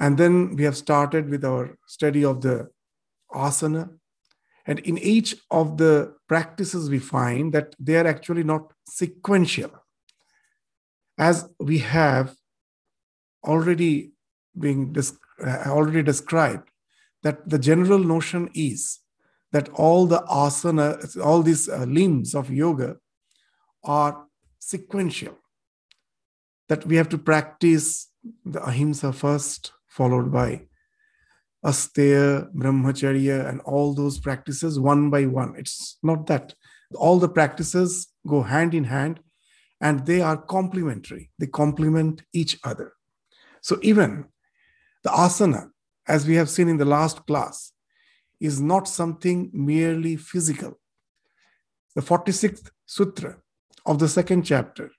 And 0.00 0.18
then 0.18 0.56
we 0.56 0.64
have 0.64 0.76
started 0.76 1.28
with 1.28 1.44
our 1.44 1.76
study 1.86 2.24
of 2.24 2.40
the 2.40 2.68
asana. 3.32 3.90
And 4.66 4.78
in 4.80 4.98
each 4.98 5.36
of 5.50 5.76
the 5.76 6.14
practices, 6.28 6.88
we 6.88 6.98
find 6.98 7.52
that 7.52 7.74
they 7.78 7.96
are 7.96 8.06
actually 8.06 8.44
not 8.44 8.72
sequential. 8.88 9.70
As 11.18 11.48
we 11.58 11.78
have 11.78 12.36
already 13.44 14.12
being 14.58 14.94
uh, 15.44 15.46
already 15.66 16.02
described, 16.02 16.70
that 17.22 17.48
the 17.48 17.58
general 17.58 17.98
notion 17.98 18.50
is 18.54 19.00
that 19.52 19.68
all 19.70 20.06
the 20.06 20.20
asana, 20.20 21.20
all 21.20 21.42
these 21.42 21.68
uh, 21.68 21.84
limbs 21.84 22.34
of 22.34 22.50
yoga 22.50 22.96
are 23.84 24.26
sequential. 24.58 25.38
That 26.68 26.86
we 26.86 26.96
have 26.96 27.08
to 27.10 27.18
practice 27.18 28.08
the 28.44 28.62
ahimsa 28.62 29.12
first, 29.12 29.72
followed 29.88 30.32
by 30.32 30.62
asteya, 31.64 32.52
brahmacharya, 32.54 33.48
and 33.48 33.60
all 33.62 33.94
those 33.94 34.18
practices 34.18 34.78
one 34.78 35.10
by 35.10 35.26
one. 35.26 35.54
It's 35.56 35.98
not 36.02 36.26
that. 36.26 36.54
All 36.94 37.18
the 37.18 37.28
practices 37.28 38.08
go 38.26 38.42
hand 38.42 38.74
in 38.74 38.84
hand 38.84 39.20
and 39.80 40.06
they 40.06 40.20
are 40.20 40.36
complementary. 40.36 41.30
They 41.38 41.46
complement 41.46 42.22
each 42.32 42.58
other. 42.64 42.92
So 43.62 43.78
even 43.82 44.26
the 45.02 45.10
asana, 45.10 45.70
as 46.06 46.26
we 46.26 46.34
have 46.36 46.50
seen 46.50 46.68
in 46.68 46.76
the 46.76 46.84
last 46.84 47.26
class, 47.26 47.72
is 48.40 48.60
not 48.60 48.88
something 48.88 49.50
merely 49.52 50.16
physical. 50.16 50.78
The 51.94 52.02
46th 52.02 52.70
sutra 52.86 53.36
of 53.86 53.98
the 53.98 54.08
second 54.08 54.42
chapter, 54.42 54.90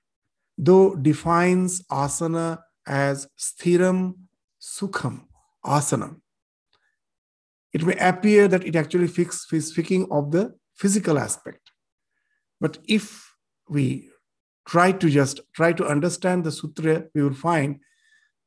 though 0.58 0.96
defines 0.96 1.82
asana 1.84 2.60
as 2.88 3.28
sthiram 3.38 4.16
sukham 4.62 5.26
asanam, 5.66 6.22
it 7.74 7.84
may 7.84 7.96
appear 7.98 8.48
that 8.48 8.66
it 8.66 8.76
actually 8.76 9.06
is 9.06 9.68
speaking 9.68 10.08
of 10.12 10.32
the 10.32 10.54
physical 10.76 11.18
aspect. 11.18 11.72
But 12.62 12.78
if 12.88 13.34
we 13.68 14.10
try 14.68 14.92
to 14.92 15.10
just 15.10 15.42
try 15.54 15.74
to 15.74 15.86
understand 15.86 16.44
the 16.44 16.52
sutra, 16.52 17.06
we 17.14 17.24
will 17.24 17.34
find 17.34 17.80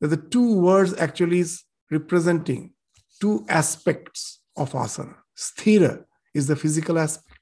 that 0.01 0.09
the 0.09 0.17
two 0.17 0.59
words 0.61 0.95
actually 0.99 1.41
is 1.41 1.65
representing 1.91 2.73
two 3.21 3.45
aspects 3.49 4.41
of 4.57 4.73
asana. 4.73 5.17
Sthira 5.37 6.05
is 6.35 6.47
the 6.47 6.57
physical 6.57 6.99
aspect. 6.99 7.41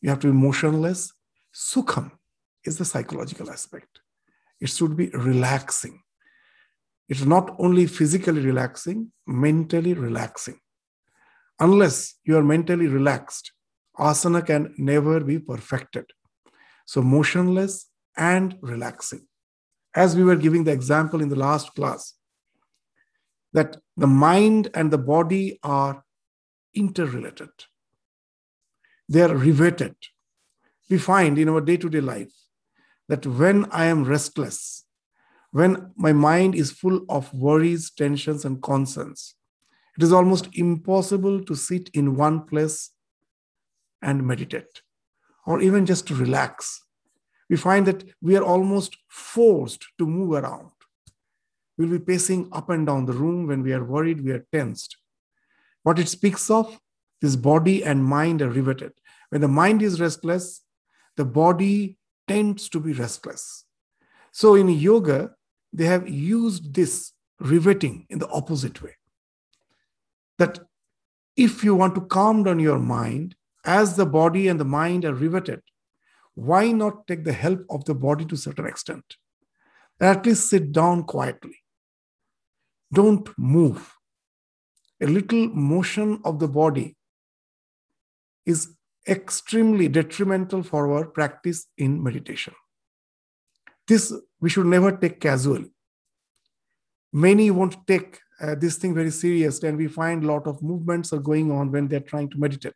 You 0.00 0.10
have 0.10 0.20
to 0.20 0.28
be 0.28 0.32
motionless. 0.32 1.12
Sukham 1.54 2.12
is 2.64 2.78
the 2.78 2.84
psychological 2.84 3.50
aspect. 3.50 4.00
It 4.60 4.68
should 4.68 4.96
be 4.96 5.08
relaxing. 5.08 6.02
It's 7.08 7.24
not 7.24 7.56
only 7.58 7.86
physically 7.86 8.40
relaxing, 8.40 9.12
mentally 9.26 9.94
relaxing. 9.94 10.60
Unless 11.58 12.14
you 12.24 12.36
are 12.36 12.44
mentally 12.44 12.86
relaxed, 12.86 13.52
asana 13.98 14.44
can 14.44 14.74
never 14.76 15.20
be 15.20 15.38
perfected. 15.38 16.04
So, 16.86 17.02
motionless 17.02 17.86
and 18.16 18.56
relaxing. 18.60 19.26
As 19.94 20.14
we 20.14 20.24
were 20.24 20.36
giving 20.36 20.64
the 20.64 20.72
example 20.72 21.22
in 21.22 21.28
the 21.28 21.36
last 21.36 21.74
class, 21.74 22.14
that 23.54 23.78
the 23.96 24.06
mind 24.06 24.68
and 24.74 24.90
the 24.90 24.98
body 24.98 25.58
are 25.62 26.04
interrelated, 26.74 27.48
they 29.08 29.22
are 29.22 29.34
riveted. 29.34 29.96
We 30.90 30.98
find 30.98 31.38
in 31.38 31.48
our 31.48 31.62
day 31.62 31.78
to 31.78 31.88
day 31.88 32.00
life 32.00 32.32
that 33.08 33.26
when 33.26 33.64
I 33.70 33.86
am 33.86 34.04
restless, 34.04 34.84
when 35.50 35.92
my 35.96 36.12
mind 36.12 36.54
is 36.54 36.70
full 36.70 37.04
of 37.08 37.32
worries, 37.32 37.90
tensions, 37.90 38.44
and 38.44 38.62
concerns, 38.62 39.34
it 39.96 40.02
is 40.02 40.12
almost 40.12 40.48
impossible 40.54 41.42
to 41.44 41.54
sit 41.54 41.88
in 41.94 42.16
one 42.16 42.46
place 42.46 42.90
and 44.02 44.26
meditate, 44.26 44.82
or 45.46 45.60
even 45.60 45.86
just 45.86 46.06
to 46.06 46.14
relax. 46.14 46.82
We 47.48 47.56
find 47.56 47.86
that 47.86 48.04
we 48.20 48.36
are 48.36 48.44
almost 48.44 48.96
forced 49.08 49.86
to 49.98 50.06
move 50.06 50.32
around. 50.32 50.70
We'll 51.76 51.90
be 51.90 51.98
pacing 51.98 52.48
up 52.52 52.70
and 52.70 52.86
down 52.86 53.06
the 53.06 53.12
room 53.12 53.46
when 53.46 53.62
we 53.62 53.72
are 53.72 53.84
worried, 53.84 54.22
we 54.24 54.32
are 54.32 54.46
tensed. 54.52 54.96
What 55.82 55.98
it 55.98 56.08
speaks 56.08 56.50
of, 56.50 56.78
this 57.20 57.36
body 57.36 57.84
and 57.84 58.04
mind 58.04 58.42
are 58.42 58.50
riveted. 58.50 58.92
When 59.30 59.40
the 59.40 59.48
mind 59.48 59.82
is 59.82 60.00
restless, 60.00 60.62
the 61.16 61.24
body 61.24 61.98
tends 62.28 62.68
to 62.68 62.80
be 62.80 62.92
restless. 62.92 63.64
So 64.32 64.54
in 64.54 64.68
yoga, 64.68 65.34
they 65.72 65.84
have 65.84 66.08
used 66.08 66.74
this 66.74 67.12
riveting 67.40 68.06
in 68.08 68.18
the 68.18 68.28
opposite 68.28 68.82
way. 68.82 68.96
That 70.38 70.60
if 71.36 71.62
you 71.62 71.74
want 71.74 71.94
to 71.94 72.00
calm 72.00 72.42
down 72.42 72.58
your 72.58 72.78
mind, 72.78 73.34
as 73.64 73.96
the 73.96 74.06
body 74.06 74.48
and 74.48 74.58
the 74.58 74.64
mind 74.64 75.04
are 75.04 75.14
riveted, 75.14 75.60
why 76.34 76.72
not 76.72 77.06
take 77.06 77.24
the 77.24 77.32
help 77.32 77.64
of 77.68 77.84
the 77.84 77.94
body 77.94 78.24
to 78.24 78.34
a 78.34 78.38
certain 78.38 78.66
extent? 78.66 79.16
At 80.00 80.24
least 80.24 80.48
sit 80.48 80.72
down 80.72 81.04
quietly. 81.04 81.56
Don't 82.92 83.28
move. 83.36 83.92
A 85.00 85.06
little 85.06 85.48
motion 85.48 86.20
of 86.24 86.38
the 86.38 86.48
body 86.48 86.96
is 88.46 88.74
extremely 89.06 89.88
detrimental 89.88 90.62
for 90.62 90.92
our 90.92 91.06
practice 91.06 91.66
in 91.76 92.02
meditation. 92.02 92.54
This 93.88 94.12
we 94.40 94.50
should 94.50 94.66
never 94.66 94.92
take 94.92 95.20
casually. 95.20 95.72
Many 97.12 97.50
won't 97.50 97.86
take 97.86 98.20
uh, 98.40 98.54
this 98.54 98.76
thing 98.76 98.94
very 98.94 99.10
serious, 99.10 99.62
and 99.62 99.76
we 99.76 99.88
find 99.88 100.22
a 100.22 100.26
lot 100.26 100.46
of 100.46 100.62
movements 100.62 101.12
are 101.12 101.18
going 101.18 101.50
on 101.50 101.72
when 101.72 101.88
they're 101.88 102.00
trying 102.00 102.28
to 102.30 102.38
meditate. 102.38 102.74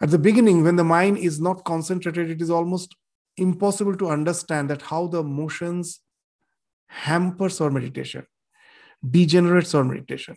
At 0.00 0.10
the 0.10 0.18
beginning, 0.18 0.62
when 0.62 0.76
the 0.76 0.84
mind 0.84 1.18
is 1.18 1.40
not 1.40 1.64
concentrated, 1.64 2.30
it 2.30 2.42
is 2.42 2.50
almost 2.50 2.94
impossible 3.36 3.96
to 3.96 4.08
understand 4.08 4.70
that 4.70 4.82
how 4.82 5.06
the 5.06 5.22
motions 5.22 6.00
hampers 6.86 7.60
our 7.60 7.70
meditation, 7.70 8.26
degenerates 9.08 9.74
our 9.74 9.84
meditation. 9.84 10.36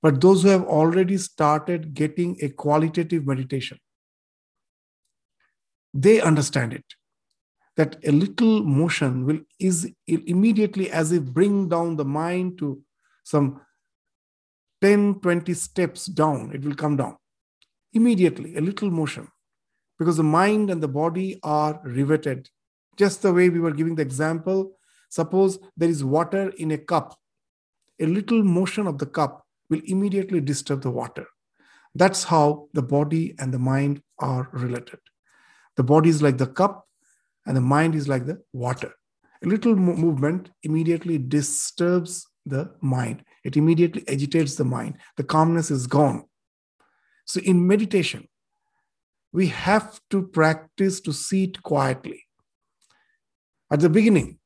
But 0.00 0.20
those 0.20 0.42
who 0.42 0.48
have 0.48 0.64
already 0.64 1.18
started 1.18 1.94
getting 1.94 2.36
a 2.42 2.48
qualitative 2.48 3.26
meditation, 3.26 3.78
they 5.94 6.20
understand 6.20 6.72
it 6.72 6.84
that 7.76 7.96
a 8.04 8.12
little 8.12 8.62
motion 8.62 9.24
will 9.24 9.40
is 9.58 9.90
immediately 10.06 10.90
as 10.90 11.12
if 11.12 11.22
bring 11.24 11.68
down 11.68 11.96
the 11.96 12.04
mind 12.04 12.58
to 12.58 12.80
some 13.24 13.60
10 14.82 15.20
20 15.20 15.54
steps 15.54 16.06
down 16.06 16.50
it 16.52 16.64
will 16.64 16.74
come 16.74 16.96
down 16.96 17.16
immediately 17.92 18.56
a 18.56 18.60
little 18.60 18.90
motion 18.90 19.28
because 20.02 20.16
the 20.16 20.22
mind 20.22 20.68
and 20.68 20.82
the 20.82 20.88
body 20.88 21.38
are 21.44 21.80
riveted. 21.84 22.48
Just 22.96 23.22
the 23.22 23.32
way 23.32 23.48
we 23.48 23.60
were 23.60 23.70
giving 23.70 23.94
the 23.94 24.02
example, 24.02 24.72
suppose 25.08 25.58
there 25.76 25.88
is 25.88 26.04
water 26.04 26.52
in 26.58 26.72
a 26.72 26.78
cup, 26.78 27.16
a 28.00 28.06
little 28.06 28.42
motion 28.42 28.88
of 28.88 28.98
the 28.98 29.06
cup 29.06 29.44
will 29.70 29.80
immediately 29.84 30.40
disturb 30.40 30.82
the 30.82 30.90
water. 30.90 31.26
That's 31.94 32.24
how 32.24 32.68
the 32.72 32.82
body 32.82 33.34
and 33.38 33.54
the 33.54 33.60
mind 33.60 34.02
are 34.18 34.48
related. 34.52 34.98
The 35.76 35.84
body 35.84 36.10
is 36.10 36.20
like 36.20 36.38
the 36.38 36.46
cup, 36.46 36.86
and 37.46 37.56
the 37.56 37.60
mind 37.60 37.94
is 37.94 38.08
like 38.08 38.26
the 38.26 38.42
water. 38.52 38.92
A 39.44 39.48
little 39.48 39.74
movement 39.74 40.50
immediately 40.62 41.18
disturbs 41.18 42.26
the 42.46 42.72
mind, 42.80 43.24
it 43.44 43.56
immediately 43.56 44.04
agitates 44.08 44.56
the 44.56 44.64
mind. 44.64 44.96
The 45.16 45.24
calmness 45.24 45.70
is 45.70 45.86
gone. 45.86 46.24
So, 47.24 47.40
in 47.40 47.66
meditation, 47.66 48.28
we 49.32 49.46
have 49.48 50.00
to 50.10 50.22
practice 50.22 51.00
to 51.02 51.12
sit 51.12 51.62
quietly. 51.62 52.24
At 53.70 53.80
the 53.80 53.88
beginning, 53.88 54.38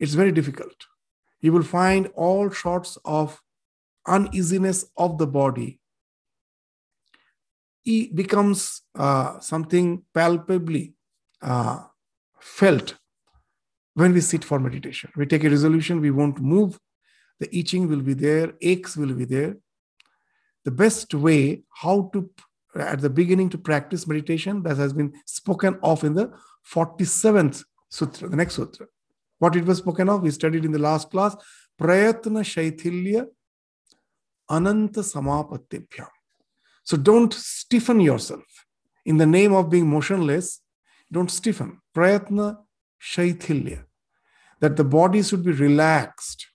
it's 0.00 0.14
very 0.14 0.32
difficult. 0.32 0.86
You 1.40 1.52
will 1.52 1.62
find 1.62 2.08
all 2.14 2.50
sorts 2.50 2.98
of 3.04 3.40
uneasiness 4.06 4.86
of 4.96 5.18
the 5.18 5.26
body. 5.26 5.80
It 7.84 8.14
becomes 8.14 8.82
uh, 8.94 9.38
something 9.40 10.02
palpably 10.12 10.94
uh, 11.40 11.84
felt 12.40 12.94
when 13.94 14.12
we 14.12 14.20
sit 14.20 14.44
for 14.44 14.58
meditation. 14.58 15.10
We 15.16 15.26
take 15.26 15.44
a 15.44 15.50
resolution, 15.50 16.00
we 16.00 16.10
won't 16.10 16.40
move. 16.40 16.78
The 17.40 17.56
itching 17.56 17.88
will 17.88 18.00
be 18.00 18.14
there, 18.14 18.52
aches 18.60 18.96
will 18.96 19.14
be 19.14 19.24
there. 19.24 19.56
The 20.64 20.70
best 20.70 21.14
way 21.14 21.62
how 21.70 22.10
to 22.12 22.30
at 22.74 23.00
the 23.00 23.10
beginning 23.10 23.48
to 23.50 23.58
practice 23.58 24.06
meditation 24.06 24.62
that 24.62 24.76
has 24.76 24.92
been 24.92 25.12
spoken 25.24 25.78
of 25.82 26.04
in 26.04 26.14
the 26.14 26.30
47th 26.72 27.64
sutra, 27.88 28.28
the 28.28 28.36
next 28.36 28.54
sutra. 28.54 28.86
What 29.38 29.56
it 29.56 29.64
was 29.64 29.78
spoken 29.78 30.08
of, 30.08 30.22
we 30.22 30.30
studied 30.30 30.64
in 30.64 30.72
the 30.72 30.78
last 30.78 31.10
class. 31.10 31.34
Prayatna 31.80 32.42
Shaithilya 32.42 33.26
Ananta 34.50 35.00
Samapatibhyam. 35.00 36.08
So 36.84 36.96
don't 36.96 37.32
stiffen 37.32 38.00
yourself. 38.00 38.44
In 39.04 39.16
the 39.16 39.26
name 39.26 39.54
of 39.54 39.70
being 39.70 39.88
motionless, 39.88 40.60
don't 41.10 41.30
stiffen. 41.30 41.78
Prayatna 41.94 42.58
Shaithilya. 43.00 43.84
That 44.60 44.76
the 44.76 44.84
body 44.84 45.22
should 45.22 45.44
be 45.44 45.52
relaxed. 45.52 46.46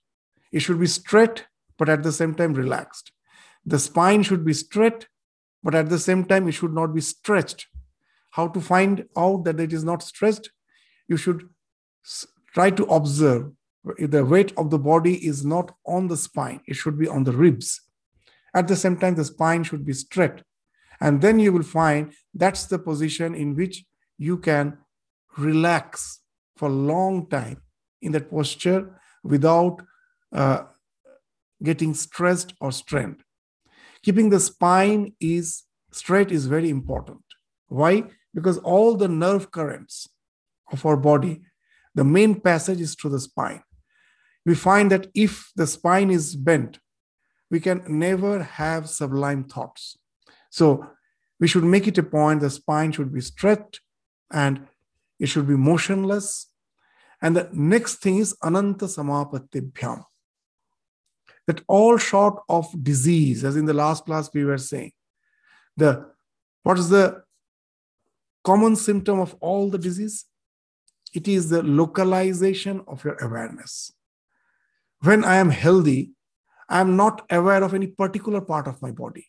It 0.51 0.59
should 0.59 0.79
be 0.79 0.88
straight, 0.88 1.45
but 1.77 1.89
at 1.89 2.03
the 2.03 2.11
same 2.11 2.35
time 2.35 2.53
relaxed. 2.53 3.11
The 3.65 3.79
spine 3.79 4.23
should 4.23 4.45
be 4.45 4.53
straight, 4.53 5.07
but 5.63 5.73
at 5.73 5.89
the 5.89 6.00
same 6.00 6.25
time, 6.25 6.47
it 6.47 6.51
should 6.51 6.73
not 6.73 6.94
be 6.94 7.01
stretched. 7.01 7.67
How 8.31 8.47
to 8.50 8.59
find 8.59 9.05
out 9.17 9.45
that 9.45 9.59
it 9.59 9.71
is 9.71 9.83
not 9.83 10.03
stretched? 10.03 10.51
You 11.07 11.17
should 11.17 11.49
try 12.53 12.69
to 12.71 12.83
observe 12.85 13.51
if 13.97 14.11
the 14.11 14.25
weight 14.25 14.53
of 14.57 14.69
the 14.69 14.79
body 14.79 15.25
is 15.25 15.45
not 15.45 15.75
on 15.85 16.07
the 16.07 16.17
spine, 16.17 16.61
it 16.67 16.75
should 16.75 16.97
be 16.97 17.07
on 17.07 17.23
the 17.23 17.31
ribs. 17.31 17.81
At 18.53 18.67
the 18.67 18.75
same 18.75 18.97
time, 18.97 19.15
the 19.15 19.25
spine 19.25 19.63
should 19.63 19.85
be 19.85 19.94
straight. 19.94 20.44
And 21.01 21.21
then 21.21 21.39
you 21.39 21.51
will 21.51 21.63
find 21.63 22.13
that's 22.33 22.65
the 22.65 22.79
position 22.79 23.35
in 23.35 23.56
which 23.56 23.85
you 24.27 24.37
can 24.37 24.77
relax 25.37 26.19
for 26.57 26.69
a 26.69 26.79
long 26.93 27.27
time 27.27 27.59
in 28.01 28.11
that 28.11 28.29
posture 28.29 28.81
without 29.23 29.81
uh, 30.41 30.61
getting 31.69 31.93
stressed 31.93 32.53
or 32.59 32.71
strained 32.71 33.23
keeping 34.03 34.29
the 34.29 34.39
spine 34.39 35.13
is 35.19 35.63
straight 35.91 36.31
is 36.31 36.45
very 36.45 36.69
important. 36.69 37.23
Why? 37.67 38.03
Because 38.33 38.57
all 38.59 38.95
the 38.95 39.07
nerve 39.07 39.51
currents 39.51 40.07
of 40.71 40.85
our 40.85 40.97
body, 40.97 41.41
the 41.95 42.03
main 42.03 42.39
passage 42.39 42.81
is 42.81 42.95
through 42.95 43.11
the 43.11 43.19
spine. 43.19 43.63
We 44.45 44.55
find 44.55 44.91
that 44.91 45.07
if 45.15 45.51
the 45.55 45.65
spine 45.65 46.11
is 46.11 46.35
bent, 46.35 46.79
we 47.49 47.59
can 47.59 47.83
never 47.87 48.43
have 48.43 48.89
sublime 48.89 49.45
thoughts. 49.45 49.97
So 50.49 50.85
we 51.39 51.47
should 51.47 51.63
make 51.63 51.87
it 51.87 51.97
a 51.97 52.03
point 52.03 52.41
the 52.41 52.49
spine 52.49 52.91
should 52.91 53.13
be 53.13 53.21
straight 53.21 53.79
and 54.33 54.68
it 55.19 55.27
should 55.27 55.47
be 55.47 55.56
motionless. 55.56 56.47
And 57.21 57.38
the 57.38 57.50
next 57.53 58.01
thing 58.01 58.18
is 58.18 58.35
Ananta 58.44 58.85
Samapatibhyam 58.85 60.03
that 61.47 61.62
all 61.68 61.97
short 61.97 62.41
of 62.50 62.68
disease, 62.83 63.44
as 63.44 63.56
in 63.56 63.65
the 63.65 63.74
last 63.74 64.06
class 64.06 64.30
we 64.33 64.45
were 64.45 64.57
saying, 64.57 64.91
the 65.77 66.09
what 66.63 66.80
is 66.80 66.89
the 66.89 67.24
common 68.44 68.75
symptom 68.75 69.19
of 69.19 69.35
all 69.41 69.69
the 69.69 69.77
disease? 69.77 70.25
It 71.13 71.27
is 71.27 71.50
the 71.50 71.62
localization 71.62 72.83
of 72.88 73.03
your 73.03 73.15
awareness. 73.15 73.91
When 75.01 75.24
I 75.25 75.35
am 75.35 75.50
healthy, 75.50 76.12
I 76.69 76.80
am 76.80 76.95
not 76.95 77.25
aware 77.30 77.62
of 77.62 77.74
any 77.74 77.88
particular 77.88 78.41
part 78.41 78.68
of 78.68 78.81
my 78.81 78.91
body. 78.91 79.27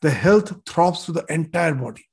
The 0.00 0.10
health 0.10 0.52
throbs 0.66 1.04
to 1.04 1.12
the 1.12 1.24
entire 1.28 1.74
body. 1.74 2.06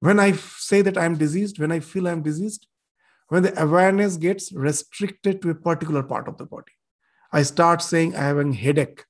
When 0.00 0.18
I 0.18 0.32
say 0.32 0.82
that 0.82 0.96
I 0.96 1.04
am 1.04 1.16
diseased, 1.16 1.58
when 1.58 1.72
I 1.72 1.80
feel 1.80 2.08
I 2.08 2.12
am 2.12 2.22
diseased, 2.22 2.66
when 3.28 3.42
the 3.42 3.62
awareness 3.62 4.16
gets 4.16 4.52
restricted 4.52 5.40
to 5.40 5.50
a 5.50 5.54
particular 5.54 6.02
part 6.02 6.26
of 6.26 6.36
the 6.36 6.46
body. 6.46 6.72
I 7.32 7.42
start 7.42 7.80
saying 7.80 8.16
I 8.16 8.22
have 8.22 8.38
a 8.38 8.52
headache. 8.52 9.04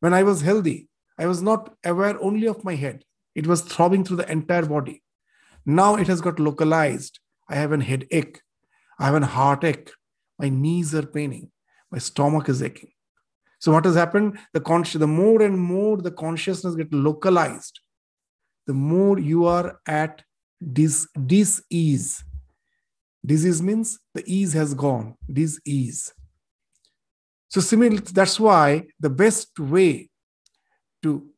When 0.00 0.14
I 0.14 0.22
was 0.22 0.42
healthy, 0.42 0.88
I 1.18 1.26
was 1.26 1.42
not 1.42 1.74
aware 1.84 2.20
only 2.22 2.46
of 2.46 2.64
my 2.64 2.76
head. 2.76 3.04
It 3.34 3.46
was 3.46 3.62
throbbing 3.62 4.04
through 4.04 4.18
the 4.18 4.30
entire 4.30 4.66
body. 4.66 5.02
Now 5.66 5.96
it 5.96 6.06
has 6.06 6.20
got 6.20 6.38
localized. 6.38 7.18
I 7.48 7.56
have 7.56 7.72
a 7.72 7.82
headache. 7.82 8.40
I 8.98 9.06
have 9.06 9.20
a 9.20 9.26
heartache. 9.26 9.90
My 10.38 10.48
knees 10.48 10.94
are 10.94 11.06
paining. 11.06 11.50
My 11.90 11.98
stomach 11.98 12.48
is 12.48 12.62
aching. 12.62 12.90
So 13.58 13.72
what 13.72 13.84
has 13.84 13.94
happened? 13.94 14.38
The 14.52 14.60
the 14.60 15.06
more 15.06 15.42
and 15.42 15.58
more 15.58 15.96
the 15.96 16.10
consciousness 16.10 16.74
get 16.74 16.92
localized, 16.92 17.80
the 18.66 18.72
more 18.72 19.18
you 19.18 19.46
are 19.46 19.80
at 19.86 20.22
dis 20.72 21.08
dis-ease. 21.26 22.24
Disease 23.24 23.62
means 23.62 23.98
the 24.14 24.24
ease 24.26 24.52
has 24.52 24.74
gone. 24.74 25.16
Dis-ease. 25.32 26.12
So 27.48 27.60
similarly, 27.60 27.98
that's 27.98 28.40
why 28.40 28.86
the 28.98 29.10
best 29.10 29.58
way 29.58 30.08
to 31.02 31.28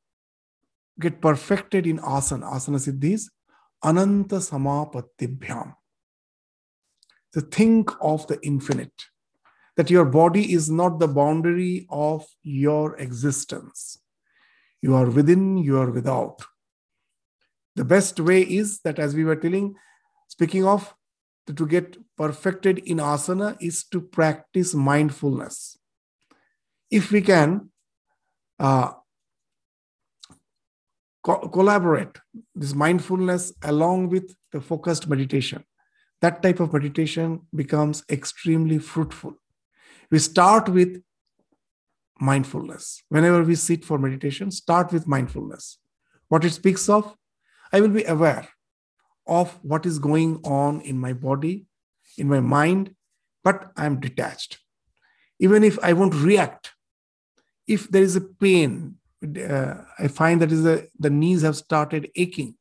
get 0.98 1.20
perfected 1.20 1.86
in 1.86 1.98
asana, 1.98 2.52
asana 2.52 2.78
siddhis, 2.78 3.28
ananta 3.82 4.36
samapatibhyam. 4.36 5.74
To 7.32 7.40
think 7.40 7.90
of 8.00 8.26
the 8.28 8.38
infinite, 8.42 9.06
that 9.76 9.90
your 9.90 10.04
body 10.04 10.52
is 10.52 10.70
not 10.70 11.00
the 11.00 11.08
boundary 11.08 11.86
of 11.90 12.24
your 12.42 12.96
existence. 12.96 13.98
You 14.80 14.94
are 14.94 15.10
within, 15.10 15.58
you 15.58 15.78
are 15.78 15.90
without. 15.90 16.44
The 17.76 17.84
best 17.84 18.20
way 18.20 18.42
is 18.42 18.80
that, 18.80 18.98
as 18.98 19.14
we 19.14 19.24
were 19.24 19.36
telling, 19.36 19.74
speaking 20.28 20.64
of, 20.64 20.94
to 21.46 21.66
get 21.66 21.96
perfected 22.16 22.78
in 22.78 22.98
asana 22.98 23.56
is 23.60 23.84
to 23.84 24.00
practice 24.00 24.74
mindfulness 24.74 25.76
if 26.94 27.10
we 27.10 27.20
can 27.20 27.70
uh, 28.58 28.92
co- 31.24 31.48
collaborate 31.48 32.18
this 32.54 32.74
mindfulness 32.74 33.52
along 33.62 34.10
with 34.10 34.36
the 34.52 34.60
focused 34.60 35.08
meditation, 35.08 35.64
that 36.20 36.40
type 36.42 36.60
of 36.60 36.72
meditation 36.72 37.40
becomes 37.54 38.04
extremely 38.08 38.78
fruitful. 38.78 39.34
We 40.10 40.20
start 40.20 40.68
with 40.68 41.02
mindfulness. 42.20 43.02
Whenever 43.08 43.42
we 43.42 43.56
sit 43.56 43.84
for 43.84 43.98
meditation, 43.98 44.52
start 44.52 44.92
with 44.92 45.08
mindfulness. 45.08 45.78
What 46.28 46.44
it 46.44 46.52
speaks 46.52 46.88
of, 46.88 47.16
I 47.74 47.80
will 47.80 47.94
be 48.00 48.04
aware 48.04 48.48
of 49.26 49.58
what 49.62 49.84
is 49.84 49.98
going 49.98 50.40
on 50.44 50.80
in 50.82 50.98
my 50.98 51.12
body, 51.12 51.66
in 52.16 52.28
my 52.28 52.40
mind, 52.40 52.94
but 53.42 53.72
I'm 53.76 53.98
detached. 53.98 54.58
Even 55.40 55.64
if 55.64 55.78
I 55.82 55.92
won't 55.92 56.14
react 56.14 56.70
if 57.66 57.90
there 57.90 58.02
is 58.02 58.16
a 58.16 58.20
pain, 58.20 58.96
uh, 59.50 59.74
I 59.98 60.08
find 60.08 60.40
that 60.42 60.52
is 60.52 60.64
a, 60.66 60.86
the 60.98 61.10
knees 61.10 61.42
have 61.42 61.56
started 61.56 62.10
aching. 62.14 62.54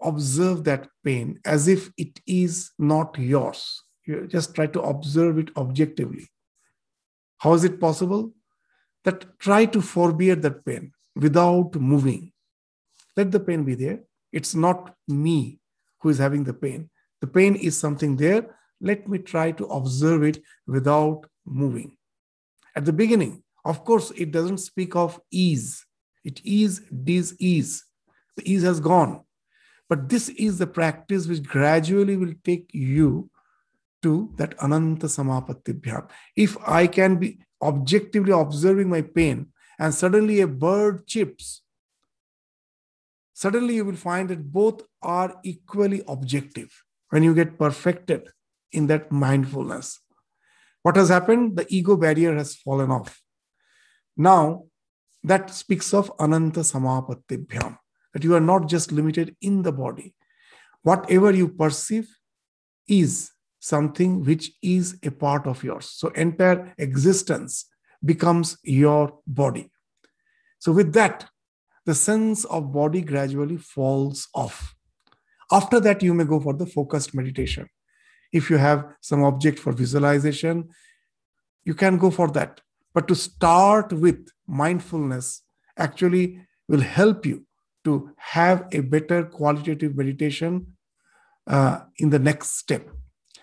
Observe 0.00 0.64
that 0.64 0.88
pain 1.04 1.40
as 1.44 1.68
if 1.68 1.90
it 1.96 2.20
is 2.26 2.72
not 2.78 3.18
yours. 3.18 3.82
You 4.06 4.26
just 4.26 4.54
try 4.54 4.66
to 4.66 4.82
observe 4.82 5.38
it 5.38 5.50
objectively. 5.56 6.28
How 7.38 7.54
is 7.54 7.64
it 7.64 7.80
possible? 7.80 8.32
That 9.04 9.38
try 9.38 9.66
to 9.66 9.80
forbear 9.80 10.34
that 10.36 10.64
pain 10.64 10.92
without 11.14 11.74
moving. 11.74 12.32
Let 13.16 13.30
the 13.30 13.40
pain 13.40 13.64
be 13.64 13.74
there. 13.74 14.00
It's 14.32 14.54
not 14.54 14.94
me 15.06 15.60
who 16.00 16.08
is 16.08 16.18
having 16.18 16.44
the 16.44 16.54
pain. 16.54 16.90
The 17.20 17.26
pain 17.26 17.54
is 17.54 17.78
something 17.78 18.16
there. 18.16 18.56
Let 18.80 19.08
me 19.08 19.18
try 19.18 19.52
to 19.52 19.64
observe 19.66 20.24
it 20.24 20.42
without 20.66 21.26
moving. 21.46 21.96
At 22.76 22.84
the 22.84 22.92
beginning, 22.92 23.42
of 23.64 23.84
course, 23.84 24.10
it 24.16 24.32
doesn't 24.32 24.58
speak 24.58 24.96
of 24.96 25.20
ease. 25.30 25.86
It 26.24 26.40
is 26.44 26.80
dis-ease. 26.80 27.84
The 28.36 28.52
ease 28.52 28.62
has 28.62 28.80
gone. 28.80 29.22
But 29.88 30.08
this 30.08 30.28
is 30.30 30.58
the 30.58 30.66
practice 30.66 31.26
which 31.26 31.42
gradually 31.42 32.16
will 32.16 32.34
take 32.42 32.70
you 32.72 33.30
to 34.02 34.32
that 34.36 34.54
Ananta 34.62 35.06
Samapatti 35.06 36.08
If 36.36 36.56
I 36.66 36.86
can 36.86 37.16
be 37.16 37.38
objectively 37.62 38.32
observing 38.32 38.90
my 38.90 39.02
pain 39.02 39.48
and 39.78 39.94
suddenly 39.94 40.40
a 40.40 40.46
bird 40.46 41.06
chips, 41.06 41.62
suddenly 43.34 43.74
you 43.74 43.84
will 43.84 43.96
find 43.96 44.30
that 44.30 44.50
both 44.50 44.82
are 45.02 45.36
equally 45.44 46.02
objective 46.08 46.72
when 47.10 47.22
you 47.22 47.34
get 47.34 47.58
perfected 47.58 48.28
in 48.72 48.86
that 48.86 49.12
mindfulness. 49.12 50.00
What 50.82 50.96
has 50.96 51.08
happened? 51.08 51.56
The 51.56 51.66
ego 51.68 51.96
barrier 51.96 52.34
has 52.36 52.54
fallen 52.54 52.90
off. 52.90 53.20
Now, 54.16 54.64
that 55.22 55.50
speaks 55.50 55.92
of 55.94 56.12
Ananta 56.20 56.60
Samapatibhyam, 56.60 57.78
that 58.12 58.22
you 58.22 58.34
are 58.34 58.40
not 58.40 58.68
just 58.68 58.92
limited 58.92 59.34
in 59.40 59.62
the 59.62 59.72
body. 59.72 60.14
Whatever 60.82 61.32
you 61.32 61.48
perceive 61.48 62.08
is 62.86 63.30
something 63.58 64.22
which 64.24 64.52
is 64.62 64.98
a 65.02 65.10
part 65.10 65.46
of 65.46 65.64
yours. 65.64 65.88
So, 65.88 66.08
entire 66.08 66.74
existence 66.76 67.66
becomes 68.04 68.58
your 68.62 69.18
body. 69.26 69.70
So, 70.58 70.72
with 70.72 70.92
that, 70.92 71.26
the 71.86 71.94
sense 71.94 72.44
of 72.44 72.72
body 72.72 73.00
gradually 73.00 73.56
falls 73.56 74.28
off. 74.34 74.74
After 75.52 75.80
that, 75.80 76.02
you 76.02 76.14
may 76.14 76.24
go 76.24 76.40
for 76.40 76.54
the 76.54 76.66
focused 76.66 77.14
meditation. 77.14 77.68
If 78.32 78.50
you 78.50 78.56
have 78.56 78.86
some 79.00 79.22
object 79.22 79.58
for 79.58 79.72
visualization, 79.72 80.70
you 81.64 81.74
can 81.74 81.98
go 81.98 82.10
for 82.10 82.28
that. 82.32 82.60
But 82.94 83.08
to 83.08 83.14
start 83.14 83.92
with 83.92 84.28
mindfulness 84.46 85.42
actually 85.76 86.40
will 86.68 86.80
help 86.80 87.26
you 87.26 87.46
to 87.84 88.10
have 88.16 88.66
a 88.72 88.80
better 88.80 89.24
qualitative 89.24 89.96
meditation 89.96 90.66
uh, 91.46 91.80
in 91.98 92.10
the 92.10 92.18
next 92.18 92.56
step. 92.56 92.88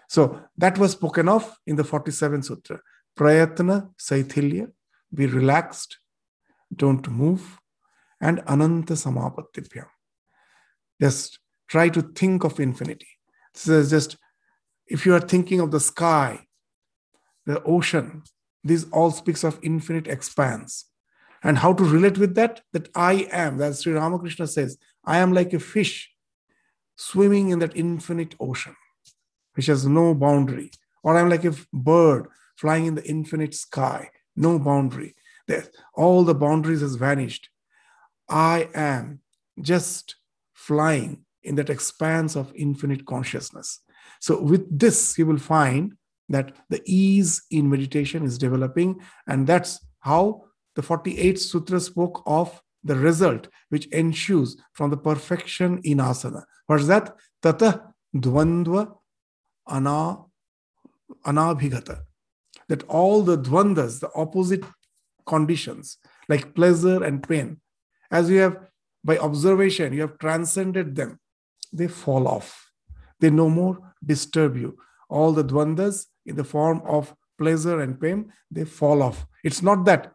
So 0.08 0.42
that 0.58 0.78
was 0.78 0.94
spoken 0.94 1.30
of 1.30 1.56
in 1.68 1.76
the 1.76 1.84
47 1.84 2.44
Sutra. 2.44 2.82
Prayatna 3.18 3.92
Saithilya, 4.00 4.72
be 5.14 5.28
relaxed, 5.28 6.00
don't 6.76 7.08
move, 7.10 7.61
and 8.22 8.42
Ananta 8.48 8.94
Samapatibhyam. 8.94 9.88
Just 11.02 11.40
try 11.68 11.90
to 11.90 12.02
think 12.02 12.44
of 12.44 12.60
infinity. 12.60 13.08
This 13.54 13.68
is 13.68 13.90
just, 13.90 14.18
if 14.88 15.06
you 15.06 15.14
are 15.16 15.20
thinking 15.20 15.60
of 15.60 15.72
the 15.72 15.80
sky, 15.80 16.46
the 17.46 17.62
ocean, 17.64 18.24
this 18.64 18.86
all 18.92 19.12
speaks 19.12 19.44
of 19.44 19.60
infinite 19.64 20.08
expanse. 20.08 20.86
And 21.44 21.58
how 21.58 21.74
to 21.74 21.84
relate 21.84 22.20
with 22.20 22.36
that? 22.36 22.62
That 22.72 22.90
I 22.94 23.28
am, 23.32 23.58
that 23.58 23.76
Sri 23.76 23.94
Ramakrishna 23.94 24.46
says, 24.46 24.78
I 25.04 25.18
am 25.18 25.34
like 25.34 25.54
a 25.54 25.60
fish 25.60 26.12
swimming 26.96 27.50
in 27.50 27.60
that 27.60 27.76
infinite 27.76 28.36
ocean, 28.40 28.76
which 29.56 29.66
has 29.66 29.88
no 29.88 30.14
boundary. 30.14 30.70
Or 31.02 31.18
I'm 31.18 31.30
like 31.30 31.46
a 31.46 31.56
bird 31.74 32.28
flying 32.58 32.86
in 32.86 32.94
the 32.94 33.04
infinite 33.10 33.56
sky, 33.56 34.12
no 34.36 34.60
boundary. 34.60 35.16
There, 35.48 35.66
all 35.96 36.24
the 36.24 36.36
boundaries 36.36 36.82
has 36.82 36.96
vanished. 36.96 37.50
I 38.32 38.70
am 38.74 39.20
just 39.62 40.16
flying 40.54 41.26
in 41.44 41.56
that 41.56 41.70
expanse 41.70 42.36
of 42.36 42.54
infinite 42.56 43.06
consciousness. 43.06 43.80
So, 44.20 44.42
with 44.42 44.66
this, 44.80 45.18
you 45.18 45.26
will 45.26 45.38
find 45.38 45.94
that 46.30 46.56
the 46.70 46.82
ease 46.86 47.44
in 47.52 47.70
meditation 47.70 48.24
is 48.24 48.38
developing. 48.38 49.02
And 49.28 49.46
that's 49.46 49.80
how 50.00 50.46
the 50.76 50.82
48th 50.82 51.40
Sutra 51.40 51.80
spoke 51.80 52.24
of 52.26 52.62
the 52.84 52.96
result 52.96 53.48
which 53.70 53.88
ensues 53.88 54.58
from 54.74 54.90
the 54.90 54.98
perfection 54.98 55.80
in 55.84 55.98
asana. 55.98 56.44
What 56.68 56.80
is 56.80 56.88
that? 56.88 57.16
Tata 57.42 57.84
dvandva 58.16 58.94
ana, 59.68 60.18
anabhigata. 61.26 62.02
That 62.70 62.84
all 62.84 63.22
the 63.22 63.38
dvandas, 63.38 64.00
the 64.00 64.10
opposite 64.16 64.64
conditions, 65.26 65.98
like 66.30 66.56
pleasure 66.56 67.04
and 67.04 67.22
pain, 67.28 67.61
as 68.12 68.30
you 68.30 68.40
have 68.40 68.58
by 69.04 69.18
observation, 69.18 69.94
you 69.94 70.02
have 70.02 70.18
transcended 70.20 70.96
them, 70.96 71.20
they 71.74 71.88
fall 71.88 72.28
off. 72.28 72.70
They 73.20 73.30
no 73.30 73.50
more 73.50 73.94
disturb 74.06 74.58
you. 74.58 74.78
All 75.10 75.32
the 75.32 75.44
dvandas 75.44 76.06
in 76.26 76.36
the 76.36 76.44
form 76.44 76.82
of 76.86 77.16
pleasure 77.38 77.80
and 77.82 78.00
pain, 78.00 78.32
they 78.50 78.66
fall 78.66 79.02
off. 79.02 79.26
It's 79.44 79.62
not 79.62 79.86
that 79.86 80.14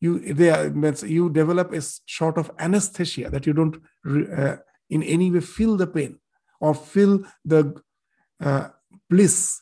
you 0.00 0.34
they 0.34 0.50
are, 0.50 0.66
you 1.06 1.30
develop 1.30 1.72
a 1.72 1.80
sort 2.06 2.38
of 2.38 2.50
anesthesia 2.58 3.30
that 3.30 3.46
you 3.46 3.52
don't 3.52 3.76
uh, 4.06 4.56
in 4.90 5.02
any 5.02 5.30
way 5.30 5.40
feel 5.40 5.76
the 5.76 5.86
pain 5.86 6.18
or 6.60 6.74
feel 6.74 7.24
the 7.44 7.74
uh, 8.40 8.68
bliss 9.08 9.60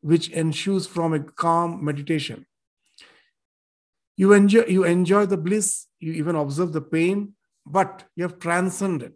which 0.00 0.28
ensues 0.30 0.86
from 0.86 1.12
a 1.14 1.20
calm 1.20 1.84
meditation. 1.84 2.46
You 4.20 4.34
enjoy 4.34 4.66
you 4.68 4.84
enjoy 4.84 5.24
the 5.24 5.38
bliss, 5.38 5.86
you 5.98 6.12
even 6.12 6.36
observe 6.36 6.74
the 6.74 6.82
pain, 6.82 7.32
but 7.64 8.04
you 8.16 8.22
have 8.24 8.38
transcended. 8.38 9.14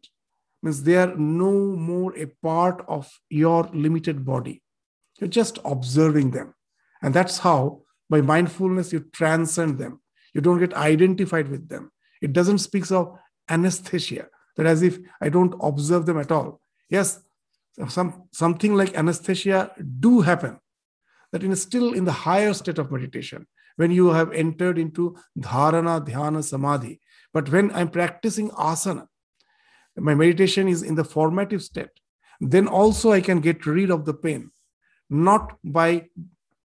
Means 0.63 0.83
they 0.83 0.97
are 0.97 1.15
no 1.15 1.53
more 1.77 2.17
a 2.17 2.25
part 2.43 2.83
of 2.89 3.13
your 3.29 3.65
limited 3.75 4.25
body. 4.25 4.63
You're 5.21 5.29
just 5.29 5.59
observing 5.63 6.31
them. 6.31 6.55
And 7.03 7.13
that's 7.13 7.37
how, 7.41 7.83
by 8.09 8.23
mindfulness, 8.23 8.95
you 8.95 9.01
transcend 9.13 9.77
them. 9.77 10.01
You 10.33 10.41
don't 10.41 10.59
get 10.59 10.73
identified 10.73 11.49
with 11.49 11.69
them. 11.69 11.93
It 12.23 12.33
doesn't 12.33 12.61
speak 12.61 12.91
of 12.91 13.19
anesthesia, 13.51 14.29
that 14.57 14.65
as 14.65 14.81
if 14.81 14.99
I 15.21 15.29
don't 15.29 15.55
observe 15.61 16.07
them 16.07 16.19
at 16.19 16.33
all. 16.33 16.63
Yes, 16.89 17.21
some, 17.89 18.23
something 18.33 18.75
like 18.75 18.97
anesthesia 18.97 19.71
do 20.01 20.23
happen, 20.23 20.59
that 21.31 21.45
in 21.45 21.55
still 21.57 21.93
in 21.93 22.07
the 22.07 22.21
higher 22.27 22.55
state 22.55 22.79
of 22.79 22.91
meditation, 22.91 23.47
when 23.77 23.91
you 23.91 24.09
have 24.09 24.33
entered 24.33 24.79
into 24.79 25.17
dharana, 25.39 26.05
dhyana, 26.07 26.43
samadhi. 26.43 27.01
But 27.33 27.49
when 27.49 27.71
I'm 27.73 27.91
practicing 27.91 28.51
asana, 28.51 29.07
my 29.97 30.15
meditation 30.15 30.69
is 30.69 30.83
in 30.83 30.95
the 30.95 31.05
formative 31.05 31.63
state, 31.63 32.01
then 32.41 32.67
also 32.67 33.13
I 33.13 33.21
can 33.21 33.41
get 33.41 33.67
rid 33.67 33.91
of 33.91 34.05
the 34.05 34.15
pain 34.15 34.51
not 35.11 35.57
by 35.63 36.09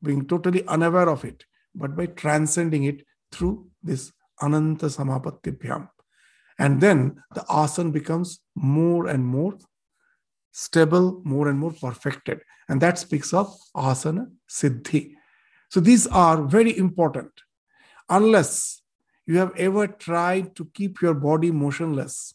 being 0.03 0.27
totally 0.27 0.67
unaware 0.67 1.09
of 1.09 1.25
it, 1.25 1.45
but 1.75 1.97
by 1.97 2.07
transcending 2.07 2.85
it 2.85 3.05
through 3.33 3.69
this 3.83 4.13
Ananta 4.41 4.87
Samapatibhyam. 4.87 5.89
And 6.59 6.81
then 6.81 7.23
the 7.35 7.41
asana 7.43 7.93
becomes 7.93 8.41
more 8.55 9.07
and 9.07 9.25
more 9.25 9.59
stable, 10.53 11.21
more 11.25 11.49
and 11.49 11.59
more 11.59 11.73
perfected. 11.73 12.41
And 12.69 12.81
that 12.81 12.99
speaks 12.99 13.33
of 13.33 13.55
asana 13.77 14.31
siddhi. 14.49 15.15
So 15.69 15.81
these 15.81 16.07
are 16.07 16.43
very 16.43 16.77
important. 16.77 17.31
Unless 18.09 18.83
you 19.27 19.39
have 19.39 19.55
ever 19.57 19.87
tried 19.87 20.57
to 20.57 20.65
keep 20.75 21.03
your 21.03 21.15
body 21.15 21.51
motionless 21.51 22.35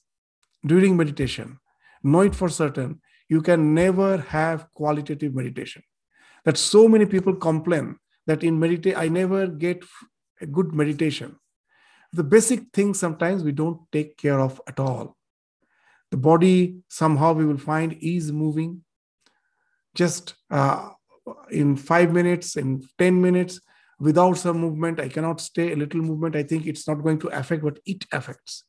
during 0.65 0.95
meditation, 0.95 1.59
know 2.03 2.21
it 2.21 2.35
for 2.35 2.49
certain 2.49 3.01
you 3.29 3.41
can 3.41 3.73
never 3.73 4.17
have 4.17 4.71
qualitative 4.73 5.33
meditation. 5.33 5.81
That 6.45 6.57
so 6.57 6.87
many 6.87 7.05
people 7.05 7.35
complain 7.35 7.97
that 8.27 8.43
in 8.43 8.59
meditate, 8.59 8.97
I 8.97 9.07
never 9.07 9.47
get 9.47 9.83
a 10.41 10.45
good 10.45 10.73
meditation. 10.73 11.37
The 12.11 12.23
basic 12.23 12.71
things 12.73 12.99
sometimes 12.99 13.43
we 13.43 13.51
don't 13.51 13.79
take 13.91 14.17
care 14.17 14.39
of 14.39 14.61
at 14.67 14.79
all. 14.79 15.17
The 16.11 16.17
body 16.17 16.83
somehow 16.89 17.33
we 17.33 17.45
will 17.45 17.57
find 17.57 17.97
is 18.01 18.31
moving. 18.31 18.83
Just 19.95 20.35
uh, 20.51 20.89
in 21.51 21.75
five 21.75 22.11
minutes, 22.11 22.55
in 22.55 22.83
10 22.97 23.21
minutes, 23.21 23.59
without 23.99 24.37
some 24.37 24.59
movement, 24.59 24.99
I 24.99 25.09
cannot 25.09 25.39
stay. 25.41 25.71
A 25.71 25.75
little 25.75 26.01
movement, 26.01 26.35
I 26.35 26.43
think 26.43 26.65
it's 26.65 26.87
not 26.87 27.03
going 27.03 27.19
to 27.19 27.27
affect, 27.27 27.63
but 27.63 27.79
it 27.85 28.05
affects. 28.11 28.63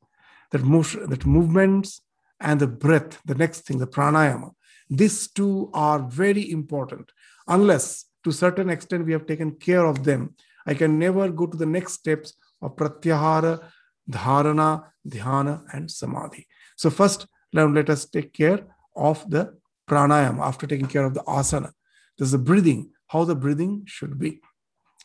That 0.52 0.62
motion, 0.62 1.08
that 1.10 1.26
movements 1.26 2.00
and 2.40 2.60
the 2.60 2.66
breath, 2.66 3.20
the 3.24 3.34
next 3.34 3.60
thing, 3.62 3.78
the 3.78 3.86
pranayama. 3.86 4.50
These 4.88 5.28
two 5.28 5.70
are 5.72 5.98
very 5.98 6.50
important. 6.50 7.10
Unless 7.48 8.04
to 8.22 8.32
certain 8.32 8.70
extent 8.70 9.06
we 9.06 9.12
have 9.12 9.26
taken 9.26 9.52
care 9.52 9.84
of 9.84 10.04
them, 10.04 10.34
I 10.66 10.74
can 10.74 10.98
never 10.98 11.30
go 11.30 11.46
to 11.46 11.56
the 11.56 11.66
next 11.66 11.94
steps 11.94 12.34
of 12.62 12.76
pratyahara, 12.76 13.70
dharana, 14.10 14.84
dhyana, 15.06 15.64
and 15.72 15.90
samadhi. 15.90 16.46
So 16.76 16.90
first, 16.90 17.26
let 17.52 17.90
us 17.90 18.06
take 18.06 18.32
care 18.32 18.60
of 18.96 19.28
the 19.30 19.56
pranayama 19.88 20.40
after 20.40 20.66
taking 20.66 20.86
care 20.86 21.04
of 21.04 21.14
the 21.14 21.22
asana. 21.22 21.72
There's 22.18 22.32
the 22.32 22.38
breathing, 22.38 22.90
how 23.08 23.24
the 23.24 23.34
breathing 23.34 23.82
should 23.86 24.18
be. 24.18 24.40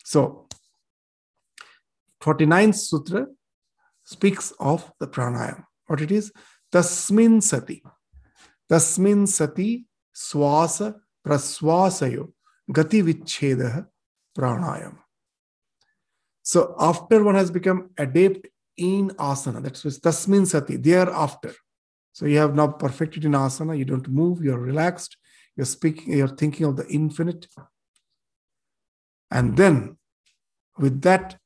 So 0.04 0.48
49th 2.22 2.76
sutra 2.76 3.28
speaks 4.04 4.54
of 4.60 4.92
the 5.00 5.08
pranayama. 5.08 5.64
What 5.88 6.02
it 6.02 6.12
is? 6.12 6.32
Tasmin 6.72 7.42
sati. 7.42 7.82
Tasmin 8.70 9.28
sati 9.28 9.86
swasa 10.16 10.96
praswasayo 11.26 12.32
gati 12.72 13.02
vicheda 13.04 13.88
pranayam. 14.38 14.98
So 16.44 16.76
after 16.80 17.24
one 17.24 17.36
has 17.36 17.52
become 17.52 17.92
adept 17.98 18.48
in 18.78 19.10
asana, 19.12 19.62
that's 19.62 19.84
what 19.86 19.94
tasmin 19.96 20.48
sati, 20.48 20.78
thereafter, 20.78 21.54
So 22.14 22.26
you 22.26 22.38
have 22.40 22.56
now 22.56 22.68
perfected 22.68 23.26
in 23.26 23.32
asana. 23.32 23.78
You 23.78 23.86
don't 23.86 24.08
move. 24.10 24.44
You're 24.44 24.60
relaxed. 24.60 25.16
You're 25.60 25.66
speaking. 25.66 26.14
You're 26.14 26.30
thinking 26.42 26.66
of 26.68 26.78
the 26.78 26.88
infinite. 26.88 27.46
And 29.30 29.58
then, 29.58 29.98
with 30.78 31.02
that 31.02 31.38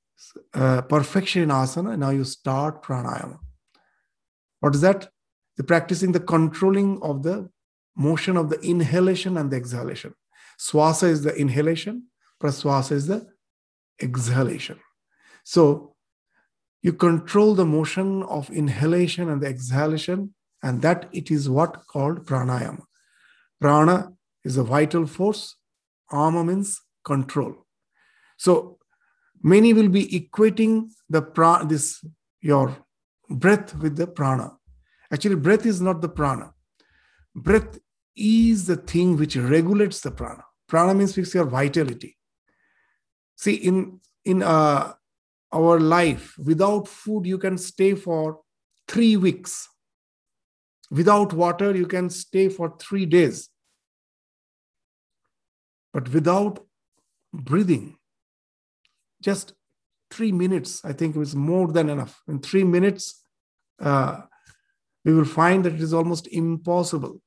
uh, 0.53 0.83
perfection 0.83 1.41
in 1.41 1.49
asana, 1.49 1.97
now 1.97 2.11
you 2.11 2.23
start 2.23 2.83
pranayama. 2.83 3.39
What 4.59 4.75
is 4.75 4.81
that? 4.81 5.09
The 5.57 5.63
practicing 5.63 6.11
the 6.11 6.19
controlling 6.19 7.01
of 7.01 7.23
the 7.23 7.49
motion 7.95 8.37
of 8.37 8.51
the 8.51 8.61
inhalation 8.61 9.35
and 9.35 9.49
the 9.49 9.57
exhalation. 9.57 10.13
Swasa 10.59 11.09
is 11.09 11.23
the 11.23 11.35
inhalation. 11.35 12.03
Praswasa 12.39 12.91
is 12.91 13.07
the 13.07 13.25
exhalation. 13.99 14.79
So 15.43 15.95
you 16.83 16.93
control 16.93 17.55
the 17.55 17.65
motion 17.65 18.21
of 18.21 18.47
inhalation 18.51 19.27
and 19.29 19.41
the 19.41 19.47
exhalation 19.47 20.35
and 20.61 20.83
that 20.83 21.09
it 21.11 21.31
is 21.31 21.49
what 21.49 21.87
called 21.87 22.27
pranayama. 22.27 22.83
Prana 23.63 24.11
is 24.43 24.57
a 24.57 24.63
vital 24.63 25.07
force. 25.07 25.55
Ama 26.11 26.43
means 26.43 26.81
control. 27.05 27.53
So 28.35 28.77
many 29.41 29.71
will 29.71 29.87
be 29.87 30.05
equating 30.19 30.89
the 31.09 31.21
pra- 31.21 31.65
this 31.65 32.03
your 32.41 32.75
breath 33.29 33.73
with 33.77 33.95
the 33.95 34.05
prana. 34.05 34.51
Actually, 35.13 35.35
breath 35.35 35.65
is 35.65 35.79
not 35.79 36.01
the 36.01 36.09
prana. 36.09 36.51
Breath 37.33 37.79
is 38.17 38.67
the 38.67 38.75
thing 38.75 39.15
which 39.15 39.37
regulates 39.37 40.01
the 40.01 40.11
prana. 40.11 40.43
Prana 40.67 40.93
means 40.93 41.15
fix 41.15 41.33
your 41.33 41.45
vitality. 41.45 42.17
See, 43.37 43.53
in 43.53 44.01
in 44.25 44.43
uh, 44.43 44.91
our 45.53 45.79
life, 45.79 46.35
without 46.37 46.89
food, 46.89 47.25
you 47.25 47.37
can 47.37 47.57
stay 47.57 47.95
for 47.95 48.41
three 48.89 49.15
weeks. 49.15 49.69
Without 50.91 51.31
water, 51.31 51.73
you 51.73 51.87
can 51.87 52.09
stay 52.09 52.49
for 52.49 52.75
three 52.77 53.05
days. 53.05 53.49
But 55.93 56.09
without 56.09 56.65
breathing, 57.33 57.97
just 59.21 59.53
three 60.11 60.31
minutes, 60.31 60.83
I 60.83 60.93
think 60.93 61.15
it 61.15 61.19
was 61.19 61.35
more 61.35 61.67
than 61.67 61.89
enough. 61.89 62.21
In 62.27 62.39
three 62.39 62.63
minutes, 62.63 63.23
uh, 63.79 64.21
we 65.05 65.13
will 65.13 65.25
find 65.25 65.63
that 65.65 65.73
it 65.73 65.81
is 65.81 65.93
almost 65.93 66.27
impossible 66.27 67.21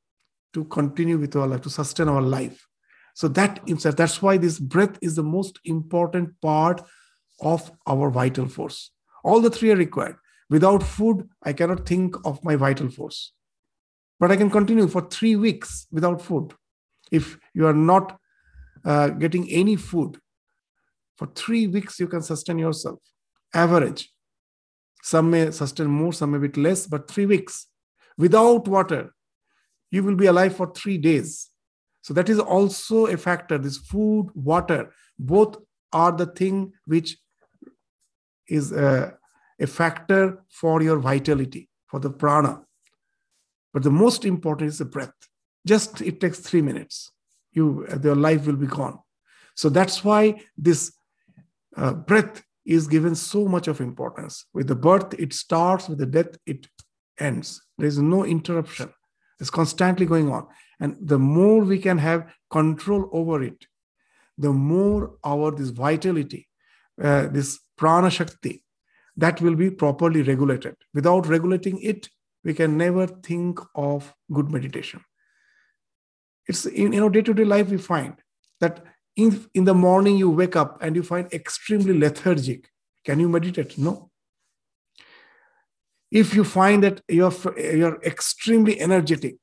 to 0.54 0.64
continue 0.64 1.18
with 1.18 1.36
our 1.36 1.46
life, 1.46 1.62
to 1.62 1.70
sustain 1.70 2.08
our 2.08 2.22
life. 2.22 2.66
So 3.14 3.28
that 3.28 3.60
that's 3.96 4.20
why 4.20 4.36
this 4.36 4.58
breath 4.58 4.98
is 5.00 5.14
the 5.14 5.22
most 5.22 5.58
important 5.64 6.40
part 6.40 6.82
of 7.40 7.70
our 7.86 8.10
vital 8.10 8.48
force. 8.48 8.90
All 9.24 9.40
the 9.40 9.50
three 9.50 9.70
are 9.70 9.76
required. 9.76 10.16
Without 10.50 10.82
food, 10.82 11.28
I 11.42 11.52
cannot 11.52 11.86
think 11.86 12.14
of 12.24 12.44
my 12.44 12.56
vital 12.56 12.90
force 12.90 13.32
but 14.18 14.30
I 14.30 14.36
can 14.36 14.50
continue 14.50 14.88
for 14.88 15.02
three 15.02 15.36
weeks 15.36 15.86
without 15.90 16.22
food. 16.22 16.54
If 17.10 17.38
you 17.54 17.66
are 17.66 17.74
not 17.74 18.18
uh, 18.86 19.08
getting 19.08 19.50
any 19.50 19.76
food, 19.76 20.18
for 21.18 21.26
three 21.34 21.66
weeks 21.66 21.98
you 21.98 22.08
can 22.08 22.22
sustain 22.22 22.58
yourself. 22.58 23.00
Average. 23.52 24.12
Some 25.02 25.30
may 25.30 25.50
sustain 25.50 25.88
more, 25.88 26.12
some 26.12 26.30
may 26.32 26.38
bit 26.38 26.56
less, 26.56 26.86
but 26.86 27.10
three 27.10 27.26
weeks 27.26 27.66
without 28.16 28.66
water, 28.68 29.14
you 29.90 30.02
will 30.02 30.16
be 30.16 30.26
alive 30.26 30.56
for 30.56 30.72
three 30.72 30.98
days. 30.98 31.50
So 32.02 32.14
that 32.14 32.28
is 32.28 32.38
also 32.38 33.06
a 33.06 33.16
factor. 33.16 33.58
This 33.58 33.78
food, 33.78 34.30
water, 34.34 34.92
both 35.18 35.56
are 35.92 36.12
the 36.12 36.26
thing 36.26 36.72
which 36.86 37.18
is 38.48 38.72
a, 38.72 38.86
uh, 38.86 39.10
a 39.58 39.66
factor 39.66 40.44
for 40.50 40.82
your 40.82 40.98
vitality, 40.98 41.68
for 41.86 41.98
the 41.98 42.10
prana. 42.10 42.62
But 43.72 43.82
the 43.82 43.90
most 43.90 44.24
important 44.24 44.68
is 44.68 44.78
the 44.78 44.84
breath. 44.84 45.14
Just 45.66 46.00
it 46.00 46.20
takes 46.20 46.38
three 46.38 46.62
minutes. 46.62 47.10
You, 47.56 47.86
your 48.04 48.14
life 48.14 48.46
will 48.46 48.56
be 48.56 48.66
gone. 48.66 48.98
So 49.54 49.68
that's 49.68 50.04
why 50.04 50.42
this 50.56 50.92
uh, 51.76 51.94
breath 51.94 52.44
is 52.64 52.86
given 52.86 53.14
so 53.14 53.46
much 53.46 53.66
of 53.68 53.80
importance. 53.80 54.44
With 54.52 54.68
the 54.68 54.74
birth, 54.74 55.14
it 55.18 55.32
starts. 55.32 55.88
With 55.88 55.98
the 55.98 56.06
death, 56.06 56.36
it 56.46 56.68
ends. 57.18 57.62
There 57.78 57.88
is 57.88 57.98
no 57.98 58.24
interruption. 58.24 58.92
It's 59.40 59.50
constantly 59.50 60.06
going 60.06 60.30
on. 60.30 60.46
And 60.80 60.96
the 61.00 61.18
more 61.18 61.60
we 61.64 61.78
can 61.78 61.98
have 61.98 62.32
control 62.50 63.08
over 63.12 63.42
it, 63.42 63.64
the 64.36 64.52
more 64.52 65.16
our 65.24 65.50
this 65.50 65.70
vitality, 65.70 66.48
uh, 67.02 67.28
this 67.28 67.58
prana 67.78 68.10
shakti, 68.10 68.62
that 69.16 69.40
will 69.40 69.54
be 69.54 69.70
properly 69.70 70.22
regulated. 70.22 70.76
Without 70.92 71.26
regulating 71.26 71.80
it, 71.80 72.08
we 72.44 72.52
can 72.52 72.76
never 72.76 73.06
think 73.06 73.58
of 73.74 74.14
good 74.32 74.50
meditation. 74.50 75.00
It's 76.48 76.66
in 76.66 76.92
you 76.92 77.00
know 77.00 77.08
day-to-day 77.08 77.44
life 77.44 77.68
we 77.68 77.78
find 77.78 78.14
that 78.60 78.84
in, 79.16 79.46
in 79.54 79.64
the 79.64 79.74
morning 79.74 80.16
you 80.16 80.30
wake 80.30 80.56
up 80.56 80.78
and 80.82 80.94
you 80.94 81.02
find 81.02 81.32
extremely 81.32 81.98
lethargic. 81.98 82.68
Can 83.04 83.20
you 83.20 83.28
meditate? 83.28 83.78
No. 83.78 84.10
If 86.10 86.34
you 86.34 86.44
find 86.44 86.82
that 86.84 87.00
you're, 87.08 87.32
you're 87.58 88.00
extremely 88.02 88.80
energetic, 88.80 89.36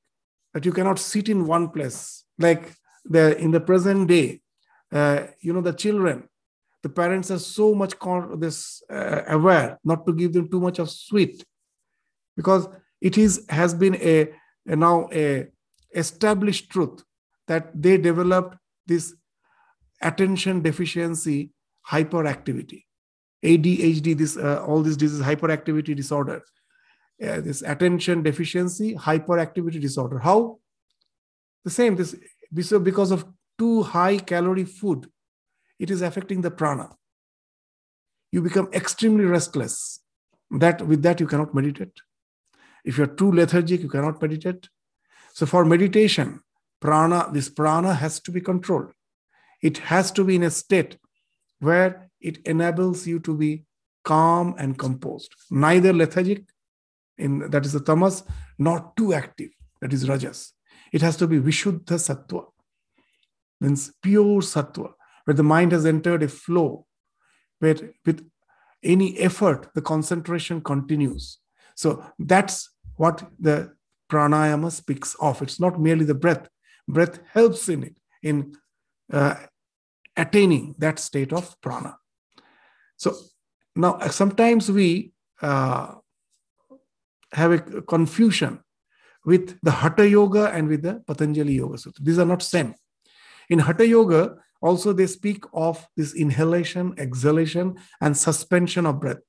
that 0.53 0.65
you 0.65 0.71
cannot 0.71 0.99
sit 0.99 1.29
in 1.29 1.45
one 1.45 1.69
place, 1.69 2.23
like 2.37 2.71
the 3.05 3.37
in 3.37 3.51
the 3.51 3.59
present 3.59 4.07
day, 4.07 4.41
uh, 4.91 5.27
you 5.41 5.53
know, 5.53 5.61
the 5.61 5.73
children, 5.73 6.29
the 6.83 6.89
parents 6.89 7.31
are 7.31 7.39
so 7.39 7.73
much 7.73 7.93
this 8.37 8.83
uh, 8.89 9.21
aware 9.27 9.79
not 9.83 10.05
to 10.05 10.13
give 10.13 10.33
them 10.33 10.49
too 10.49 10.59
much 10.59 10.79
of 10.79 10.89
sweet 10.89 11.43
because 12.35 12.67
it 13.01 13.17
is 13.17 13.45
has 13.49 13.73
been 13.73 13.95
a, 13.95 14.29
a 14.67 14.75
now 14.75 15.09
a 15.11 15.47
established 15.95 16.69
truth 16.69 17.03
that 17.47 17.69
they 17.73 17.97
developed 17.97 18.57
this 18.85 19.15
attention 20.01 20.61
deficiency 20.61 21.51
hyperactivity 21.89 22.83
adhd 23.43 24.17
this 24.17 24.37
uh, 24.37 24.63
all 24.65 24.81
this 24.81 24.97
disease 24.97 25.21
hyperactivity 25.21 25.95
disorder 25.95 26.41
uh, 27.21 27.39
this 27.39 27.61
attention 27.61 28.23
deficiency 28.23 28.95
hyperactivity 28.95 29.79
disorder. 29.79 30.19
How? 30.19 30.59
The 31.63 31.69
same 31.69 31.95
this 31.95 32.15
because 32.51 33.11
of 33.11 33.25
too 33.57 33.83
high 33.83 34.17
calorie 34.17 34.65
food 34.65 35.09
it 35.79 35.89
is 35.89 36.01
affecting 36.01 36.41
the 36.41 36.51
prana. 36.51 36.89
You 38.31 38.41
become 38.41 38.69
extremely 38.73 39.25
restless. 39.25 39.99
That 40.51 40.81
with 40.81 41.01
that 41.03 41.19
you 41.19 41.27
cannot 41.27 41.53
meditate. 41.53 41.97
If 42.83 42.97
you're 42.97 43.07
too 43.07 43.31
lethargic, 43.31 43.81
you 43.81 43.89
cannot 43.89 44.21
meditate. 44.21 44.67
So 45.33 45.45
for 45.45 45.65
meditation, 45.65 46.41
prana, 46.79 47.29
this 47.31 47.49
prana 47.49 47.93
has 47.93 48.19
to 48.21 48.31
be 48.31 48.39
controlled. 48.39 48.91
It 49.61 49.79
has 49.79 50.11
to 50.11 50.23
be 50.23 50.35
in 50.35 50.43
a 50.43 50.51
state 50.51 50.97
where 51.59 52.09
it 52.21 52.37
enables 52.45 53.07
you 53.07 53.19
to 53.19 53.35
be 53.35 53.65
calm 54.03 54.55
and 54.57 54.77
composed, 54.77 55.33
neither 55.49 55.93
lethargic, 55.93 56.43
in 57.17 57.49
that 57.51 57.65
is 57.65 57.73
the 57.73 57.79
tamas, 57.79 58.23
nor 58.59 58.91
too 58.97 59.13
active, 59.13 59.49
that 59.81 59.93
is 59.93 60.09
rajas. 60.09 60.53
It 60.91 61.01
has 61.01 61.15
to 61.17 61.27
be 61.27 61.39
vishuddha 61.39 61.97
sattva, 61.97 62.45
means 63.61 63.93
pure 64.01 64.41
sattva, 64.41 64.91
where 65.23 65.33
the 65.33 65.43
mind 65.43 65.71
has 65.71 65.85
entered 65.85 66.21
a 66.21 66.27
flow, 66.27 66.85
where 67.59 67.75
with 68.05 68.29
any 68.83 69.17
effort 69.19 69.69
the 69.73 69.81
concentration 69.81 70.61
continues. 70.61 71.39
So 71.75 72.05
that's 72.19 72.69
what 72.97 73.23
the 73.39 73.73
pranayama 74.13 74.71
speaks 74.71 75.15
of. 75.19 75.41
It's 75.41 75.59
not 75.59 75.79
merely 75.79 76.05
the 76.05 76.13
breath. 76.13 76.47
Breath 76.87 77.19
helps 77.31 77.69
in 77.69 77.83
it, 77.83 77.97
in 78.21 78.55
uh, 79.11 79.35
attaining 80.15 80.75
that 80.77 80.99
state 80.99 81.33
of 81.33 81.55
prana. 81.61 81.97
So 82.97 83.15
now 83.75 83.99
sometimes 84.09 84.71
we 84.71 85.13
uh, 85.41 85.95
have 87.31 87.51
a 87.51 87.59
confusion 87.81 88.59
with 89.25 89.57
the 89.63 89.71
Hatha 89.71 90.07
Yoga 90.07 90.51
and 90.51 90.67
with 90.67 90.83
the 90.83 91.01
Patanjali 91.07 91.53
Yoga 91.53 91.77
Sutra. 91.77 92.05
These 92.05 92.19
are 92.19 92.25
not 92.25 92.41
same. 92.41 92.75
In 93.49 93.59
Hatha 93.59 93.87
Yoga, 93.87 94.35
also 94.61 94.93
they 94.93 95.07
speak 95.07 95.43
of 95.53 95.85
this 95.97 96.13
inhalation, 96.13 96.93
exhalation, 96.97 97.75
and 98.01 98.15
suspension 98.15 98.85
of 98.85 98.99
breath. 98.99 99.25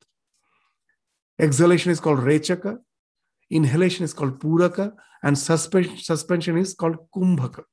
Exhalation 1.40 1.90
is 1.90 2.00
called 2.00 2.20
Rechaka, 2.20 2.78
Inhalation 3.50 4.04
is 4.04 4.12
called 4.12 4.40
Puraka 4.40 4.92
and 5.22 5.38
suspension 5.38 6.58
is 6.58 6.74
called 6.74 6.96
Kumbhaka. 7.14 7.64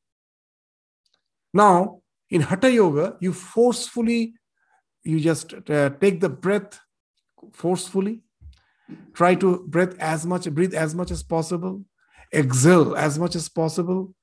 Now, 1.53 2.01
in 2.29 2.41
Hatha 2.41 2.71
Yoga, 2.71 3.17
you 3.19 3.33
forcefully, 3.33 4.33
you 5.03 5.19
just 5.19 5.53
uh, 5.69 5.89
take 5.89 6.21
the 6.21 6.29
breath 6.29 6.79
forcefully, 7.51 8.21
try 9.13 9.35
to 9.35 9.65
breathe 9.67 9.95
as 9.99 10.25
much, 10.25 10.49
breathe 10.51 10.73
as 10.73 10.95
much 10.95 11.11
as 11.11 11.23
possible, 11.23 11.83
exhale 12.33 12.95
as 12.95 13.19
much 13.19 13.35
as 13.35 13.49
possible, 13.49 14.13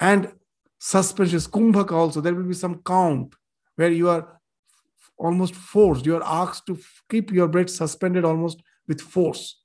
and 0.00 0.32
suspension 0.78 1.36
is 1.36 1.48
Kumbhaka 1.48 1.92
also. 1.92 2.20
There 2.20 2.34
will 2.34 2.44
be 2.44 2.54
some 2.54 2.80
count 2.84 3.34
where 3.74 3.90
you 3.90 4.08
are 4.08 4.40
almost 5.18 5.54
forced, 5.54 6.06
you 6.06 6.16
are 6.16 6.24
asked 6.24 6.66
to 6.66 6.78
keep 7.10 7.32
your 7.32 7.48
breath 7.48 7.70
suspended 7.70 8.24
almost 8.24 8.62
with 8.86 9.00
force 9.00 9.61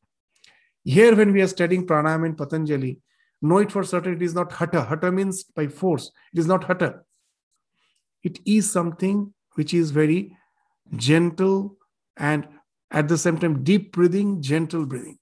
Here, 0.88 1.17
when 1.17 1.34
we 1.34 1.41
are 1.41 1.47
studying 1.50 1.86
pranayama 1.86 2.28
in 2.28 2.36
Patanjali, 2.36 3.02
know 3.41 3.58
it 3.58 3.73
for 3.73 3.84
certain 3.84 4.13
it 4.13 4.21
is 4.21 4.34
not 4.34 4.54
hatha. 4.54 4.86
Hatha 4.86 5.12
means 5.12 5.43
by 5.43 5.67
force. 5.67 6.12
It 6.32 6.39
is 6.39 6.47
not 6.47 6.63
hatha. 6.63 7.02
It 8.23 8.39
is 8.45 8.71
something 8.71 9.34
which 9.56 9.73
is 9.73 9.91
very 9.91 10.38
gentle 10.95 11.76
and 12.15 12.47
at 12.89 13.10
the 13.10 13.17
same 13.17 13.38
time 13.38 13.65
deep 13.65 13.91
breathing, 13.91 14.41
gentle 14.41 14.86
breathing. 14.86 15.19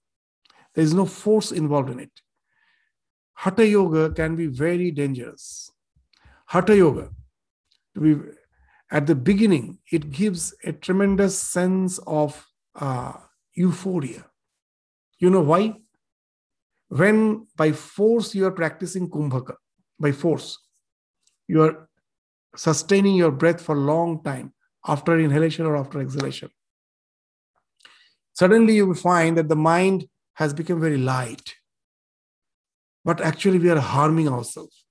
There 0.75 0.83
is 0.83 0.93
no 0.93 1.07
force 1.07 1.51
involved 1.51 1.89
in 1.89 1.99
it. 1.99 2.11
Hatha 3.33 3.65
yoga 3.65 4.11
can 4.11 4.35
be 4.35 4.45
very 4.45 4.91
dangerous. 4.91 5.71
Hatha 6.45 6.77
yoga, 6.77 7.09
to 7.95 8.01
be 8.01 8.31
at 8.91 9.07
the 9.07 9.15
beginning, 9.15 9.79
it 9.91 10.11
gives 10.11 10.53
a 10.63 10.73
tremendous 10.73 11.39
sense 11.39 11.99
of 12.05 12.45
uh, 12.75 13.13
euphoria. 13.55 14.25
You 15.19 15.29
know 15.29 15.41
why? 15.41 15.75
When 16.89 17.47
by 17.55 17.71
force 17.71 18.35
you 18.35 18.45
are 18.45 18.51
practicing 18.51 19.09
kumbhaka, 19.09 19.55
by 19.99 20.11
force, 20.11 20.57
you 21.47 21.63
are 21.63 21.89
sustaining 22.55 23.15
your 23.15 23.31
breath 23.31 23.61
for 23.61 23.75
a 23.75 23.79
long 23.79 24.23
time 24.23 24.53
after 24.87 25.19
inhalation 25.19 25.65
or 25.65 25.77
after 25.77 25.99
exhalation. 25.99 26.49
Suddenly 28.33 28.75
you 28.75 28.87
will 28.87 28.95
find 28.95 29.37
that 29.37 29.49
the 29.49 29.55
mind 29.55 30.07
has 30.33 30.53
become 30.53 30.79
very 30.79 30.97
light. 30.97 31.55
But 33.03 33.21
actually, 33.21 33.59
we 33.59 33.69
are 33.69 33.79
harming 33.79 34.27
ourselves. 34.27 34.85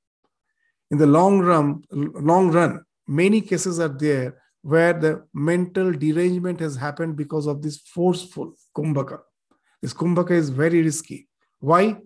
In 0.90 0.98
the 0.98 1.06
long 1.06 1.40
run, 1.40 1.82
long 1.90 2.50
run, 2.50 2.84
many 3.06 3.40
cases 3.40 3.80
are 3.80 3.88
there 3.88 4.40
where 4.62 4.92
the 4.92 5.26
mental 5.34 5.92
derangement 5.92 6.60
has 6.60 6.76
happened 6.76 7.16
because 7.16 7.46
of 7.46 7.60
this 7.60 7.78
forceful 7.78 8.54
kumbhaka. 8.74 9.18
This 9.84 9.92
kumbhaka 9.92 10.30
is 10.30 10.48
very 10.48 10.80
risky. 10.80 11.28
Why? 11.60 11.98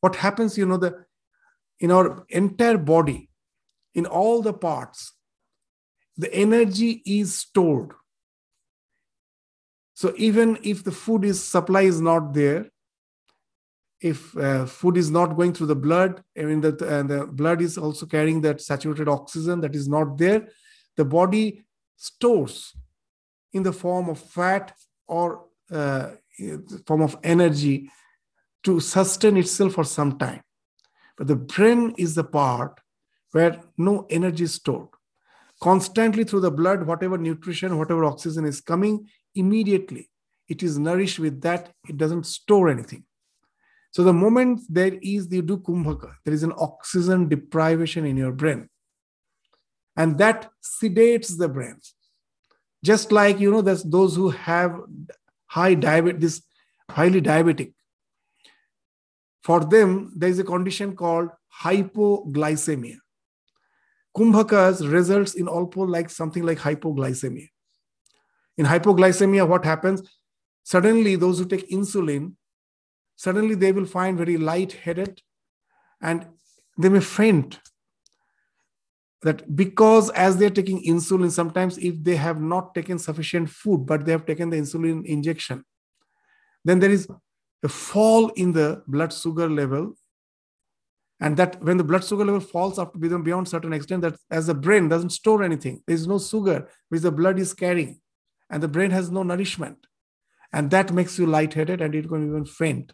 What 0.00 0.16
happens, 0.16 0.58
you 0.58 0.66
know, 0.66 0.76
the 0.76 1.04
in 1.78 1.92
our 1.92 2.26
entire 2.28 2.76
body, 2.76 3.30
in 3.94 4.04
all 4.04 4.42
the 4.42 4.52
parts, 4.52 5.12
the 6.16 6.32
energy 6.34 7.02
is 7.06 7.38
stored. 7.38 7.92
So 9.94 10.12
even 10.16 10.58
if 10.64 10.82
the 10.82 10.90
food 10.90 11.24
is 11.24 11.40
supply 11.40 11.82
is 11.82 12.00
not 12.00 12.34
there, 12.34 12.68
if 14.00 14.36
uh, 14.36 14.66
food 14.66 14.96
is 14.96 15.08
not 15.08 15.36
going 15.36 15.52
through 15.52 15.68
the 15.68 15.76
blood, 15.76 16.20
I 16.36 16.42
mean 16.42 16.62
that 16.62 16.82
and 16.82 17.08
the 17.08 17.26
blood 17.28 17.62
is 17.62 17.78
also 17.78 18.06
carrying 18.06 18.40
that 18.40 18.60
saturated 18.60 19.06
oxygen 19.06 19.60
that 19.60 19.76
is 19.76 19.86
not 19.86 20.18
there, 20.18 20.48
the 20.96 21.04
body 21.04 21.64
stores 21.96 22.74
in 23.52 23.62
the 23.62 23.72
form 23.72 24.08
of 24.08 24.18
fat 24.18 24.72
or 25.06 25.44
uh, 25.70 26.10
form 26.86 27.02
of 27.02 27.16
energy 27.22 27.90
to 28.64 28.80
sustain 28.80 29.36
itself 29.36 29.74
for 29.74 29.84
some 29.84 30.18
time. 30.18 30.42
But 31.16 31.28
the 31.28 31.36
brain 31.36 31.94
is 31.96 32.14
the 32.14 32.24
part 32.24 32.80
where 33.32 33.60
no 33.76 34.06
energy 34.10 34.44
is 34.44 34.54
stored. 34.54 34.88
Constantly 35.60 36.24
through 36.24 36.40
the 36.40 36.50
blood, 36.50 36.86
whatever 36.86 37.16
nutrition, 37.16 37.78
whatever 37.78 38.04
oxygen 38.04 38.44
is 38.44 38.60
coming, 38.60 39.08
immediately 39.34 40.10
it 40.48 40.62
is 40.62 40.78
nourished 40.78 41.18
with 41.18 41.40
that, 41.42 41.72
it 41.88 41.96
doesn't 41.96 42.26
store 42.26 42.68
anything. 42.68 43.04
So 43.90 44.04
the 44.04 44.12
moment 44.12 44.60
there 44.68 44.98
is 45.00 45.28
the 45.28 45.42
do 45.42 45.58
kumbhaka, 45.58 46.12
there 46.24 46.34
is 46.34 46.42
an 46.42 46.52
oxygen 46.56 47.28
deprivation 47.28 48.04
in 48.04 48.16
your 48.16 48.32
brain. 48.32 48.68
And 49.96 50.18
that 50.18 50.50
sedates 50.62 51.36
the 51.38 51.48
brain. 51.48 51.80
Just 52.84 53.10
like, 53.10 53.40
you 53.40 53.50
know, 53.50 53.62
those 53.62 54.14
who 54.14 54.28
have 54.30 54.78
high 55.56 55.74
diabetes, 55.74 56.20
this 56.20 56.42
highly 56.90 57.20
diabetic. 57.20 57.72
For 59.42 59.60
them, 59.60 60.12
there 60.16 60.28
is 60.28 60.38
a 60.38 60.44
condition 60.44 60.94
called 60.96 61.30
hypoglycemia. 61.62 62.96
Kumbhakas 64.16 64.90
results 64.90 65.34
in 65.34 65.48
also 65.48 65.80
like 65.80 66.10
something 66.10 66.42
like 66.42 66.58
hypoglycemia. 66.58 67.48
In 68.58 68.66
hypoglycemia, 68.66 69.46
what 69.46 69.64
happens? 69.64 70.02
Suddenly, 70.64 71.16
those 71.16 71.38
who 71.38 71.46
take 71.46 71.70
insulin 71.70 72.32
suddenly 73.16 73.54
they 73.54 73.72
will 73.72 73.86
find 73.86 74.18
very 74.18 74.36
light-headed 74.36 75.20
and 76.00 76.26
they 76.78 76.90
may 76.90 77.00
faint 77.00 77.58
that 79.26 79.44
because 79.56 80.10
as 80.10 80.36
they're 80.36 80.56
taking 80.58 80.82
insulin 80.92 81.30
sometimes 81.30 81.78
if 81.78 82.02
they 82.08 82.16
have 82.16 82.40
not 82.40 82.74
taken 82.74 82.98
sufficient 82.98 83.50
food 83.58 83.86
but 83.90 84.04
they 84.04 84.12
have 84.12 84.26
taken 84.26 84.50
the 84.50 84.56
insulin 84.56 85.04
injection 85.04 85.64
then 86.64 86.78
there 86.78 86.94
is 86.98 87.06
a 87.62 87.68
fall 87.68 88.28
in 88.44 88.52
the 88.52 88.68
blood 88.86 89.12
sugar 89.12 89.48
level 89.48 89.92
and 91.20 91.36
that 91.36 91.62
when 91.62 91.78
the 91.78 91.88
blood 91.90 92.04
sugar 92.04 92.24
level 92.24 92.40
falls 92.54 92.78
up 92.78 92.98
beyond 93.00 93.48
certain 93.48 93.72
extent 93.72 94.02
that 94.02 94.16
as 94.30 94.46
the 94.46 94.54
brain 94.54 94.88
doesn't 94.88 95.18
store 95.18 95.42
anything 95.42 95.82
there 95.86 95.98
is 96.00 96.06
no 96.06 96.18
sugar 96.18 96.58
which 96.88 97.02
the 97.02 97.12
blood 97.20 97.38
is 97.38 97.54
carrying 97.64 98.00
and 98.50 98.62
the 98.62 98.74
brain 98.76 98.90
has 98.90 99.10
no 99.10 99.22
nourishment 99.22 99.86
and 100.52 100.70
that 100.70 100.92
makes 100.92 101.18
you 101.18 101.26
lightheaded 101.26 101.80
and 101.80 101.94
it 101.94 102.08
can 102.08 102.26
even 102.26 102.44
faint. 102.44 102.92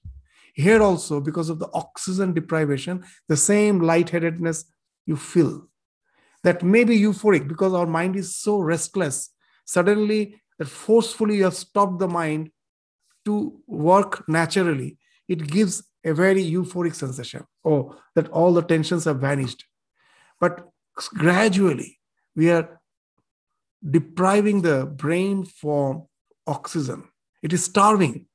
Here 0.55 0.83
also, 0.83 1.21
because 1.21 1.49
of 1.49 1.59
the 1.59 1.71
oxygen 1.73 2.35
deprivation, 2.35 3.05
the 3.29 3.37
same 3.37 3.81
lightheadedness 3.81 4.65
you 5.07 5.17
feel. 5.17 5.69
That 6.45 6.63
may 6.63 6.85
be 6.85 6.99
euphoric 6.99 7.47
because 7.47 7.73
our 7.73 7.87
mind 7.87 8.17
is 8.17 8.37
so 8.37 8.59
restless. 8.59 9.31
Suddenly, 9.65 10.41
forcefully 10.65 11.37
you 11.37 11.45
have 11.45 11.55
stopped 11.55 11.99
the 11.99 12.09
mind 12.09 12.51
to 13.25 13.61
work 13.67 14.29
naturally. 14.29 14.99
It 15.29 15.47
gives 15.47 15.85
a 16.05 16.13
very 16.13 16.45
euphoric 16.45 16.95
sensation. 16.95 17.45
Oh, 17.65 17.97
that 18.17 18.29
all 18.29 18.53
the 18.53 18.63
tensions 18.63 19.05
have 19.05 19.21
vanished. 19.21 19.65
But 20.41 20.69
gradually, 21.15 22.01
we 22.35 22.51
are 22.51 22.81
depriving 23.89 24.63
the 24.63 24.87
brain 24.87 25.45
from 25.45 26.07
oxygen 26.47 27.09
it 27.43 27.53
is 27.53 27.65
starving 27.65 28.27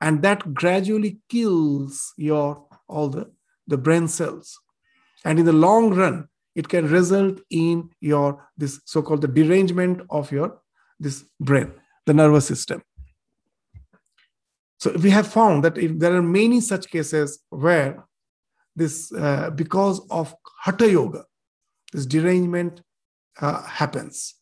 and 0.00 0.22
that 0.22 0.54
gradually 0.54 1.18
kills 1.28 2.12
your 2.16 2.66
all 2.88 3.08
the, 3.08 3.30
the 3.66 3.78
brain 3.78 4.08
cells 4.08 4.58
and 5.24 5.38
in 5.38 5.46
the 5.46 5.52
long 5.52 5.94
run 5.94 6.28
it 6.58 6.68
can 6.68 6.88
result 6.98 7.40
in 7.50 7.88
your 8.00 8.28
this 8.60 8.80
so-called 8.92 9.22
the 9.22 9.32
derangement 9.38 10.00
of 10.10 10.32
your 10.36 10.48
this 10.98 11.24
brain 11.48 11.72
the 12.06 12.14
nervous 12.20 12.46
system. 12.46 12.82
So 14.80 14.92
we 15.04 15.10
have 15.10 15.28
found 15.28 15.64
that 15.64 15.78
if 15.78 15.98
there 15.98 16.14
are 16.16 16.22
many 16.22 16.60
such 16.60 16.88
cases 16.90 17.38
where 17.50 18.04
this 18.74 19.12
uh, 19.12 19.50
because 19.50 20.00
of 20.10 20.34
hatha 20.64 20.90
yoga 20.90 21.24
this 21.92 22.06
derangement 22.06 22.82
uh, 23.40 23.62
happens. 23.62 24.34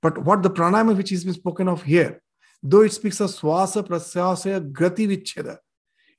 But 0.00 0.18
what 0.26 0.42
the 0.42 0.50
pranayama 0.50 0.96
which 0.96 1.12
is 1.12 1.24
been 1.24 1.40
spoken 1.42 1.68
of 1.68 1.84
here 1.84 2.12
though 2.62 2.82
it 2.88 2.92
speaks 2.92 3.20
of 3.20 3.30
swasa 3.30 3.86
praswasayo 3.88 4.58
gati 4.80 5.06
vicheda 5.12 5.58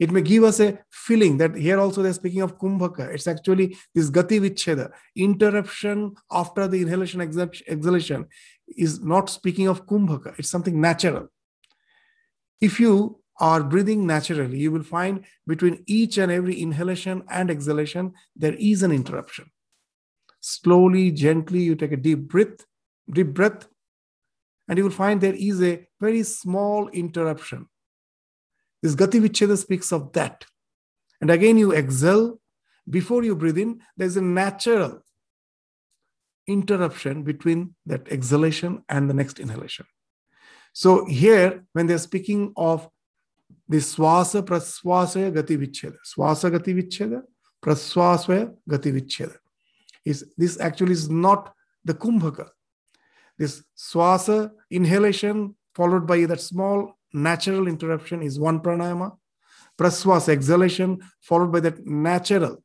it 0.03 0.11
may 0.11 0.21
give 0.21 0.43
us 0.43 0.59
a 0.59 0.77
feeling 0.89 1.37
that 1.37 1.55
here 1.55 1.79
also 1.79 2.03
they're 2.03 2.21
speaking 2.21 2.41
of 2.41 2.57
kumbhaka. 2.59 3.13
It's 3.13 3.27
actually 3.27 3.77
this 3.95 4.09
gati 4.11 4.39
vicheda 4.41 4.91
interruption 5.15 6.15
after 6.29 6.67
the 6.67 6.81
inhalation 6.81 7.21
exhalation 7.21 8.25
is 8.67 9.01
not 9.01 9.29
speaking 9.29 9.67
of 9.67 9.85
kumbhaka. 9.85 10.37
It's 10.37 10.49
something 10.49 10.79
natural. 10.79 11.29
If 12.59 12.79
you 12.79 13.19
are 13.39 13.63
breathing 13.63 14.05
naturally 14.05 14.59
you 14.59 14.71
will 14.71 14.83
find 14.83 15.25
between 15.47 15.83
each 15.87 16.17
and 16.17 16.31
every 16.31 16.55
inhalation 16.61 17.23
and 17.29 17.49
exhalation 17.49 18.13
there 18.35 18.55
is 18.55 18.83
an 18.83 18.91
interruption. 18.91 19.45
Slowly 20.41 21.11
gently 21.11 21.61
you 21.61 21.75
take 21.75 21.93
a 21.93 21.97
deep 21.97 22.27
breath 22.27 22.65
deep 23.11 23.33
breath 23.33 23.67
and 24.67 24.77
you 24.77 24.83
will 24.83 24.91
find 24.91 25.19
there 25.19 25.33
is 25.33 25.61
a 25.61 25.87
very 25.99 26.23
small 26.23 26.89
interruption. 26.89 27.67
This 28.83 28.95
Gati 28.95 29.19
Vicheda 29.19 29.57
speaks 29.57 29.91
of 29.91 30.13
that. 30.13 30.45
And 31.19 31.31
again, 31.31 31.57
you 31.57 31.73
exhale. 31.73 32.39
Before 32.87 33.23
you 33.23 33.35
breathe 33.35 33.57
in, 33.57 33.81
there's 33.97 34.17
a 34.17 34.21
natural 34.21 35.01
interruption 36.45 37.23
between 37.23 37.75
that 37.85 38.09
exhalation 38.11 38.83
and 38.89 39.09
the 39.09 39.13
next 39.13 39.39
inhalation. 39.39 39.85
So 40.73 41.05
here, 41.05 41.63
when 41.71 41.87
they're 41.87 41.97
speaking 41.97 42.53
of 42.57 42.87
the 43.67 43.77
swasa 43.77 44.43
praswasaya 44.43 45.31
gati 45.31 45.57
vicheda, 45.57 45.95
swasa 46.05 46.51
gati 46.51 46.75
vicheda, 46.75 47.21
praswasaya 47.63 48.53
gati 48.69 48.91
vicheda, 48.91 49.37
is 50.03 50.25
this 50.37 50.59
actually 50.59 50.91
is 50.91 51.09
not 51.09 51.53
the 51.85 51.93
kumbhaka 51.93 52.49
this 53.37 53.63
swasa 53.77 54.51
inhalation 54.69 55.55
followed 55.73 56.05
by 56.05 56.25
that 56.25 56.41
small 56.41 56.97
natural 57.13 57.67
interruption 57.67 58.21
is 58.21 58.39
one 58.39 58.59
pranayama. 58.59 59.17
Praswasa 59.77 60.29
exhalation 60.29 60.99
followed 61.21 61.51
by 61.51 61.59
that 61.59 61.85
natural 61.85 62.63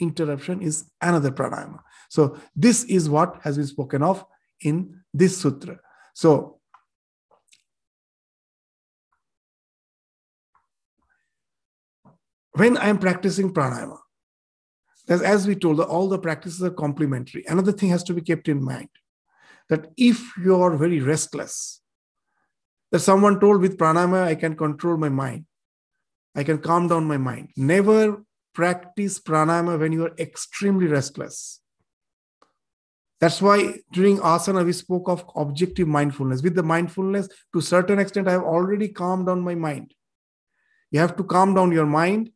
interruption 0.00 0.62
is 0.62 0.90
another 1.00 1.30
pranayama. 1.30 1.80
So 2.08 2.38
this 2.54 2.84
is 2.84 3.08
what 3.08 3.38
has 3.42 3.56
been 3.56 3.66
spoken 3.66 4.02
of 4.02 4.24
in 4.60 5.02
this 5.12 5.38
sutra. 5.38 5.78
So 6.14 6.60
when 12.52 12.76
I 12.76 12.88
am 12.88 12.98
practicing 12.98 13.52
pranayama, 13.52 13.98
as 15.08 15.46
we 15.46 15.54
told, 15.54 15.80
all 15.80 16.08
the 16.08 16.18
practices 16.18 16.62
are 16.62 16.70
complementary. 16.70 17.44
Another 17.46 17.72
thing 17.72 17.88
has 17.88 18.02
to 18.04 18.12
be 18.12 18.20
kept 18.20 18.48
in 18.48 18.62
mind 18.62 18.90
that 19.70 19.86
if 19.96 20.36
you 20.36 20.60
are 20.60 20.76
very 20.76 21.00
restless, 21.00 21.80
that 22.90 23.00
someone 23.00 23.38
told 23.40 23.60
with 23.60 23.78
pranayama, 23.78 24.24
I 24.24 24.34
can 24.34 24.56
control 24.56 24.96
my 24.96 25.08
mind, 25.08 25.44
I 26.34 26.44
can 26.44 26.58
calm 26.58 26.88
down 26.88 27.04
my 27.04 27.18
mind. 27.18 27.50
Never 27.56 28.24
practice 28.54 29.20
pranayama 29.20 29.78
when 29.78 29.92
you 29.92 30.06
are 30.06 30.14
extremely 30.18 30.86
restless. 30.86 31.60
That's 33.20 33.42
why 33.42 33.80
during 33.92 34.18
asana 34.18 34.64
we 34.64 34.72
spoke 34.72 35.08
of 35.08 35.24
objective 35.34 35.88
mindfulness. 35.88 36.42
With 36.42 36.54
the 36.54 36.62
mindfulness, 36.62 37.28
to 37.52 37.60
certain 37.60 37.98
extent, 37.98 38.28
I 38.28 38.32
have 38.32 38.44
already 38.44 38.88
calmed 38.88 39.26
down 39.26 39.40
my 39.40 39.56
mind. 39.56 39.94
You 40.90 41.00
have 41.00 41.16
to 41.16 41.24
calm 41.24 41.54
down 41.54 41.72
your 41.72 41.86
mind 41.86 42.30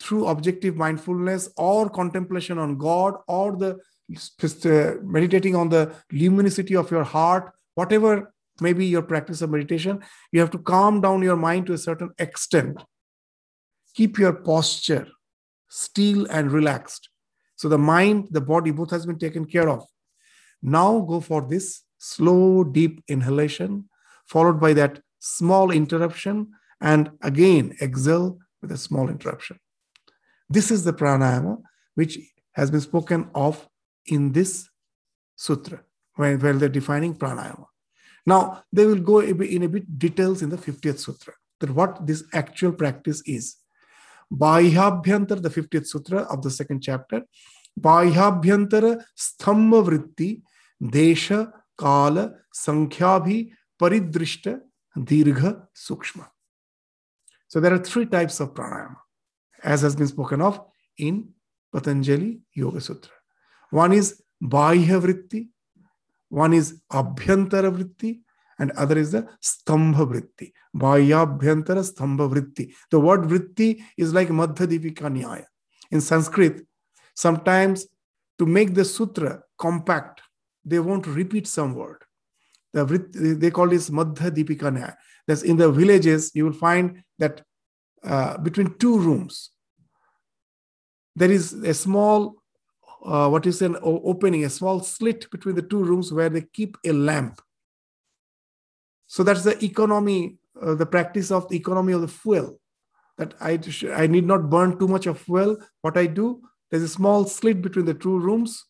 through 0.00 0.26
objective 0.26 0.74
mindfulness 0.76 1.48
or 1.56 1.88
contemplation 1.88 2.58
on 2.58 2.78
God 2.78 3.14
or 3.28 3.56
the 3.56 3.78
uh, 4.42 4.94
meditating 5.02 5.54
on 5.54 5.68
the 5.68 5.94
luminosity 6.10 6.76
of 6.76 6.90
your 6.90 7.04
heart, 7.04 7.52
whatever 7.74 8.32
may 8.60 8.72
be 8.72 8.86
your 8.86 9.02
practice 9.02 9.42
of 9.42 9.50
meditation, 9.50 10.00
you 10.30 10.40
have 10.40 10.50
to 10.50 10.58
calm 10.58 11.00
down 11.00 11.22
your 11.22 11.36
mind 11.36 11.66
to 11.66 11.72
a 11.72 11.78
certain 11.78 12.10
extent. 12.18 12.82
Keep 13.94 14.18
your 14.18 14.32
posture 14.32 15.08
still 15.68 16.26
and 16.30 16.52
relaxed. 16.52 17.08
So 17.56 17.68
the 17.68 17.78
mind, 17.78 18.28
the 18.30 18.40
body, 18.40 18.70
both 18.70 18.90
has 18.90 19.06
been 19.06 19.18
taken 19.18 19.44
care 19.44 19.68
of. 19.68 19.84
Now 20.62 21.00
go 21.00 21.20
for 21.20 21.46
this 21.48 21.82
slow, 21.98 22.64
deep 22.64 23.02
inhalation, 23.08 23.88
followed 24.26 24.60
by 24.60 24.72
that 24.74 25.00
small 25.18 25.70
interruption, 25.70 26.52
and 26.80 27.10
again 27.22 27.76
exhale 27.80 28.38
with 28.60 28.72
a 28.72 28.78
small 28.78 29.08
interruption. 29.08 29.58
This 30.48 30.70
is 30.70 30.84
the 30.84 30.92
pranayama 30.92 31.58
which 31.94 32.18
has 32.52 32.70
been 32.70 32.80
spoken 32.80 33.30
of 33.34 33.66
in 34.06 34.32
this 34.32 34.68
sutra 35.36 35.82
when, 36.16 36.38
when 36.40 36.58
they're 36.58 36.68
defining 36.68 37.14
pranayama. 37.14 37.66
Now, 38.24 38.64
they 38.72 38.86
will 38.86 39.00
go 39.00 39.20
in 39.20 39.62
a 39.62 39.68
bit 39.68 39.98
details 39.98 40.42
in 40.42 40.50
the 40.50 40.56
50th 40.56 40.98
sutra 41.00 41.34
that 41.60 41.70
what 41.70 42.06
this 42.06 42.24
actual 42.32 42.72
practice 42.72 43.22
is. 43.26 43.56
Bahyabhyantar, 44.32 45.42
the 45.42 45.50
50th 45.50 45.86
sutra 45.86 46.20
of 46.20 46.42
the 46.42 46.50
second 46.50 46.82
chapter, 46.82 47.22
Bahyabhyantara 47.78 49.04
stambha 49.16 49.84
vritti 49.86 50.42
desha 50.82 51.52
kala 51.76 52.34
sankhyaabhi 52.54 53.52
paridrishta 53.80 54.60
dirgha 54.96 55.66
sukshma. 55.74 56.28
So 57.48 57.60
there 57.60 57.74
are 57.74 57.78
three 57.78 58.06
types 58.06 58.40
of 58.40 58.54
pranayama, 58.54 58.96
as 59.62 59.82
has 59.82 59.96
been 59.96 60.06
spoken 60.06 60.40
of 60.40 60.60
in 60.96 61.28
Patanjali 61.72 62.40
Yoga 62.54 62.80
Sutra. 62.80 63.12
One 63.70 63.92
is 63.92 64.22
Bahya 64.42 65.00
Vritti, 65.00 65.48
one 66.32 66.54
is 66.54 66.80
Abhyantara 66.90 67.70
Vritti, 67.70 68.20
and 68.58 68.70
other 68.72 68.96
is 68.96 69.12
the 69.12 69.28
Stambha 69.42 70.06
Vritti. 70.10 70.50
Bahyabhyantara 70.74 71.82
Stambha 71.84 72.26
Vritti. 72.32 72.72
The 72.90 72.98
word 72.98 73.24
Vritti 73.24 73.82
is 73.98 74.14
like 74.14 74.28
Madhya 74.28 74.66
Dipika 74.66 75.10
Nyaya. 75.12 75.44
In 75.90 76.00
Sanskrit, 76.00 76.66
sometimes 77.14 77.86
to 78.38 78.46
make 78.46 78.72
the 78.72 78.84
sutra 78.84 79.42
compact, 79.58 80.22
they 80.64 80.78
won't 80.78 81.06
repeat 81.06 81.46
some 81.46 81.74
word. 81.74 82.02
The 82.72 82.86
vritti, 82.86 83.38
they 83.38 83.50
call 83.50 83.68
this 83.68 83.90
Madhya 83.90 84.30
Dipika 84.30 84.72
Nyaya. 84.74 84.94
That's 85.26 85.42
in 85.42 85.58
the 85.58 85.70
villages, 85.70 86.30
you 86.34 86.46
will 86.46 86.54
find 86.54 87.02
that 87.18 87.42
uh, 88.02 88.38
between 88.38 88.78
two 88.78 88.98
rooms, 88.98 89.50
there 91.14 91.30
is 91.30 91.52
a 91.52 91.74
small, 91.74 92.41
uh, 93.04 93.28
what 93.28 93.46
is 93.46 93.62
an 93.62 93.76
opening, 93.82 94.44
a 94.44 94.50
small 94.50 94.80
slit 94.80 95.30
between 95.30 95.54
the 95.54 95.62
two 95.62 95.82
rooms 95.82 96.12
where 96.12 96.28
they 96.28 96.42
keep 96.52 96.76
a 96.84 96.92
lamp. 96.92 97.40
So 99.06 99.22
that's 99.22 99.44
the 99.44 99.62
economy, 99.64 100.38
uh, 100.60 100.74
the 100.74 100.86
practice 100.86 101.30
of 101.30 101.48
the 101.48 101.56
economy 101.56 101.92
of 101.92 102.00
the 102.00 102.08
fuel. 102.08 102.58
That 103.18 103.34
I, 103.40 103.58
I 103.94 104.06
need 104.06 104.26
not 104.26 104.48
burn 104.48 104.78
too 104.78 104.88
much 104.88 105.06
of 105.06 105.18
fuel. 105.18 105.58
What 105.82 105.96
I 105.96 106.06
do, 106.06 106.42
there's 106.70 106.82
a 106.82 106.88
small 106.88 107.26
slit 107.26 107.60
between 107.60 107.84
the 107.84 107.94
two 107.94 108.18
rooms. 108.18 108.64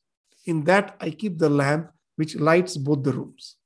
In 0.46 0.64
that, 0.64 0.96
I 1.00 1.10
keep 1.10 1.38
the 1.38 1.48
lamp 1.48 1.90
which 2.16 2.36
lights 2.36 2.76
both 2.76 3.04
the 3.04 3.12
rooms. 3.12 3.56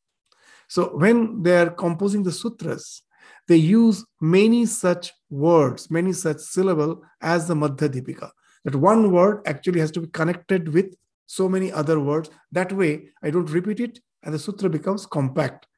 So 0.69 0.97
when 0.97 1.43
they 1.43 1.57
are 1.57 1.71
composing 1.71 2.23
the 2.23 2.33
sutras, 2.33 3.03
they 3.49 3.57
use 3.57 4.05
many 4.21 4.67
such 4.67 5.13
words, 5.31 5.91
many 5.91 6.13
such 6.13 6.39
syllable 6.39 7.03
as 7.21 7.47
the 7.47 7.55
Madhya 7.55 7.89
Dipika. 7.89 8.31
That 8.67 8.75
one 8.75 9.13
word 9.13 9.43
actually 9.47 9.79
has 9.79 9.93
to 9.93 10.01
be 10.01 10.09
connected 10.09 10.75
with 10.75 10.97
so 11.27 11.49
many 11.49 11.71
other 11.71 12.01
words. 12.01 12.31
That 12.51 12.73
way, 12.73 13.11
I 13.23 13.31
don't 13.31 13.49
repeat 13.49 13.79
it 13.79 14.01
and 14.25 14.35
the 14.35 14.41
sutra 14.41 14.69
becomes 14.69 15.07
compact. 15.07 15.69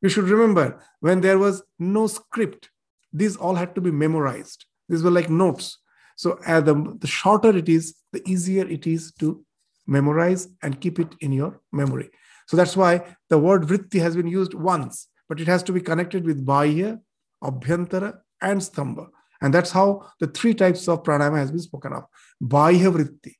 You 0.00 0.08
should 0.08 0.28
remember 0.28 0.80
when 1.00 1.20
there 1.20 1.40
was 1.40 1.64
no 1.80 2.06
script, 2.06 2.70
these 3.12 3.34
all 3.36 3.56
had 3.56 3.74
to 3.74 3.80
be 3.80 3.90
memorized. 3.90 4.64
These 4.88 5.02
were 5.02 5.10
like 5.10 5.28
notes. 5.28 5.78
So 6.14 6.38
uh, 6.46 6.60
the, 6.60 6.96
the 7.00 7.08
shorter 7.08 7.50
it 7.56 7.68
is, 7.68 7.96
the 8.12 8.22
easier 8.30 8.64
it 8.68 8.86
is 8.86 9.12
to 9.18 9.44
memorize 9.88 10.46
and 10.62 10.80
keep 10.80 11.00
it 11.00 11.16
in 11.20 11.32
your 11.32 11.60
memory. 11.72 12.10
So 12.46 12.56
that's 12.56 12.76
why 12.76 13.16
the 13.28 13.38
word 13.38 13.62
vritti 13.62 14.00
has 14.00 14.14
been 14.14 14.28
used 14.28 14.54
once, 14.54 15.08
but 15.28 15.40
it 15.40 15.48
has 15.48 15.64
to 15.64 15.72
be 15.72 15.80
connected 15.80 16.24
with 16.24 16.46
bahya, 16.46 17.00
abhyantara, 17.42 18.18
and 18.40 18.60
stambha. 18.60 19.08
And 19.40 19.52
that's 19.52 19.70
how 19.70 20.08
the 20.20 20.26
three 20.26 20.54
types 20.54 20.88
of 20.88 21.02
pranayama 21.02 21.38
has 21.38 21.50
been 21.50 21.60
spoken 21.60 21.92
of. 21.92 22.04
Bahya 22.42 22.92
vritti, 22.92 23.34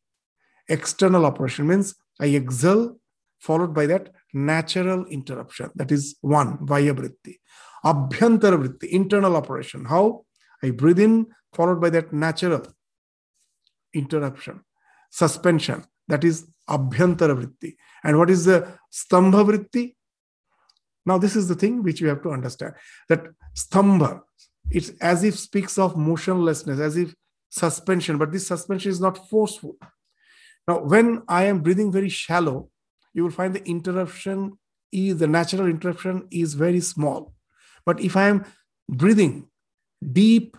external 0.68 1.24
operation 1.26 1.66
means 1.66 1.94
I 2.20 2.34
exhale, 2.34 2.96
followed 3.40 3.74
by 3.74 3.86
that 3.86 4.10
natural 4.32 5.06
interruption. 5.06 5.70
That 5.74 5.92
is 5.92 6.16
one, 6.20 6.58
bahya 6.58 6.94
vritti. 6.94 7.36
Abhyantara 7.84 8.58
vritti, 8.62 8.88
internal 8.88 9.36
operation. 9.36 9.84
How? 9.84 10.24
I 10.62 10.70
breathe 10.70 11.00
in, 11.00 11.26
followed 11.54 11.80
by 11.80 11.90
that 11.90 12.12
natural 12.12 12.66
interruption, 13.94 14.62
suspension. 15.10 15.84
That 16.08 16.24
is 16.24 16.46
abhyantara 16.68 17.36
vritti. 17.40 17.76
And 18.04 18.18
what 18.18 18.30
is 18.30 18.44
the 18.44 18.78
stambha 18.92 19.44
vritti? 19.44 19.94
Now, 21.04 21.18
this 21.18 21.36
is 21.36 21.48
the 21.48 21.54
thing 21.54 21.82
which 21.82 22.00
you 22.00 22.08
have 22.08 22.22
to 22.22 22.30
understand 22.30 22.74
that 23.08 23.26
stambha, 23.54 24.20
it's 24.70 24.90
as 25.00 25.24
if 25.24 25.38
speaks 25.38 25.78
of 25.78 25.96
motionlessness, 25.96 26.80
as 26.80 26.96
if 26.96 27.14
suspension, 27.48 28.18
but 28.18 28.32
this 28.32 28.46
suspension 28.46 28.90
is 28.90 29.00
not 29.00 29.28
forceful. 29.28 29.76
Now, 30.66 30.80
when 30.80 31.22
I 31.28 31.44
am 31.44 31.60
breathing 31.60 31.92
very 31.92 32.08
shallow, 32.08 32.70
you 33.14 33.22
will 33.22 33.30
find 33.30 33.54
the 33.54 33.64
interruption 33.64 34.58
is 34.92 35.18
the 35.18 35.26
natural 35.26 35.66
interruption 35.66 36.26
is 36.30 36.54
very 36.54 36.80
small. 36.80 37.32
But 37.84 38.00
if 38.00 38.16
I 38.16 38.28
am 38.28 38.44
breathing 38.88 39.48
deep, 40.12 40.56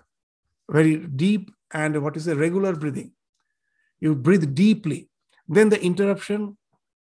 very 0.69 0.97
deep, 0.97 1.51
and 1.73 2.01
what 2.01 2.15
is 2.15 2.27
a 2.27 2.35
regular 2.35 2.73
breathing, 2.75 3.11
you 3.99 4.15
breathe 4.15 4.55
deeply, 4.55 5.09
then 5.47 5.69
the 5.69 5.81
interruption 5.81 6.57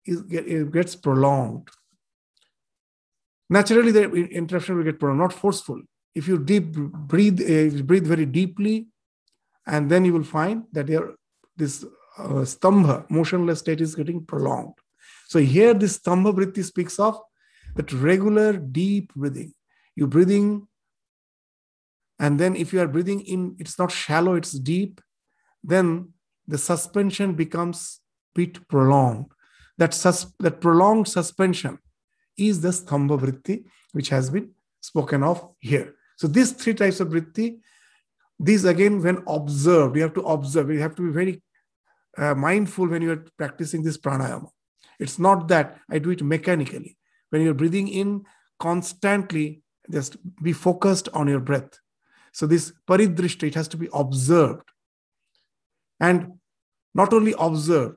is, 0.05 0.23
gets 0.23 0.97
prolonged. 0.97 1.69
Naturally, 3.49 3.93
the 3.93 4.11
interruption 4.11 4.77
will 4.77 4.85
get 4.85 4.99
prolonged, 4.99 5.21
not 5.21 5.33
forceful. 5.33 5.81
If 6.15 6.27
you 6.27 6.39
deep 6.39 6.73
breathe, 6.73 7.41
uh, 7.41 7.83
breathe 7.83 8.07
very 8.07 8.27
deeply, 8.27 8.89
and 9.67 9.91
then 9.91 10.05
you 10.05 10.13
will 10.13 10.25
find 10.25 10.65
that 10.73 10.89
your 10.89 11.15
this 11.57 11.85
uh, 12.19 12.45
stambha, 12.45 13.09
motionless 13.11 13.61
state, 13.61 13.81
is 13.81 13.95
getting 13.95 14.25
prolonged. 14.25 14.75
So 15.29 15.39
here, 15.39 15.75
this 15.75 15.99
stambha 15.99 16.35
vritti 16.35 16.65
speaks 16.65 16.99
of 16.99 17.21
that 17.77 17.93
regular 17.93 18.55
deep 18.55 19.15
breathing. 19.15 19.55
You 19.95 20.07
breathing, 20.07 20.67
and 22.19 22.39
then 22.41 22.57
if 22.57 22.73
you 22.73 22.81
are 22.81 22.89
breathing 22.89 23.21
in, 23.21 23.57
it's 23.59 23.79
not 23.79 23.93
shallow, 23.93 24.35
it's 24.35 24.53
deep. 24.53 25.01
Then 25.63 26.13
the 26.49 26.59
suspension 26.59 27.35
becomes 27.35 28.01
bit 28.35 28.67
prolonged. 28.69 29.27
That, 29.79 29.95
sus- 29.95 30.33
that 30.41 30.61
prolonged 30.61 31.09
suspension 31.09 31.79
is 32.37 32.61
the 32.61 32.69
stambha 32.69 33.21
vritti, 33.21 33.65
which 33.93 34.09
has 34.09 34.31
been 34.31 34.51
spoken 34.81 35.23
of 35.23 35.55
here. 35.61 35.95
So 36.21 36.29
these 36.29 36.53
three 36.53 36.75
types 36.75 37.01
of 37.01 37.09
vritti, 37.09 37.61
these 38.39 38.67
again, 38.67 39.01
when 39.01 39.25
observed, 39.27 39.97
you 39.97 40.03
have 40.03 40.13
to 40.13 40.21
observe. 40.21 40.71
You 40.71 40.79
have 40.81 40.95
to 40.97 41.07
be 41.07 41.11
very 41.11 41.43
uh, 42.19 42.35
mindful 42.35 42.89
when 42.89 43.01
you 43.01 43.13
are 43.13 43.25
practicing 43.39 43.83
this 43.83 43.97
pranayama. 43.97 44.51
It's 44.99 45.19
not 45.19 45.49
that 45.49 45.79
I 45.91 45.99
do 45.99 46.11
it 46.11 46.23
mechanically. 46.23 46.99
When 47.31 47.41
you're 47.41 47.55
breathing 47.55 47.89
in 47.89 48.25
constantly, 48.59 49.63
just 49.91 50.19
be 50.43 50.53
focused 50.53 51.09
on 51.15 51.27
your 51.27 51.41
breath. 51.41 51.71
So 52.33 52.47
this 52.47 52.71
paridrishta, 52.87 53.45
it 53.45 53.55
has 53.55 53.69
to 53.69 53.79
be 53.79 53.89
observed. 53.95 54.69
And 56.01 56.35
not 56.95 57.15
only 57.15 57.35
observed, 57.39 57.97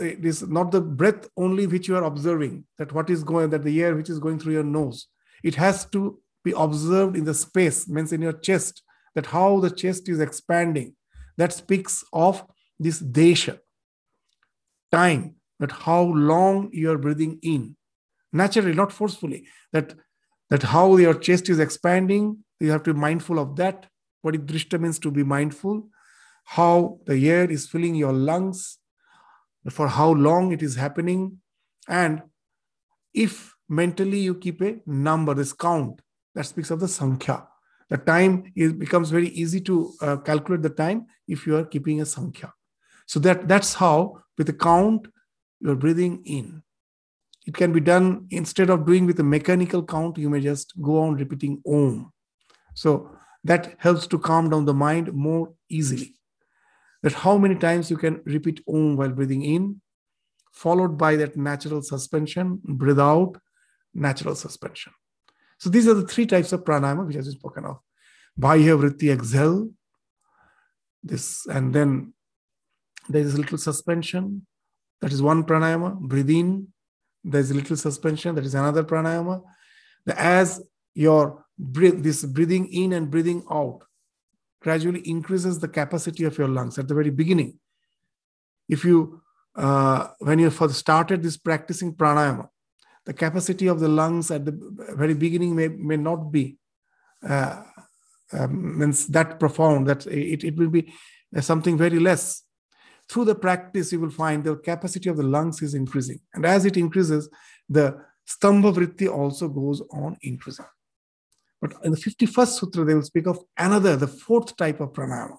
it 0.00 0.24
is 0.24 0.42
not 0.42 0.72
the 0.72 0.80
breath 0.80 1.28
only 1.36 1.68
which 1.68 1.86
you 1.86 1.94
are 1.94 2.02
observing, 2.02 2.64
that 2.78 2.92
what 2.92 3.08
is 3.08 3.22
going, 3.22 3.50
that 3.50 3.62
the 3.62 3.80
air 3.84 3.94
which 3.94 4.10
is 4.10 4.18
going 4.18 4.40
through 4.40 4.54
your 4.54 4.64
nose. 4.64 5.06
It 5.44 5.54
has 5.54 5.84
to 5.90 6.18
be 6.44 6.52
observed 6.56 7.16
in 7.16 7.24
the 7.24 7.34
space, 7.34 7.88
means 7.88 8.12
in 8.12 8.22
your 8.22 8.32
chest, 8.32 8.82
that 9.14 9.26
how 9.26 9.60
the 9.60 9.70
chest 9.70 10.08
is 10.08 10.20
expanding, 10.20 10.94
that 11.36 11.52
speaks 11.52 12.04
of 12.12 12.44
this 12.78 13.00
desha, 13.00 13.58
time, 14.90 15.36
that 15.60 15.72
how 15.72 16.02
long 16.02 16.68
you 16.72 16.90
are 16.90 16.98
breathing 16.98 17.38
in, 17.42 17.76
naturally, 18.32 18.74
not 18.74 18.92
forcefully, 18.92 19.46
that, 19.72 19.94
that 20.50 20.62
how 20.62 20.96
your 20.96 21.14
chest 21.14 21.48
is 21.48 21.58
expanding, 21.58 22.38
you 22.60 22.70
have 22.70 22.82
to 22.82 22.94
be 22.94 23.00
mindful 23.00 23.38
of 23.38 23.56
that. 23.56 23.86
What 24.22 24.34
it 24.34 24.46
drishta 24.46 24.80
means 24.80 24.98
to 25.00 25.10
be 25.10 25.24
mindful, 25.24 25.88
how 26.44 27.00
the 27.06 27.28
air 27.28 27.50
is 27.50 27.66
filling 27.66 27.94
your 27.94 28.12
lungs, 28.12 28.78
for 29.70 29.88
how 29.88 30.10
long 30.12 30.52
it 30.52 30.62
is 30.62 30.76
happening, 30.76 31.38
and 31.88 32.22
if 33.14 33.54
mentally 33.68 34.18
you 34.18 34.34
keep 34.34 34.60
a 34.60 34.78
number, 34.86 35.34
this 35.34 35.52
count, 35.52 36.00
that 36.34 36.46
speaks 36.46 36.70
of 36.70 36.80
the 36.80 36.88
sankhya. 36.88 37.46
The 37.88 37.98
time 37.98 38.52
is, 38.56 38.72
becomes 38.72 39.10
very 39.10 39.28
easy 39.28 39.60
to 39.62 39.92
uh, 40.00 40.16
calculate 40.18 40.62
the 40.62 40.70
time 40.70 41.06
if 41.28 41.46
you 41.46 41.56
are 41.56 41.64
keeping 41.64 42.00
a 42.00 42.06
sankhya. 42.06 42.52
So 43.06 43.20
that, 43.20 43.48
that's 43.48 43.74
how, 43.74 44.22
with 44.38 44.48
a 44.48 44.54
count, 44.54 45.08
you're 45.60 45.76
breathing 45.76 46.22
in. 46.24 46.62
It 47.46 47.54
can 47.54 47.72
be 47.72 47.80
done 47.80 48.26
instead 48.30 48.70
of 48.70 48.86
doing 48.86 49.04
with 49.04 49.18
a 49.20 49.24
mechanical 49.24 49.84
count, 49.84 50.16
you 50.16 50.30
may 50.30 50.40
just 50.40 50.72
go 50.80 51.00
on 51.02 51.16
repeating 51.16 51.60
Om. 51.66 52.12
So 52.74 53.10
that 53.44 53.74
helps 53.78 54.06
to 54.06 54.18
calm 54.18 54.48
down 54.48 54.64
the 54.64 54.74
mind 54.74 55.12
more 55.12 55.52
easily. 55.68 56.14
That 57.02 57.12
how 57.12 57.36
many 57.36 57.56
times 57.56 57.90
you 57.90 57.96
can 57.96 58.22
repeat 58.24 58.62
Om 58.68 58.96
while 58.96 59.10
breathing 59.10 59.44
in, 59.44 59.80
followed 60.52 60.96
by 60.96 61.16
that 61.16 61.36
natural 61.36 61.82
suspension, 61.82 62.60
breathe 62.62 63.00
out, 63.00 63.36
natural 63.92 64.36
suspension. 64.36 64.92
So 65.62 65.70
these 65.70 65.86
are 65.86 65.94
the 65.94 66.08
three 66.08 66.26
types 66.26 66.52
of 66.52 66.64
pranayama 66.64 67.06
which 67.06 67.14
has 67.14 67.26
been 67.26 67.38
spoken 67.38 67.64
of. 67.66 67.78
Bahya 68.36 68.76
vritti 68.76 69.12
exhale, 69.12 69.70
this, 71.04 71.46
and 71.46 71.72
then 71.72 72.14
there 73.08 73.22
is 73.22 73.34
a 73.34 73.36
little 73.36 73.58
suspension. 73.58 74.44
That 75.00 75.12
is 75.12 75.22
one 75.22 75.44
pranayama. 75.44 76.00
Breathe 76.00 76.30
in. 76.30 76.72
There 77.22 77.40
is 77.40 77.52
a 77.52 77.54
little 77.54 77.76
suspension. 77.76 78.34
That 78.34 78.44
is 78.44 78.56
another 78.56 78.82
pranayama. 78.82 79.40
As 80.08 80.60
your 80.94 81.44
breath, 81.56 82.02
this 82.02 82.24
breathing 82.24 82.66
in 82.72 82.92
and 82.92 83.08
breathing 83.08 83.44
out 83.48 83.84
gradually 84.62 85.08
increases 85.08 85.60
the 85.60 85.68
capacity 85.68 86.24
of 86.24 86.36
your 86.38 86.48
lungs 86.48 86.76
at 86.76 86.88
the 86.88 86.94
very 86.94 87.10
beginning. 87.10 87.56
If 88.68 88.84
you, 88.84 89.22
uh, 89.54 90.08
when 90.18 90.40
you 90.40 90.50
first 90.50 90.74
started 90.74 91.22
this 91.22 91.36
practicing 91.36 91.94
pranayama, 91.94 92.48
the 93.04 93.12
capacity 93.12 93.66
of 93.66 93.80
the 93.80 93.88
lungs 93.88 94.30
at 94.30 94.44
the 94.44 94.52
very 94.96 95.14
beginning 95.14 95.56
may, 95.56 95.68
may 95.68 95.96
not 95.96 96.30
be 96.30 96.56
uh, 97.28 97.62
um, 98.32 98.78
means 98.78 99.06
that 99.08 99.38
profound 99.38 99.86
that 99.86 100.06
it, 100.06 100.44
it 100.44 100.56
will 100.56 100.70
be 100.70 100.92
something 101.40 101.76
very 101.76 101.98
less. 101.98 102.42
Through 103.08 103.26
the 103.26 103.34
practice 103.34 103.92
you 103.92 104.00
will 104.00 104.10
find 104.10 104.42
the 104.42 104.56
capacity 104.56 105.08
of 105.08 105.16
the 105.16 105.22
lungs 105.22 105.60
is 105.62 105.74
increasing. 105.74 106.20
And 106.34 106.46
as 106.46 106.64
it 106.64 106.76
increases 106.76 107.28
the 107.68 107.98
stambha 108.26 108.72
vritti 108.74 109.12
also 109.12 109.48
goes 109.48 109.82
on 109.92 110.16
increasing. 110.22 110.66
But 111.60 111.74
in 111.84 111.92
the 111.92 111.96
51st 111.96 112.58
sutra 112.58 112.84
they 112.84 112.94
will 112.94 113.02
speak 113.02 113.26
of 113.26 113.38
another 113.58 113.96
the 113.96 114.08
fourth 114.08 114.56
type 114.56 114.80
of 114.80 114.92
pranayama. 114.92 115.36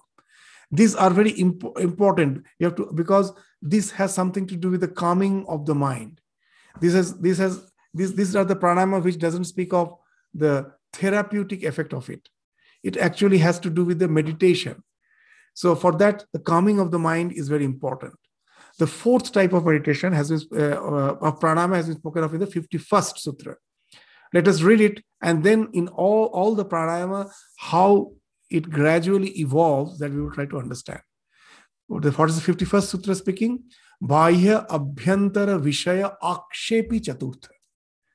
These 0.70 0.94
are 0.94 1.10
very 1.10 1.30
imp- 1.32 1.78
important. 1.78 2.44
You 2.58 2.66
have 2.66 2.76
to 2.76 2.90
because 2.94 3.32
this 3.60 3.90
has 3.92 4.14
something 4.14 4.46
to 4.46 4.56
do 4.56 4.70
with 4.70 4.80
the 4.80 4.88
calming 4.88 5.44
of 5.46 5.66
the 5.66 5.74
mind 5.74 6.20
this 6.80 6.94
has 6.94 7.18
this 7.18 7.38
has 7.38 7.72
these 7.92 8.14
these 8.14 8.36
are 8.36 8.44
the 8.44 8.56
pranayama 8.56 9.02
which 9.02 9.18
doesn't 9.18 9.44
speak 9.44 9.72
of 9.72 9.94
the 10.32 10.72
therapeutic 10.92 11.62
effect 11.62 11.92
of 11.92 12.10
it. 12.10 12.28
It 12.82 12.96
actually 12.96 13.38
has 13.38 13.58
to 13.60 13.70
do 13.70 13.84
with 13.84 13.98
the 13.98 14.08
meditation. 14.08 14.82
So 15.54 15.74
for 15.74 15.92
that, 15.92 16.24
the 16.32 16.40
calming 16.40 16.80
of 16.80 16.90
the 16.90 16.98
mind 16.98 17.32
is 17.32 17.48
very 17.48 17.64
important. 17.64 18.14
The 18.78 18.86
fourth 18.88 19.30
type 19.32 19.52
of 19.52 19.64
meditation 19.64 20.12
has 20.12 20.28
been 20.30 20.62
uh, 20.72 20.76
uh, 20.76 21.16
of 21.20 21.38
pranayama 21.38 21.76
has 21.76 21.86
been 21.86 21.96
spoken 21.96 22.24
of 22.24 22.34
in 22.34 22.40
the 22.40 22.46
51st 22.46 23.18
sutra. 23.18 23.56
Let 24.32 24.48
us 24.48 24.62
read 24.62 24.80
it, 24.80 25.04
and 25.22 25.44
then 25.44 25.68
in 25.72 25.86
all, 25.88 26.26
all 26.26 26.56
the 26.56 26.64
pranayama, 26.64 27.30
how 27.56 28.12
it 28.50 28.68
gradually 28.68 29.30
evolves 29.38 29.98
that 30.00 30.10
we 30.10 30.20
will 30.20 30.32
try 30.32 30.46
to 30.46 30.58
understand. 30.58 31.00
What 31.86 32.04
is 32.04 32.14
the 32.14 32.52
51st 32.52 32.82
sutra 32.82 33.14
speaking? 33.14 33.62
बाह्य 34.08 34.64
अभ्यंतर 34.70 35.54
विषय 35.66 36.02
आक्षेपी 36.22 36.98
चतुर्थ 36.98 37.48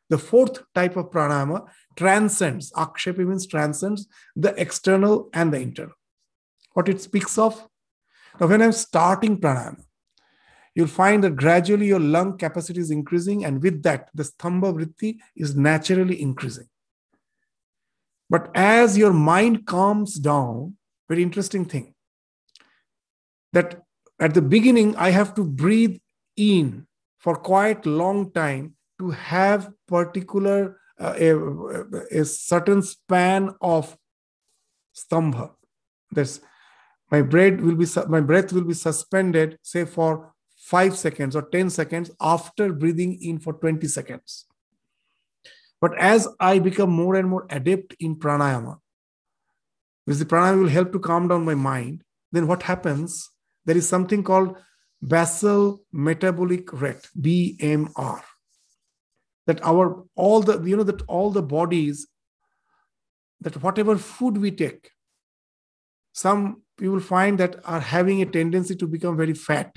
the 0.09 0.17
fourth 0.17 0.63
type 0.73 0.95
of 0.97 1.11
pranayama 1.11 1.67
transcends. 1.95 2.71
Akshepi 2.71 3.25
means 3.27 3.45
transcends 3.45 4.07
the 4.35 4.59
external 4.59 5.29
and 5.33 5.53
the 5.53 5.59
internal. 5.59 5.93
What 6.73 6.89
it 6.89 7.01
speaks 7.01 7.37
of? 7.37 7.67
Now 8.39 8.47
when 8.47 8.61
i'm 8.61 8.71
starting 8.71 9.39
pranayama 9.39 9.83
you'll 10.75 10.87
find 10.87 11.23
that 11.23 11.35
gradually 11.35 11.87
your 11.87 11.99
lung 11.99 12.37
capacity 12.37 12.79
is 12.79 12.91
increasing 12.91 13.43
and 13.43 13.61
with 13.61 13.81
that 13.83 14.09
the 14.13 14.23
stambha 14.23 14.73
vritti 14.73 15.17
is 15.35 15.55
naturally 15.55 16.21
increasing. 16.21 16.69
But 18.29 18.49
as 18.55 18.97
your 18.97 19.11
mind 19.11 19.65
calms 19.65 20.15
down 20.15 20.77
very 21.09 21.23
interesting 21.23 21.65
thing 21.65 21.95
that 23.51 23.81
at 24.19 24.33
the 24.33 24.41
beginning, 24.41 24.95
I 24.97 25.11
have 25.11 25.33
to 25.35 25.43
breathe 25.43 25.97
in 26.35 26.87
for 27.17 27.35
quite 27.35 27.85
long 27.85 28.31
time 28.31 28.75
to 28.99 29.11
have 29.11 29.71
particular 29.87 30.79
uh, 30.99 31.13
a, 31.17 32.21
a, 32.21 32.25
certain 32.25 32.81
span 32.81 33.55
of 33.61 33.97
stambha. 34.93 35.51
That's 36.11 36.41
my 37.09 37.21
breath 37.21 37.61
will 37.61 37.75
be 37.75 37.87
my 38.07 38.19
breath 38.19 38.51
will 38.51 38.65
be 38.65 38.73
suspended, 38.73 39.57
say 39.61 39.85
for 39.85 40.33
five 40.57 40.97
seconds 40.97 41.35
or 41.35 41.43
ten 41.43 41.69
seconds 41.69 42.11
after 42.19 42.73
breathing 42.73 43.21
in 43.21 43.39
for 43.39 43.53
20 43.53 43.87
seconds. 43.87 44.45
But 45.79 45.97
as 45.97 46.27
I 46.39 46.59
become 46.59 46.89
more 46.89 47.15
and 47.15 47.29
more 47.29 47.47
adept 47.49 47.95
in 47.99 48.17
pranayama, 48.17 48.79
because 50.05 50.19
the 50.19 50.25
pranayama 50.25 50.59
will 50.59 50.69
help 50.69 50.91
to 50.91 50.99
calm 50.99 51.29
down 51.29 51.45
my 51.45 51.55
mind, 51.55 52.03
then 52.33 52.47
what 52.47 52.63
happens? 52.63 53.29
There 53.65 53.77
is 53.77 53.87
something 53.87 54.23
called 54.23 54.55
basal 55.01 55.81
metabolic 55.91 56.71
rate 56.73 57.09
bmr 57.19 58.21
that 59.47 59.63
our 59.63 60.05
all 60.15 60.41
the 60.41 60.61
you 60.63 60.77
know 60.77 60.83
that 60.83 61.01
all 61.07 61.31
the 61.31 61.41
bodies 61.41 62.07
that 63.41 63.61
whatever 63.63 63.97
food 63.97 64.37
we 64.37 64.51
take 64.51 64.91
some 66.13 66.61
you 66.79 66.91
will 66.91 66.99
find 66.99 67.37
that 67.39 67.55
are 67.65 67.79
having 67.79 68.21
a 68.21 68.25
tendency 68.25 68.75
to 68.75 68.87
become 68.87 69.17
very 69.17 69.33
fat. 69.33 69.75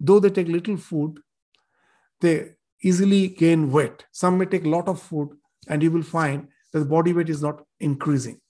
Though 0.00 0.20
they 0.20 0.30
take 0.30 0.48
little 0.48 0.76
food 0.76 1.20
they 2.20 2.54
easily 2.82 3.28
gain 3.28 3.70
weight. 3.70 4.04
Some 4.12 4.38
may 4.38 4.46
take 4.46 4.64
a 4.64 4.68
lot 4.68 4.88
of 4.88 5.00
food 5.00 5.30
and 5.68 5.82
you 5.82 5.90
will 5.90 6.02
find 6.02 6.48
that 6.72 6.78
the 6.78 6.84
body 6.84 7.12
weight 7.12 7.28
is 7.28 7.42
not 7.42 7.62
increasing. 7.80 8.40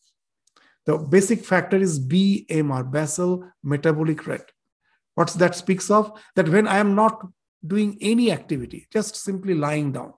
The 0.86 0.98
basic 0.98 1.44
factor 1.44 1.76
is 1.76 1.98
bmr 1.98 2.90
basal 2.90 3.44
metabolic 3.62 4.26
rate 4.26 4.50
what 5.14 5.28
that 5.34 5.54
speaks 5.54 5.90
of? 5.90 6.12
That 6.36 6.48
when 6.48 6.66
I 6.66 6.78
am 6.78 6.94
not 6.94 7.26
doing 7.66 7.98
any 8.00 8.30
activity, 8.30 8.86
just 8.92 9.16
simply 9.16 9.54
lying 9.54 9.92
down, 9.92 10.12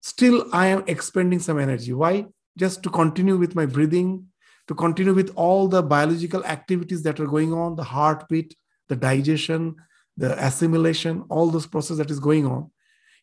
still 0.00 0.46
I 0.52 0.68
am 0.68 0.84
expending 0.86 1.40
some 1.40 1.58
energy. 1.58 1.92
Why? 1.92 2.26
Just 2.56 2.82
to 2.84 2.90
continue 2.90 3.36
with 3.36 3.54
my 3.54 3.66
breathing, 3.66 4.26
to 4.68 4.74
continue 4.74 5.14
with 5.14 5.32
all 5.36 5.68
the 5.68 5.82
biological 5.82 6.44
activities 6.44 7.02
that 7.02 7.20
are 7.20 7.26
going 7.26 7.52
on, 7.52 7.76
the 7.76 7.84
heartbeat, 7.84 8.56
the 8.88 8.96
digestion, 8.96 9.76
the 10.16 10.32
assimilation, 10.44 11.24
all 11.28 11.50
those 11.50 11.66
process 11.66 11.98
that 11.98 12.10
is 12.10 12.20
going 12.20 12.46
on. 12.46 12.70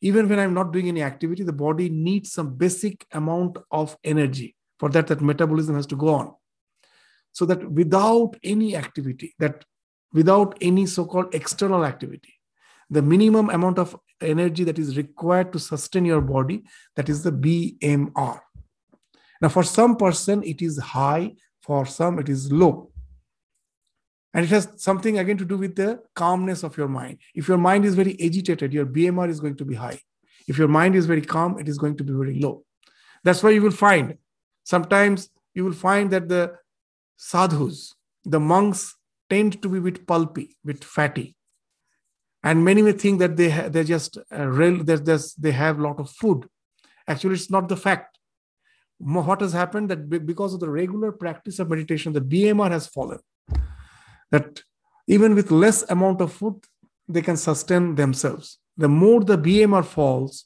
Even 0.01 0.27
when 0.27 0.39
I'm 0.39 0.53
not 0.53 0.73
doing 0.73 0.89
any 0.89 1.01
activity, 1.01 1.43
the 1.43 1.53
body 1.53 1.89
needs 1.89 2.33
some 2.33 2.55
basic 2.55 3.05
amount 3.13 3.57
of 3.71 3.97
energy. 4.03 4.55
For 4.79 4.89
that, 4.89 5.07
that 5.07 5.21
metabolism 5.21 5.75
has 5.75 5.87
to 5.87 5.95
go 5.95 6.09
on. 6.09 6.33
So 7.31 7.45
that 7.45 7.71
without 7.71 8.35
any 8.43 8.75
activity, 8.75 9.33
that 9.39 9.63
without 10.13 10.57
any 10.61 10.85
so 10.85 11.05
called 11.05 11.33
external 11.33 11.85
activity. 11.85 12.33
The 12.89 13.01
minimum 13.01 13.49
amount 13.49 13.79
of 13.79 13.97
energy 14.21 14.63
that 14.63 14.79
is 14.79 14.95
required 14.95 15.51
to 15.53 15.59
sustain 15.59 16.05
your 16.05 16.21
body, 16.21 16.63
that 16.95 17.09
is 17.09 17.23
the 17.23 17.31
BMR. 17.31 18.39
Now, 19.41 19.49
for 19.49 19.63
some 19.63 19.97
person, 19.97 20.43
it 20.43 20.61
is 20.61 20.77
high, 20.77 21.33
for 21.61 21.85
some, 21.85 22.19
it 22.19 22.29
is 22.29 22.51
low. 22.51 22.91
And 24.33 24.45
it 24.45 24.49
has 24.49 24.67
something 24.77 25.19
again 25.19 25.37
to 25.37 25.45
do 25.45 25.57
with 25.57 25.75
the 25.75 26.01
calmness 26.15 26.63
of 26.63 26.77
your 26.77 26.87
mind. 26.87 27.19
If 27.35 27.47
your 27.47 27.57
mind 27.57 27.85
is 27.85 27.95
very 27.95 28.15
agitated, 28.21 28.73
your 28.73 28.85
BMR 28.85 29.29
is 29.29 29.39
going 29.39 29.57
to 29.57 29.65
be 29.65 29.75
high. 29.75 29.99
If 30.47 30.57
your 30.57 30.67
mind 30.67 30.95
is 30.95 31.05
very 31.05 31.21
calm, 31.21 31.59
it 31.59 31.67
is 31.67 31.77
going 31.77 31.97
to 31.97 32.03
be 32.03 32.13
very 32.13 32.39
low. 32.39 32.63
That's 33.23 33.43
why 33.43 33.51
you 33.51 33.61
will 33.61 33.71
find 33.71 34.17
sometimes 34.63 35.29
you 35.53 35.63
will 35.65 35.73
find 35.73 36.09
that 36.11 36.27
the 36.27 36.55
sadhus, 37.17 37.93
the 38.23 38.39
monks, 38.39 38.95
tend 39.29 39.61
to 39.61 39.69
be 39.69 39.77
a 39.77 39.81
bit 39.81 40.07
pulpy, 40.07 40.55
a 40.63 40.67
bit 40.67 40.83
fatty. 40.83 41.35
And 42.43 42.65
many 42.65 42.81
may 42.81 42.91
think 42.91 43.19
that 43.19 43.37
they 43.37 43.49
ha- 43.49 43.69
they're 43.69 43.83
just 43.83 44.17
uh, 44.31 44.47
real, 44.47 44.83
they're 44.83 44.97
just, 44.97 45.41
they 45.41 45.51
have 45.51 45.79
a 45.79 45.81
lot 45.81 45.99
of 45.99 46.09
food. 46.09 46.47
Actually, 47.07 47.35
it's 47.35 47.49
not 47.49 47.69
the 47.69 47.77
fact. 47.77 48.17
What 48.99 49.41
has 49.41 49.53
happened 49.53 49.89
that 49.89 50.09
because 50.25 50.53
of 50.53 50.59
the 50.59 50.69
regular 50.69 51.11
practice 51.11 51.59
of 51.59 51.69
meditation, 51.69 52.13
the 52.13 52.21
BMR 52.21 52.71
has 52.71 52.87
fallen. 52.87 53.19
that 54.31 54.61
even 55.07 55.35
with 55.35 55.51
less 55.51 55.83
amount 55.89 56.21
of 56.21 56.33
food, 56.33 56.63
they 57.07 57.21
can 57.21 57.37
sustain 57.37 57.95
themselves. 57.95 58.59
The 58.77 58.89
more 58.89 59.23
the 59.23 59.37
BMR 59.37 59.85
falls, 59.85 60.45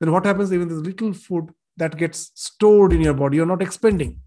then 0.00 0.12
what 0.12 0.26
happens? 0.26 0.52
Even 0.52 0.68
this 0.68 0.78
little 0.78 1.12
food 1.12 1.50
that 1.76 1.96
gets 1.96 2.30
stored 2.34 2.92
in 2.92 3.00
your 3.00 3.14
body, 3.14 3.36
you're 3.36 3.46
not 3.46 3.62
expending. 3.62 4.20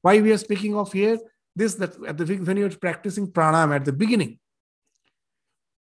Why 0.00 0.20
we 0.20 0.32
are 0.32 0.38
speaking 0.38 0.76
of 0.76 0.92
here? 0.92 1.18
This 1.54 1.74
that 1.76 1.94
at 2.06 2.18
the 2.18 2.24
when 2.36 2.56
you're 2.56 2.70
practicing 2.70 3.26
pranayama 3.26 3.76
at 3.76 3.84
the 3.84 3.92
beginning, 3.92 4.38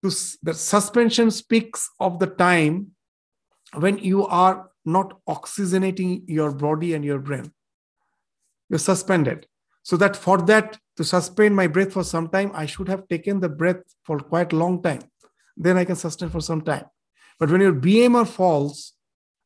the 0.02 0.54
suspension 0.54 1.30
speaks 1.30 1.90
of 1.98 2.18
the 2.18 2.28
time 2.28 2.92
when 3.74 3.98
you 3.98 4.26
are 4.26 4.70
not 4.84 5.18
oxygenating 5.28 6.22
your 6.26 6.52
body 6.52 6.94
and 6.94 7.04
your 7.04 7.18
brain. 7.18 7.52
You're 8.68 8.78
suspended. 8.78 9.46
So 9.82 9.96
that 9.96 10.16
for 10.16 10.38
that 10.42 10.78
to 10.96 11.04
suspend 11.04 11.56
my 11.56 11.66
breath 11.66 11.92
for 11.92 12.04
some 12.04 12.28
time, 12.28 12.52
I 12.54 12.66
should 12.66 12.88
have 12.88 13.08
taken 13.08 13.40
the 13.40 13.48
breath 13.48 13.82
for 14.04 14.18
quite 14.18 14.52
a 14.52 14.56
long 14.56 14.82
time. 14.82 15.02
Then 15.56 15.76
I 15.76 15.84
can 15.84 15.96
sustain 15.96 16.30
for 16.30 16.40
some 16.40 16.60
time. 16.60 16.84
But 17.38 17.50
when 17.50 17.60
your 17.60 17.72
BMR 17.72 18.26
falls, 18.26 18.92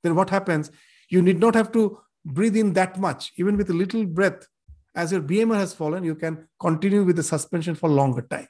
then 0.02 0.14
what 0.14 0.30
happens? 0.30 0.70
You 1.08 1.22
need 1.22 1.40
not 1.40 1.54
have 1.54 1.72
to 1.72 1.98
breathe 2.24 2.56
in 2.56 2.72
that 2.74 2.98
much. 2.98 3.32
Even 3.36 3.56
with 3.56 3.70
a 3.70 3.74
little 3.74 4.04
breath, 4.04 4.46
as 4.94 5.12
your 5.12 5.22
BMR 5.22 5.56
has 5.56 5.74
fallen, 5.74 6.04
you 6.04 6.14
can 6.14 6.48
continue 6.60 7.04
with 7.04 7.16
the 7.16 7.22
suspension 7.22 7.74
for 7.74 7.88
longer 7.88 8.22
time. 8.22 8.48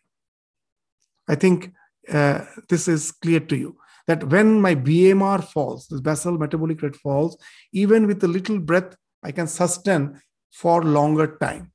I 1.28 1.34
think 1.36 1.72
uh, 2.12 2.45
this 2.68 2.88
is 2.88 3.12
clear 3.12 3.40
to 3.40 3.57
you 3.57 3.76
that 4.07 4.24
when 4.24 4.61
my 4.61 4.74
BMR 4.74 5.45
falls, 5.45 5.86
this 5.86 6.01
basal 6.01 6.36
metabolic 6.38 6.82
rate 6.82 6.97
falls, 6.97 7.36
even 7.72 8.07
with 8.07 8.22
a 8.24 8.28
little 8.28 8.59
breath, 8.59 8.97
I 9.22 9.30
can 9.30 9.47
sustain 9.47 10.20
for 10.51 10.82
longer 10.82 11.38
time. 11.40 11.72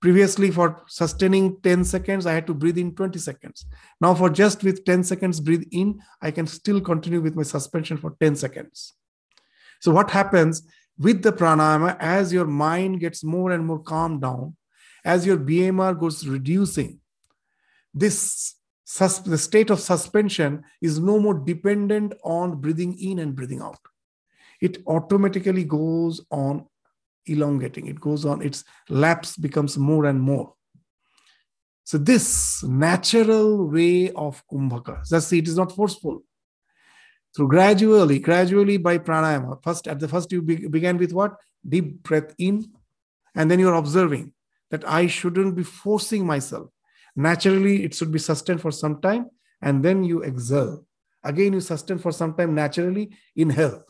Previously, 0.00 0.50
for 0.50 0.82
sustaining 0.86 1.60
10 1.62 1.84
seconds, 1.84 2.26
I 2.26 2.34
had 2.34 2.46
to 2.46 2.54
breathe 2.54 2.78
in 2.78 2.94
20 2.94 3.18
seconds. 3.18 3.66
Now, 4.00 4.14
for 4.14 4.28
just 4.28 4.62
with 4.62 4.84
10 4.84 5.02
seconds 5.02 5.40
breathe 5.40 5.64
in, 5.72 5.98
I 6.20 6.30
can 6.30 6.46
still 6.46 6.80
continue 6.80 7.20
with 7.22 7.34
my 7.34 7.42
suspension 7.42 7.96
for 7.96 8.14
10 8.20 8.36
seconds. 8.36 8.92
So, 9.80 9.92
what 9.92 10.10
happens 10.10 10.62
with 10.98 11.22
the 11.22 11.32
pranayama 11.32 11.96
as 11.98 12.32
your 12.32 12.46
mind 12.46 13.00
gets 13.00 13.24
more 13.24 13.52
and 13.52 13.66
more 13.66 13.80
calmed 13.80 14.22
down, 14.22 14.56
as 15.04 15.26
your 15.26 15.36
BMR 15.36 15.98
goes 15.98 16.26
reducing, 16.26 17.00
this 17.92 18.54
sus- 18.84 19.18
the 19.18 19.38
state 19.38 19.70
of 19.70 19.80
suspension 19.80 20.62
is 20.80 20.98
no 20.98 21.18
more 21.18 21.34
dependent 21.34 22.14
on 22.22 22.60
breathing 22.60 22.98
in 22.98 23.18
and 23.18 23.34
breathing 23.34 23.60
out. 23.60 23.78
It 24.60 24.78
automatically 24.86 25.64
goes 25.64 26.24
on 26.30 26.66
elongating, 27.26 27.86
it 27.86 28.00
goes 28.00 28.24
on, 28.24 28.42
its 28.42 28.64
lapse 28.88 29.36
becomes 29.36 29.76
more 29.76 30.06
and 30.06 30.20
more. 30.20 30.54
So, 31.84 31.98
this 31.98 32.62
natural 32.62 33.68
way 33.68 34.10
of 34.12 34.42
kumbhaka, 34.50 35.04
see, 35.04 35.38
it 35.38 35.48
is 35.48 35.56
not 35.56 35.72
forceful. 35.72 36.22
So, 37.34 37.46
gradually, 37.48 38.20
gradually 38.20 38.76
by 38.76 38.98
pranayama, 38.98 39.60
first 39.62 39.88
at 39.88 39.98
the 39.98 40.06
first 40.06 40.30
you 40.30 40.40
be, 40.40 40.68
began 40.68 40.98
with 40.98 41.12
what? 41.12 41.34
Deep 41.68 42.02
breath 42.04 42.32
in, 42.38 42.64
and 43.34 43.50
then 43.50 43.58
you're 43.58 43.74
observing 43.74 44.32
that 44.70 44.86
I 44.86 45.08
shouldn't 45.08 45.56
be 45.56 45.64
forcing 45.64 46.24
myself. 46.24 46.70
Naturally, 47.16 47.84
it 47.84 47.92
should 47.94 48.12
be 48.12 48.20
sustained 48.20 48.60
for 48.60 48.70
some 48.70 49.00
time, 49.00 49.30
and 49.60 49.84
then 49.84 50.04
you 50.04 50.22
exhale. 50.22 50.86
Again, 51.24 51.54
you 51.54 51.60
sustain 51.60 51.98
for 51.98 52.12
some 52.12 52.34
time 52.34 52.54
naturally, 52.54 53.10
inhale. 53.34 53.82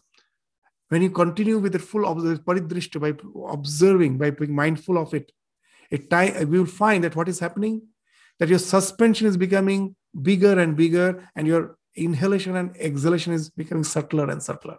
When 0.89 1.03
you 1.03 1.11
continue 1.11 1.59
with 1.59 1.73
the 1.73 1.79
full 1.79 2.03
paridrishta 2.03 2.99
by 3.01 3.15
observing, 3.53 4.17
by 4.17 4.31
being 4.31 4.55
mindful 4.55 4.97
of 4.97 5.13
it, 5.13 5.33
it 5.91 6.09
time, 6.09 6.49
we 6.49 6.59
will 6.59 6.67
find 6.67 7.05
that 7.05 7.17
what 7.17 7.29
is 7.29 7.41
happening, 7.41 7.83
that 8.39 8.49
your 8.49 8.59
suspension 8.59 9.27
is 9.27 9.37
becoming 9.37 9.97
bigger 10.23 10.59
and 10.59 10.77
bigger, 10.77 11.29
and 11.37 11.47
your 11.47 11.77
inhalation 11.97 12.57
and 12.57 12.77
exhalation 12.77 13.33
is 13.33 13.51
becoming 13.51 13.85
subtler 13.85 14.31
and 14.31 14.43
subtler. 14.43 14.79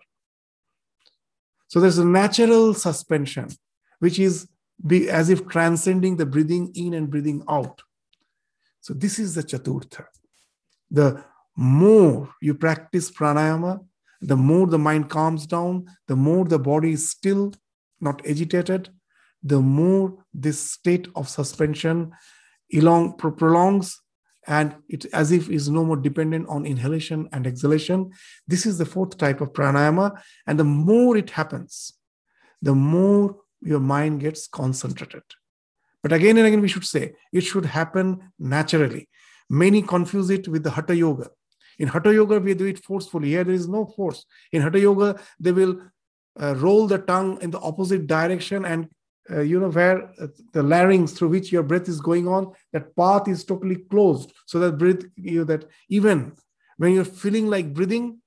So 1.68 1.80
there's 1.80 1.98
a 1.98 2.06
natural 2.06 2.74
suspension, 2.74 3.50
which 4.00 4.20
is 4.20 4.48
be 4.86 5.10
as 5.10 5.30
if 5.30 5.48
transcending 5.48 6.18
the 6.18 6.26
breathing 6.26 6.72
in 6.76 6.94
and 6.94 7.10
breathing 7.10 7.44
out. 7.50 7.82
So 8.82 8.94
this 8.94 9.20
is 9.20 9.36
the 9.36 9.44
Chaturtha. 9.44 10.06
The 10.92 11.24
more 11.56 12.30
you 12.42 12.54
practice 12.54 13.10
pranayama, 13.10 13.86
the 14.22 14.36
more 14.36 14.68
the 14.68 14.78
mind 14.78 15.10
calms 15.10 15.46
down, 15.46 15.86
the 16.08 16.16
more 16.16 16.46
the 16.46 16.60
body 16.60 16.92
is 16.94 17.10
still, 17.10 17.54
not 18.02 18.26
agitated, 18.28 18.90
the 19.44 19.62
more 19.62 20.18
this 20.34 20.72
state 20.72 21.08
of 21.16 21.30
suspension 21.30 22.12
elong, 22.74 23.18
prolongs 23.18 24.02
and 24.48 24.76
it 24.90 25.06
as 25.14 25.32
if 25.32 25.50
is 25.50 25.70
no 25.70 25.84
more 25.84 25.98
dependent 25.98 26.48
on 26.48 26.66
inhalation 26.66 27.28
and 27.32 27.48
exhalation. 27.48 28.12
This 28.48 28.66
is 28.66 28.78
the 28.78 28.86
fourth 28.86 29.18
type 29.18 29.42
of 29.42 29.54
pranayama. 29.54 30.20
And 30.46 30.60
the 30.60 30.64
more 30.64 31.18
it 31.18 31.32
happens, 31.32 31.94
the 32.62 32.76
more 32.76 33.38
your 33.62 33.80
mind 33.80 34.22
gets 34.22 34.48
concentrated. 34.48 35.24
But 36.04 36.14
again 36.14 36.38
and 36.38 36.46
again, 36.46 36.62
we 36.62 36.68
should 36.68 36.86
say 36.86 37.14
it 37.34 37.42
should 37.42 37.66
happen 37.66 38.32
naturally. 38.38 39.10
Many 39.50 39.82
confuse 39.82 40.30
it 40.30 40.48
with 40.48 40.64
the 40.64 40.72
Hatha 40.72 40.96
Yoga. 40.96 41.30
In 41.80 41.88
Hatha 41.88 42.14
Yoga, 42.14 42.40
we 42.40 42.54
do 42.54 42.66
it 42.66 42.84
forcefully. 42.84 43.30
Here, 43.30 43.44
there 43.44 43.54
is 43.54 43.68
no 43.68 43.86
force. 43.86 44.26
In 44.52 44.62
Hatha 44.62 44.80
Yoga, 44.80 45.20
they 45.40 45.52
will 45.52 45.82
uh, 46.40 46.56
roll 46.56 46.88
the 46.88 47.00
tongue 47.00 47.42
in 47.42 47.52
the 47.52 47.60
opposite 47.60 48.08
direction 48.08 48.66
and 48.66 48.90
uh, 49.32 49.42
you 49.42 49.60
know 49.60 49.70
where 49.70 50.10
uh, 50.22 50.28
the 50.54 50.62
larynx 50.62 51.12
through 51.12 51.30
which 51.30 51.52
your 51.52 51.64
breath 51.64 51.90
is 51.90 52.00
going 52.00 52.28
on 52.28 52.54
that 52.74 52.96
path 52.96 53.28
is 53.28 53.44
totally 53.44 53.78
closed. 53.78 54.32
So 54.46 54.60
that 54.60 54.78
breathe 54.78 55.04
you 55.16 55.40
know, 55.40 55.44
that 55.46 55.66
even 55.90 56.34
when 56.78 56.94
you're 56.94 57.06
feeling 57.06 57.48
like 57.48 57.74
breathing 57.74 58.20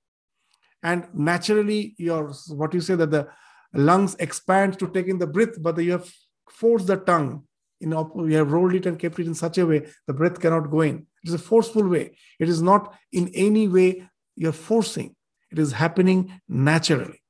and 0.82 1.07
naturally 1.14 1.94
your 1.99 2.32
what 2.49 2.74
you 2.74 2.80
say 2.80 2.94
that 2.96 3.11
the 3.11 3.28
lungs 3.74 4.16
expand 4.18 4.78
to 4.78 4.88
take 4.88 5.09
in 5.09 5.18
the 5.18 5.26
breath 5.26 5.61
but 5.61 5.78
you 5.78 5.92
have 5.92 6.11
forced 6.51 6.86
the 6.86 6.96
tongue 6.96 7.44
you 7.80 7.88
know 7.88 8.11
we 8.14 8.34
have 8.34 8.51
rolled 8.51 8.74
it 8.74 8.86
and 8.86 8.99
kept 8.99 9.18
it 9.18 9.26
in 9.26 9.34
such 9.34 9.59
a 9.59 9.66
way 9.66 9.86
the 10.07 10.12
breath 10.12 10.40
cannot 10.40 10.70
go 10.70 10.80
in. 10.80 11.07
It 11.24 11.28
is 11.28 11.34
a 11.34 11.38
forceful 11.38 11.86
way. 11.86 12.16
It 12.38 12.49
is 12.49 12.62
not 12.62 12.94
in 13.12 13.28
any 13.34 13.68
way 13.68 14.09
you're 14.36 14.53
forcing. 14.53 15.14
It 15.51 15.59
is 15.59 15.72
happening 15.72 16.40
naturally 16.49 17.22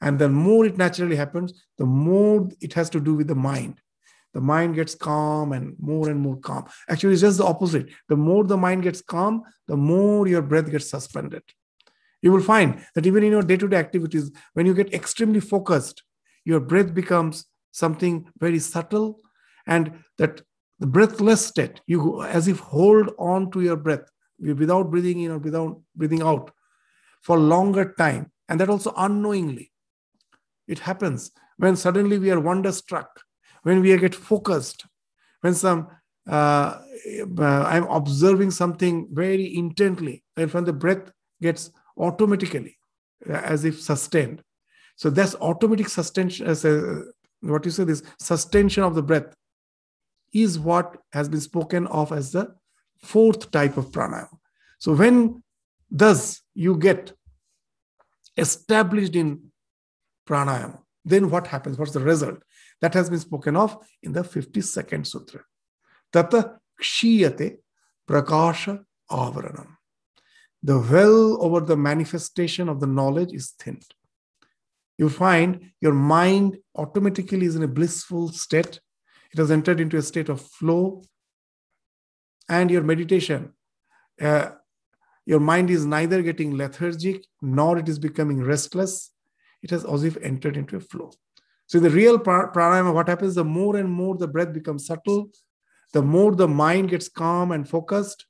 and 0.00 0.18
the 0.18 0.28
more 0.28 0.64
it 0.64 0.78
naturally 0.78 1.16
happens 1.16 1.52
the 1.78 1.86
more 1.86 2.48
it 2.60 2.72
has 2.74 2.90
to 2.90 3.00
do 3.00 3.14
with 3.14 3.28
the 3.28 3.34
mind. 3.34 3.80
The 4.34 4.40
mind 4.40 4.74
gets 4.74 4.94
calm 4.94 5.52
and 5.52 5.74
more 5.80 6.10
and 6.10 6.20
more 6.20 6.36
calm. 6.36 6.66
Actually 6.88 7.14
it's 7.14 7.22
just 7.22 7.38
the 7.38 7.44
opposite. 7.44 7.88
The 8.08 8.16
more 8.16 8.44
the 8.44 8.56
mind 8.56 8.82
gets 8.82 9.00
calm 9.00 9.42
the 9.66 9.76
more 9.76 10.26
your 10.28 10.42
breath 10.42 10.70
gets 10.70 10.88
suspended. 10.90 11.42
You 12.22 12.32
will 12.32 12.42
find 12.42 12.84
that 12.94 13.06
even 13.06 13.22
in 13.22 13.32
your 13.32 13.42
day-to-day 13.42 13.76
activities 13.76 14.30
when 14.54 14.66
you 14.66 14.74
get 14.74 14.92
extremely 14.92 15.40
focused 15.40 16.02
your 16.44 16.60
breath 16.60 16.94
becomes 16.94 17.44
something 17.72 18.26
very 18.38 18.58
subtle 18.58 19.20
and 19.66 19.92
that 20.16 20.42
the 20.78 20.86
breathless 20.86 21.44
state 21.44 21.80
you 21.86 22.22
as 22.22 22.48
if 22.48 22.58
hold 22.60 23.10
on 23.18 23.50
to 23.50 23.60
your 23.60 23.76
breath 23.76 24.08
without 24.40 24.90
breathing 24.90 25.20
in 25.20 25.32
or 25.32 25.38
without 25.38 25.80
breathing 25.96 26.22
out 26.22 26.52
for 27.22 27.38
longer 27.38 27.94
time. 27.98 28.30
And 28.48 28.60
that 28.60 28.70
also 28.70 28.94
unknowingly 28.96 29.70
it 30.68 30.78
happens 30.78 31.30
when 31.56 31.76
suddenly 31.76 32.18
we 32.18 32.30
are 32.30 32.40
wonderstruck 32.40 33.20
when 33.62 33.80
we 33.80 33.96
get 33.98 34.14
focused 34.14 34.86
when 35.40 35.54
some 35.54 35.88
uh, 36.28 36.78
uh, 37.38 37.64
i'm 37.66 37.84
observing 37.84 38.50
something 38.50 39.08
very 39.12 39.56
intently 39.56 40.22
and 40.36 40.52
when 40.52 40.64
the 40.64 40.72
breath 40.72 41.10
gets 41.42 41.70
automatically 41.96 42.78
uh, 43.28 43.32
as 43.32 43.64
if 43.64 43.80
sustained 43.80 44.42
so 44.96 45.10
that's 45.10 45.34
automatic 45.36 45.88
suspension 45.88 46.46
as 46.46 46.66
what 47.40 47.64
you 47.64 47.70
say 47.70 47.84
this 47.84 48.02
suspension 48.18 48.82
of 48.82 48.94
the 48.94 49.02
breath 49.02 49.34
is 50.32 50.58
what 50.58 50.96
has 51.12 51.28
been 51.28 51.40
spoken 51.40 51.86
of 51.86 52.12
as 52.12 52.32
the 52.32 52.54
fourth 53.02 53.50
type 53.50 53.76
of 53.76 53.86
pranayama. 53.86 54.36
So 54.78 54.94
when 54.94 55.42
thus 55.90 56.42
you 56.54 56.76
get 56.76 57.12
established 58.36 59.14
in 59.14 59.50
pranayama, 60.28 60.80
then 61.04 61.30
what 61.30 61.46
happens? 61.46 61.78
What's 61.78 61.92
the 61.92 62.00
result? 62.00 62.42
That 62.80 62.94
has 62.94 63.10
been 63.10 63.18
spoken 63.18 63.56
of 63.56 63.76
in 64.02 64.12
the 64.12 64.22
52nd 64.22 65.06
sutra. 65.06 65.40
Tata 66.12 66.58
kshiyate 66.80 67.58
prakasha 68.08 68.84
avaranam. 69.10 69.68
The 70.62 70.78
well 70.78 71.42
over 71.42 71.60
the 71.60 71.76
manifestation 71.76 72.68
of 72.68 72.80
the 72.80 72.86
knowledge 72.86 73.32
is 73.32 73.54
thinned. 73.58 73.86
You 74.98 75.08
find 75.08 75.70
your 75.80 75.94
mind 75.94 76.58
automatically 76.74 77.46
is 77.46 77.54
in 77.54 77.62
a 77.62 77.68
blissful 77.68 78.28
state 78.30 78.80
it 79.32 79.38
has 79.38 79.50
entered 79.50 79.80
into 79.80 79.96
a 79.96 80.02
state 80.02 80.28
of 80.28 80.40
flow. 80.40 81.02
And 82.48 82.70
your 82.70 82.82
meditation, 82.82 83.52
uh, 84.20 84.50
your 85.26 85.40
mind 85.40 85.68
is 85.70 85.84
neither 85.84 86.22
getting 86.22 86.56
lethargic 86.56 87.24
nor 87.42 87.78
it 87.78 87.88
is 87.88 87.98
becoming 87.98 88.42
restless. 88.42 89.10
It 89.62 89.70
has 89.70 89.84
as 89.84 90.04
if 90.04 90.16
entered 90.18 90.56
into 90.56 90.76
a 90.76 90.80
flow. 90.80 91.12
So, 91.66 91.78
the 91.80 91.90
real 91.90 92.18
pranayama, 92.18 92.94
what 92.94 93.08
happens 93.08 93.34
the 93.34 93.44
more 93.44 93.76
and 93.76 93.90
more 93.90 94.16
the 94.16 94.28
breath 94.28 94.52
becomes 94.52 94.86
subtle, 94.86 95.30
the 95.92 96.02
more 96.02 96.34
the 96.34 96.48
mind 96.48 96.90
gets 96.90 97.08
calm 97.08 97.52
and 97.52 97.68
focused, 97.68 98.26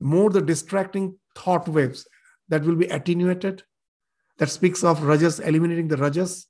more 0.00 0.30
the 0.30 0.42
distracting 0.42 1.18
thought 1.34 1.68
waves 1.68 2.06
that 2.48 2.64
will 2.64 2.76
be 2.76 2.86
attenuated. 2.86 3.62
That 4.38 4.50
speaks 4.50 4.84
of 4.84 5.02
rajas, 5.02 5.40
eliminating 5.40 5.88
the 5.88 5.96
rajas. 5.96 6.46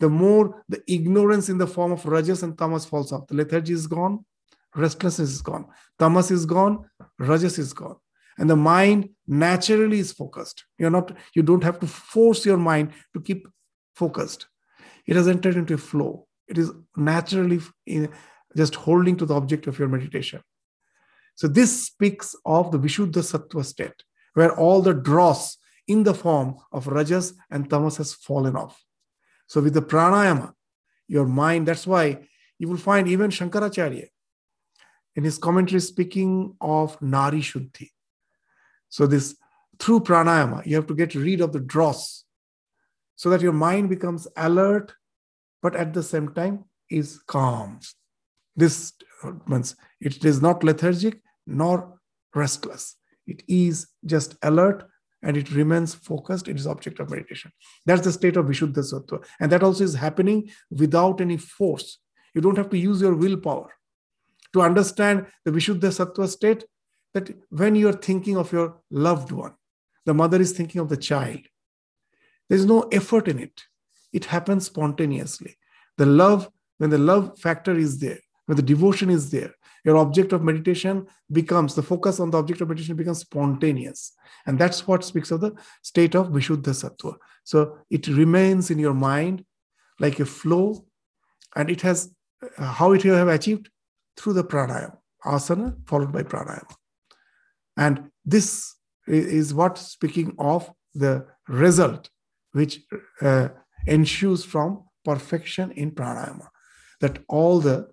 The 0.00 0.08
more 0.08 0.64
the 0.68 0.82
ignorance 0.86 1.48
in 1.48 1.58
the 1.58 1.66
form 1.66 1.92
of 1.92 2.04
rajas 2.06 2.42
and 2.42 2.56
tamas 2.56 2.84
falls 2.84 3.12
off. 3.12 3.26
The 3.26 3.34
lethargy 3.34 3.72
is 3.72 3.86
gone, 3.86 4.24
restlessness 4.74 5.30
is 5.30 5.42
gone. 5.42 5.66
Tamas 5.98 6.30
is 6.30 6.46
gone, 6.46 6.88
rajas 7.18 7.58
is 7.58 7.72
gone. 7.72 7.96
And 8.38 8.48
the 8.48 8.56
mind 8.56 9.10
naturally 9.26 9.98
is 9.98 10.12
focused. 10.12 10.64
You're 10.78 10.90
not, 10.90 11.12
you 11.34 11.42
don't 11.42 11.64
have 11.64 11.80
to 11.80 11.86
force 11.86 12.46
your 12.46 12.56
mind 12.56 12.92
to 13.14 13.20
keep 13.20 13.48
focused. 13.94 14.46
It 15.06 15.16
has 15.16 15.26
entered 15.26 15.56
into 15.56 15.74
a 15.74 15.78
flow. 15.78 16.26
It 16.48 16.56
is 16.56 16.70
naturally 16.96 17.60
in, 17.86 18.10
just 18.56 18.76
holding 18.76 19.16
to 19.16 19.26
the 19.26 19.34
object 19.34 19.66
of 19.66 19.78
your 19.78 19.88
meditation. 19.88 20.40
So 21.34 21.48
this 21.48 21.86
speaks 21.86 22.34
of 22.44 22.70
the 22.70 22.78
Vishuddha 22.78 23.22
Sattva 23.22 23.64
state, 23.64 24.02
where 24.34 24.56
all 24.56 24.82
the 24.82 24.94
dross 24.94 25.56
in 25.86 26.02
the 26.04 26.14
form 26.14 26.56
of 26.72 26.86
rajas 26.86 27.34
and 27.50 27.68
tamas 27.68 27.96
has 27.96 28.12
fallen 28.14 28.56
off. 28.56 28.82
So 29.46 29.60
with 29.60 29.74
the 29.74 29.82
pranayama, 29.82 30.52
your 31.06 31.26
mind, 31.26 31.66
that's 31.66 31.86
why 31.86 32.26
you 32.58 32.68
will 32.68 32.76
find 32.76 33.08
even 33.08 33.30
Shankaracharya 33.30 34.08
in 35.16 35.24
his 35.24 35.38
commentary 35.38 35.80
speaking 35.80 36.54
of 36.60 36.98
Nadi 37.00 37.40
Shuddhi. 37.40 37.88
So 38.88 39.06
this 39.06 39.36
through 39.78 40.00
pranayama, 40.00 40.66
you 40.66 40.76
have 40.76 40.86
to 40.88 40.94
get 40.94 41.14
rid 41.14 41.40
of 41.40 41.52
the 41.52 41.60
dross 41.60 42.24
so 43.16 43.30
that 43.30 43.40
your 43.40 43.52
mind 43.52 43.88
becomes 43.88 44.26
alert, 44.36 44.92
but 45.62 45.74
at 45.76 45.92
the 45.92 46.02
same 46.02 46.32
time 46.34 46.64
is 46.90 47.20
calm. 47.26 47.80
This 48.56 48.92
means 49.46 49.76
it 50.00 50.24
is 50.24 50.42
not 50.42 50.64
lethargic 50.64 51.20
nor 51.46 52.00
restless. 52.34 52.96
It 53.26 53.42
is 53.48 53.86
just 54.04 54.36
alert 54.42 54.84
and 55.22 55.36
it 55.36 55.50
remains 55.52 55.94
focused 55.94 56.48
in 56.48 56.56
its 56.56 56.66
object 56.66 57.00
of 57.00 57.10
meditation. 57.10 57.52
That's 57.86 58.02
the 58.02 58.12
state 58.12 58.36
of 58.36 58.46
Vishuddha 58.46 58.78
Sattva. 58.78 59.24
And 59.40 59.50
that 59.52 59.62
also 59.62 59.84
is 59.84 59.94
happening 59.94 60.50
without 60.70 61.20
any 61.20 61.36
force. 61.36 61.98
You 62.34 62.40
don't 62.40 62.56
have 62.56 62.70
to 62.70 62.78
use 62.78 63.00
your 63.00 63.14
willpower. 63.14 63.72
To 64.54 64.62
understand 64.62 65.26
the 65.44 65.50
Vishuddha 65.50 65.90
Sattva 65.90 66.28
state, 66.28 66.64
that 67.14 67.30
when 67.50 67.74
you're 67.74 67.92
thinking 67.92 68.36
of 68.36 68.52
your 68.52 68.80
loved 68.90 69.32
one, 69.32 69.54
the 70.06 70.14
mother 70.14 70.40
is 70.40 70.52
thinking 70.52 70.80
of 70.80 70.88
the 70.88 70.96
child. 70.96 71.40
There's 72.48 72.64
no 72.64 72.82
effort 72.92 73.28
in 73.28 73.38
it. 73.38 73.62
It 74.12 74.26
happens 74.26 74.66
spontaneously. 74.66 75.58
The 75.98 76.06
love, 76.06 76.48
when 76.78 76.90
the 76.90 76.98
love 76.98 77.38
factor 77.38 77.76
is 77.76 77.98
there, 77.98 78.18
when 78.46 78.56
the 78.56 78.62
devotion 78.62 79.10
is 79.10 79.30
there, 79.30 79.52
your 79.84 79.96
object 79.96 80.32
of 80.32 80.42
meditation 80.42 81.06
becomes 81.32 81.74
the 81.74 81.82
focus 81.82 82.20
on 82.20 82.30
the 82.30 82.38
object 82.38 82.60
of 82.60 82.68
meditation 82.68 82.96
becomes 82.96 83.20
spontaneous 83.20 84.12
and 84.46 84.58
that's 84.58 84.86
what 84.86 85.04
speaks 85.04 85.30
of 85.30 85.40
the 85.40 85.52
state 85.82 86.14
of 86.14 86.28
vishuddha 86.28 86.74
sattva 86.80 87.14
so 87.44 87.78
it 87.90 88.06
remains 88.08 88.70
in 88.70 88.78
your 88.78 88.94
mind 88.94 89.44
like 90.00 90.20
a 90.20 90.26
flow 90.26 90.84
and 91.56 91.70
it 91.70 91.80
has 91.80 92.12
uh, 92.42 92.72
how 92.80 92.92
it 92.92 93.04
you 93.04 93.12
have 93.12 93.28
achieved 93.28 93.70
through 94.16 94.32
the 94.32 94.44
pranayama 94.44 94.96
asana 95.24 95.74
followed 95.86 96.12
by 96.12 96.22
pranayama 96.22 96.74
and 97.78 98.10
this 98.24 98.74
is 99.06 99.54
what 99.54 99.78
speaking 99.78 100.34
of 100.38 100.70
the 100.94 101.26
result 101.48 102.10
which 102.52 102.80
uh, 103.22 103.48
ensues 103.86 104.44
from 104.44 104.84
perfection 105.04 105.70
in 105.72 105.90
pranayama 105.90 106.48
that 107.00 107.18
all 107.28 107.60
the 107.60 107.88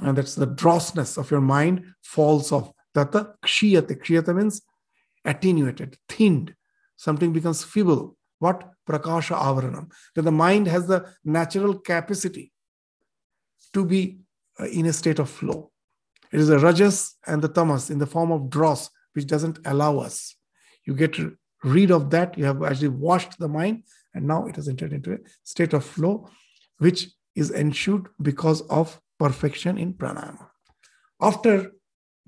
and 0.00 0.16
that's 0.18 0.34
the 0.34 0.46
drossness 0.46 1.16
of 1.16 1.30
your 1.30 1.40
mind 1.40 1.84
falls 2.02 2.52
off. 2.52 2.70
Tata 2.94 3.34
kshiyate. 3.44 3.98
Kshiyate 3.98 4.34
means 4.34 4.62
attenuated, 5.24 5.96
thinned. 6.08 6.54
Something 6.96 7.32
becomes 7.32 7.64
feeble. 7.64 8.16
What? 8.38 8.70
Prakasha 8.88 9.36
avaranam. 9.36 9.90
That 10.14 10.22
the 10.22 10.32
mind 10.32 10.66
has 10.66 10.86
the 10.86 11.06
natural 11.24 11.78
capacity 11.78 12.52
to 13.72 13.84
be 13.84 14.18
uh, 14.60 14.66
in 14.66 14.86
a 14.86 14.92
state 14.92 15.18
of 15.18 15.30
flow. 15.30 15.70
It 16.32 16.40
is 16.40 16.48
the 16.48 16.58
rajas 16.58 17.16
and 17.26 17.40
the 17.40 17.48
tamas 17.48 17.90
in 17.90 17.98
the 17.98 18.06
form 18.06 18.32
of 18.32 18.50
dross, 18.50 18.90
which 19.14 19.26
doesn't 19.26 19.58
allow 19.64 19.98
us. 19.98 20.36
You 20.84 20.94
get 20.94 21.16
rid 21.64 21.90
of 21.90 22.10
that. 22.10 22.36
You 22.38 22.44
have 22.44 22.62
actually 22.62 22.88
washed 22.88 23.38
the 23.38 23.48
mind, 23.48 23.84
and 24.14 24.26
now 24.26 24.46
it 24.46 24.56
has 24.56 24.68
entered 24.68 24.92
into 24.92 25.14
a 25.14 25.18
state 25.42 25.72
of 25.72 25.84
flow, 25.84 26.28
which 26.78 27.08
is 27.34 27.50
ensued 27.50 28.08
because 28.20 28.62
of 28.62 29.00
perfection 29.18 29.78
in 29.78 29.94
pranayama. 29.94 30.48
After 31.20 31.72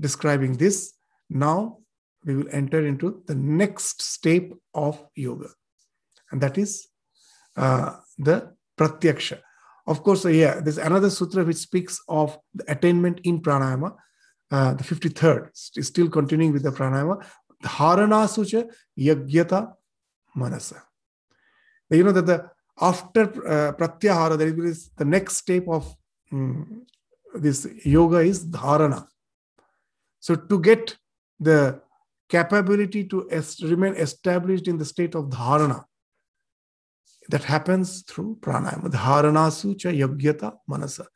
describing 0.00 0.56
this, 0.56 0.94
now 1.28 1.78
we 2.24 2.34
will 2.36 2.48
enter 2.50 2.86
into 2.86 3.22
the 3.26 3.34
next 3.34 4.02
step 4.02 4.50
of 4.74 5.04
yoga, 5.14 5.50
and 6.30 6.40
that 6.40 6.58
is 6.58 6.88
uh, 7.56 7.96
the 8.18 8.54
pratyaksha. 8.78 9.40
Of 9.88 10.02
course, 10.02 10.26
uh, 10.26 10.28
yeah, 10.28 10.60
there's 10.60 10.76
another 10.76 11.08
sutra 11.08 11.44
which 11.44 11.56
speaks 11.56 11.98
of 12.08 12.38
the 12.54 12.70
attainment 12.70 13.20
in 13.24 13.40
pranayama. 13.40 13.96
Uh, 14.50 14.74
the 14.74 14.84
53rd 14.84 15.48
is 15.78 15.86
still 15.86 16.10
continuing 16.10 16.52
with 16.52 16.62
the 16.62 16.70
pranayama. 16.70 17.24
the 17.62 17.68
Dharana 17.68 18.20
sucha 18.34 18.70
yogyata 18.98 19.72
manasa. 20.36 20.82
You 21.88 22.04
know 22.04 22.12
that 22.12 22.26
the 22.26 22.50
after 22.78 23.22
uh, 23.22 23.72
pratyahara, 23.72 24.36
there 24.36 24.64
is 24.66 24.90
the 24.94 25.06
next 25.06 25.36
step 25.36 25.66
of 25.68 25.90
um, 26.32 26.86
this 27.34 27.66
yoga 27.82 28.18
is 28.18 28.44
dharana. 28.44 29.06
So 30.20 30.34
to 30.34 30.60
get 30.60 30.96
the 31.40 31.80
capability 32.28 33.04
to 33.04 33.26
remain 33.62 33.94
established 33.94 34.68
in 34.68 34.76
the 34.76 34.84
state 34.84 35.14
of 35.14 35.30
dharana, 35.30 35.84
that 37.28 37.44
happens 37.44 38.02
through 38.02 38.38
pranayama. 38.40 38.90
Dharana 38.90 39.50
sucha 39.50 39.96
yogyata 39.96 40.56
manasa. 40.66 41.06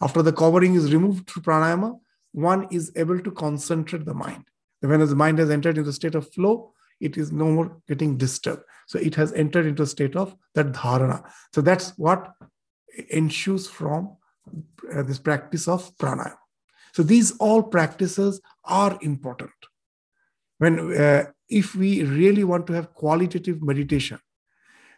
After 0.00 0.22
the 0.22 0.32
covering 0.32 0.74
is 0.74 0.92
removed 0.92 1.28
through 1.28 1.42
pranayama, 1.42 1.98
one 2.32 2.66
is 2.70 2.92
able 2.96 3.20
to 3.20 3.30
concentrate 3.30 4.04
the 4.04 4.14
mind. 4.14 4.44
When 4.80 5.00
the 5.00 5.14
mind 5.14 5.38
has 5.38 5.50
entered 5.50 5.78
into 5.78 5.84
the 5.84 5.92
state 5.92 6.14
of 6.14 6.32
flow, 6.32 6.72
it 7.00 7.16
is 7.16 7.32
no 7.32 7.46
more 7.46 7.76
getting 7.88 8.16
disturbed. 8.16 8.62
So 8.86 8.98
it 8.98 9.14
has 9.14 9.32
entered 9.32 9.66
into 9.66 9.82
a 9.82 9.86
state 9.86 10.16
of 10.16 10.34
that 10.54 10.72
dharana. 10.72 11.24
So 11.54 11.60
that's 11.60 11.90
what 11.96 12.32
ensues 13.10 13.68
from 13.68 14.16
uh, 14.92 15.02
this 15.02 15.18
practice 15.18 15.68
of 15.68 15.96
pranayama. 15.96 16.36
So 16.92 17.02
these 17.02 17.32
all 17.38 17.62
practices 17.62 18.40
are 18.64 18.98
important. 19.00 19.50
When 20.58 20.94
uh, 20.94 21.26
if 21.48 21.74
we 21.74 22.04
really 22.04 22.44
want 22.44 22.66
to 22.68 22.72
have 22.74 22.94
qualitative 22.94 23.62
meditation, 23.62 24.18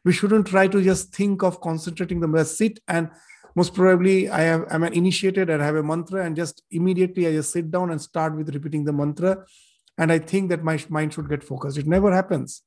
we 0.04 0.12
shouldn't 0.12 0.46
try 0.46 0.68
to 0.68 0.82
just 0.82 1.14
think 1.14 1.42
of 1.42 1.60
concentrating 1.60 2.20
the 2.20 2.28
breath, 2.28 2.48
sit 2.48 2.80
and 2.88 3.10
most 3.56 3.74
probably 3.74 4.28
I 4.28 4.40
have, 4.40 4.66
I'm 4.70 4.82
an 4.82 4.92
initiated 4.92 5.48
and 5.48 5.62
I 5.62 5.66
have 5.66 5.76
a 5.76 5.82
mantra 5.82 6.24
and 6.24 6.34
just 6.34 6.62
immediately 6.70 7.26
I 7.26 7.32
just 7.32 7.52
sit 7.52 7.70
down 7.70 7.90
and 7.90 8.00
start 8.00 8.36
with 8.36 8.52
repeating 8.54 8.84
the 8.84 8.92
mantra 8.92 9.44
and 9.96 10.10
I 10.10 10.18
think 10.18 10.50
that 10.50 10.64
my 10.64 10.78
mind 10.88 11.14
should 11.14 11.28
get 11.28 11.44
focused. 11.44 11.78
It 11.78 11.86
never 11.86 12.12
happens. 12.12 12.62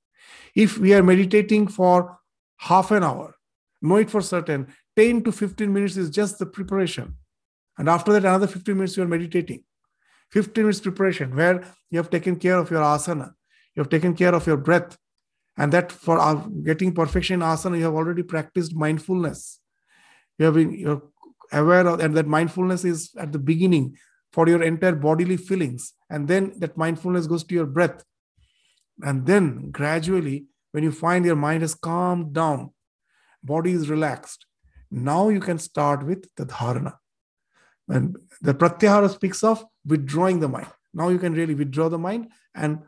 If 0.56 0.78
we 0.78 0.94
are 0.94 1.04
meditating 1.04 1.68
for 1.68 2.20
half 2.58 2.92
an 2.92 3.04
hour, 3.04 3.36
know 3.82 3.98
it 3.98 4.10
for 4.10 4.22
certain 4.22 4.68
10 4.96 5.24
to 5.24 5.32
15 5.32 5.72
minutes 5.72 5.98
is 5.98 6.10
just 6.10 6.40
the 6.40 6.46
preparation. 6.46 7.16
And 7.78 7.88
after 7.88 8.12
that, 8.14 8.26
another 8.26 8.48
15 8.48 8.76
minutes, 8.76 8.98
you 8.98 9.04
are 9.04 9.08
meditating. 9.08 9.64
15 10.32 10.64
minutes 10.64 10.80
preparation, 10.80 11.36
where 11.36 11.64
you 11.92 11.98
have 12.00 12.10
taken 12.10 12.36
care 12.38 12.58
of 12.58 12.72
your 12.72 12.82
asana, 12.82 13.34
you 13.76 13.82
have 13.82 13.90
taken 13.90 14.16
care 14.16 14.34
of 14.34 14.48
your 14.48 14.58
breath. 14.58 14.98
And 15.58 15.74
that 15.74 15.92
for 15.92 16.48
getting 16.64 16.94
perfection 16.94 17.42
in 17.42 17.48
asana, 17.48 17.78
you 17.78 17.84
have 17.86 17.96
already 17.96 18.24
practiced 18.24 18.76
mindfulness. 18.76 19.60
You 20.38 20.46
have 20.46 20.54
been 20.54 20.72
you're 20.72 21.02
aware 21.52 21.88
of, 21.88 22.00
and 22.00 22.16
that 22.16 22.28
mindfulness 22.28 22.86
is 22.86 23.12
at 23.18 23.32
the 23.32 23.40
beginning 23.40 23.98
for 24.32 24.48
your 24.48 24.62
entire 24.62 24.94
bodily 24.94 25.38
feelings. 25.38 25.94
And 26.10 26.28
then 26.28 26.54
that 26.60 26.78
mindfulness 26.78 27.26
goes 27.26 27.44
to 27.46 27.56
your 27.56 27.66
breath. 27.66 28.04
And 29.02 29.26
then 29.26 29.72
gradually, 29.72 30.46
when 30.72 30.84
you 30.84 30.92
find 30.92 31.26
your 31.26 31.36
mind 31.36 31.62
has 31.62 31.74
calmed 31.74 32.34
down, 32.34 32.72
body 33.44 33.72
is 33.72 33.90
relaxed, 33.90 34.46
now 34.92 35.30
you 35.30 35.40
can 35.40 35.58
start 35.58 36.06
with 36.06 36.28
the 36.36 36.46
dharana. 36.46 36.94
And 37.88 38.18
the 38.42 38.54
pratyahara 38.54 39.10
speaks 39.10 39.44
of 39.44 39.66
withdrawing 39.86 40.40
the 40.40 40.50
mind. 40.50 40.68
Now 40.94 41.10
you 41.10 41.20
can 41.20 41.34
really 41.34 41.56
withdraw 41.56 41.90
the 41.90 41.98
mind 41.98 42.32
and 42.54 42.80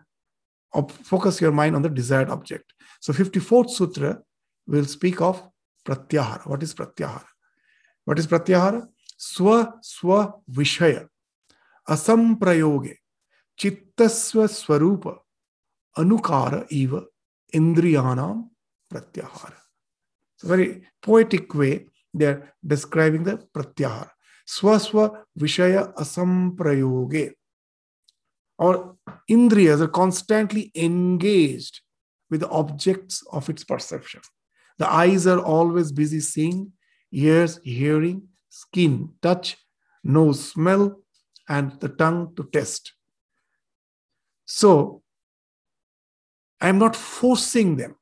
focus 1.03 1.41
your 1.41 1.51
mind 1.51 1.75
on 1.75 1.81
the 1.81 1.89
desired 1.89 2.29
object. 2.29 2.73
So 2.99 3.13
54th 3.13 3.69
sutra 3.71 4.19
will 4.67 4.85
speak 4.85 5.21
of 5.21 5.41
pratyahara. 5.85 6.47
What 6.47 6.63
is 6.63 6.73
pratyahara? 6.73 7.25
What 8.05 8.19
is 8.19 8.27
pratyahara? 8.27 8.87
Swa 9.17 9.73
swa 9.81 10.33
vishaya 10.49 11.07
asamprayoge 11.87 12.95
chittasya 13.59 14.47
swarupa 14.47 15.17
anukara 15.97 16.65
eva 16.69 17.03
indriyanam 17.53 18.49
pratyahara. 18.91 19.57
It's 20.35 20.43
a 20.43 20.47
very 20.47 20.83
poetic 21.01 21.53
way 21.53 21.87
they're 22.13 22.53
describing 22.65 23.23
the 23.23 23.37
pratyahara. 23.53 24.09
Swaswa 24.49 25.25
Vishaya 25.37 25.93
Asamprayoge. 25.93 27.33
Or 28.59 28.97
Indriyas 29.31 29.79
are 29.79 29.87
constantly 29.87 30.69
engaged 30.75 31.79
with 32.29 32.41
the 32.41 32.49
objects 32.49 33.23
of 33.31 33.49
its 33.49 33.63
perception. 33.63 34.21
The 34.77 34.91
eyes 34.91 35.25
are 35.25 35.39
always 35.39 35.93
busy 35.93 36.19
seeing, 36.19 36.73
ears 37.11 37.59
hearing, 37.63 38.27
skin 38.49 39.13
touch, 39.21 39.57
nose 40.03 40.51
smell, 40.51 40.99
and 41.47 41.79
the 41.79 41.87
tongue 41.87 42.35
to 42.35 42.43
taste. 42.51 42.93
So, 44.45 45.03
I'm 46.59 46.77
not 46.77 46.95
forcing 46.97 47.77
them. 47.77 47.95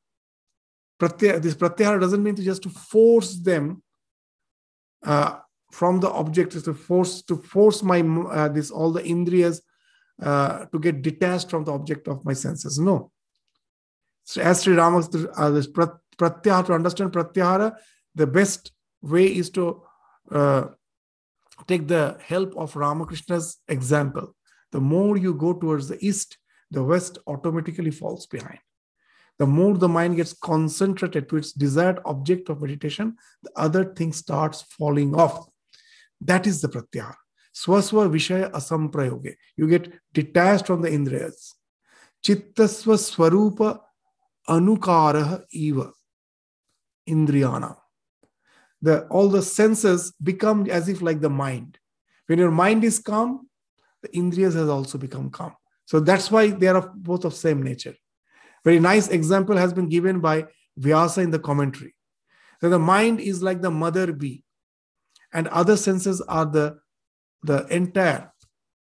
This 1.00 1.54
pratyahara 1.54 2.02
doesn't 2.02 2.24
mean 2.24 2.36
to 2.36 2.44
just 2.44 2.64
to 2.64 2.70
force 2.70 3.36
them 3.36 3.84
uh, 5.06 5.38
from 5.72 6.00
the 6.00 6.10
object, 6.10 6.52
to 6.64 6.74
force 6.74 7.22
to 7.24 7.36
force 7.38 7.84
my 7.84 8.02
uh, 8.02 8.48
this 8.48 8.72
all 8.72 8.92
the 8.92 9.04
indriyas 9.04 9.62
uh, 10.22 10.66
to 10.66 10.80
get 10.80 11.02
detached 11.02 11.50
from 11.50 11.64
the 11.64 11.72
object 11.72 12.08
of 12.08 12.26
my 12.26 12.34
senses. 12.34 12.80
No. 12.80 13.12
So 14.24 14.42
as 14.42 14.64
Sri 14.64 14.76
Ramakrishna, 14.76 15.30
uh, 15.32 15.62
pratyahara, 16.18 16.66
to 16.68 16.74
understand 16.74 17.12
pratyahara, 17.12 17.76
the 18.16 18.28
best 18.28 18.72
way 19.02 19.28
is 19.28 19.50
to 19.52 19.84
uh, 20.32 20.66
take 21.68 21.88
the 21.88 22.18
help 22.24 22.56
of 22.58 22.76
Ramakrishna's 22.76 23.58
example. 23.68 24.36
The 24.72 24.82
more 24.82 25.18
you 25.18 25.34
go 25.34 25.54
towards 25.54 25.88
the 25.88 26.04
east, 26.06 26.38
the 26.72 26.84
west 26.84 27.18
automatically 27.28 27.92
falls 27.92 28.26
behind. 28.26 28.60
The 29.40 29.46
more 29.46 29.78
the 29.78 29.88
mind 29.88 30.16
gets 30.16 30.34
concentrated 30.34 31.30
to 31.30 31.38
its 31.38 31.54
desired 31.54 32.00
object 32.06 32.50
of 32.50 32.62
meditation, 32.62 33.16
the 33.44 33.52
other 33.56 33.86
thing 33.94 34.12
starts 34.12 34.64
falling 34.64 35.16
off. 35.16 35.48
That 36.22 36.48
is 36.48 36.62
the 36.62 36.70
pratyahara. 36.70 37.16
Swaswa 37.58 38.10
Vishaya 38.10 38.52
Asamprayoge. 38.52 39.36
You 39.56 39.68
get 39.68 39.92
detached 40.14 40.68
from 40.68 40.82
the 40.82 40.90
Indriyas. 40.90 41.54
Chittasya 42.24 42.98
Swarupa 42.98 43.80
Anukaraha 44.48 45.44
Eva. 45.52 45.92
Indriyana. 47.10 47.76
The, 48.82 49.08
all 49.08 49.30
the 49.30 49.42
senses 49.42 50.14
become 50.22 50.70
as 50.70 50.88
if 50.88 51.02
like 51.02 51.20
the 51.20 51.30
mind. 51.30 51.80
When 52.28 52.38
your 52.38 52.52
mind 52.52 52.84
is 52.84 53.00
calm, 53.00 53.50
the 54.04 54.10
Indriyas 54.10 54.54
has 54.54 54.70
also 54.70 54.98
become 54.98 55.32
calm. 55.32 55.54
So 55.86 56.00
that's 56.00 56.30
why 56.30 56.50
they 56.50 56.68
are 56.68 56.92
both 56.96 57.26
of 57.26 57.34
same 57.34 57.64
nature. 57.64 57.96
Very 58.64 58.80
nice 58.80 59.08
example 59.08 59.58
has 59.58 59.74
been 59.74 59.90
given 59.90 60.20
by 60.20 60.46
Vyasa 60.78 61.22
in 61.22 61.32
the 61.32 61.40
commentary. 61.40 61.96
That 62.62 62.70
the 62.70 62.80
mind 62.80 63.20
is 63.20 63.42
like 63.42 63.62
the 63.62 63.72
mother 63.72 64.12
bee, 64.12 64.44
and 65.34 65.48
other 65.48 65.78
senses 65.78 66.22
are 66.22 66.46
the, 66.46 66.78
the 67.44 67.66
entire 67.68 68.32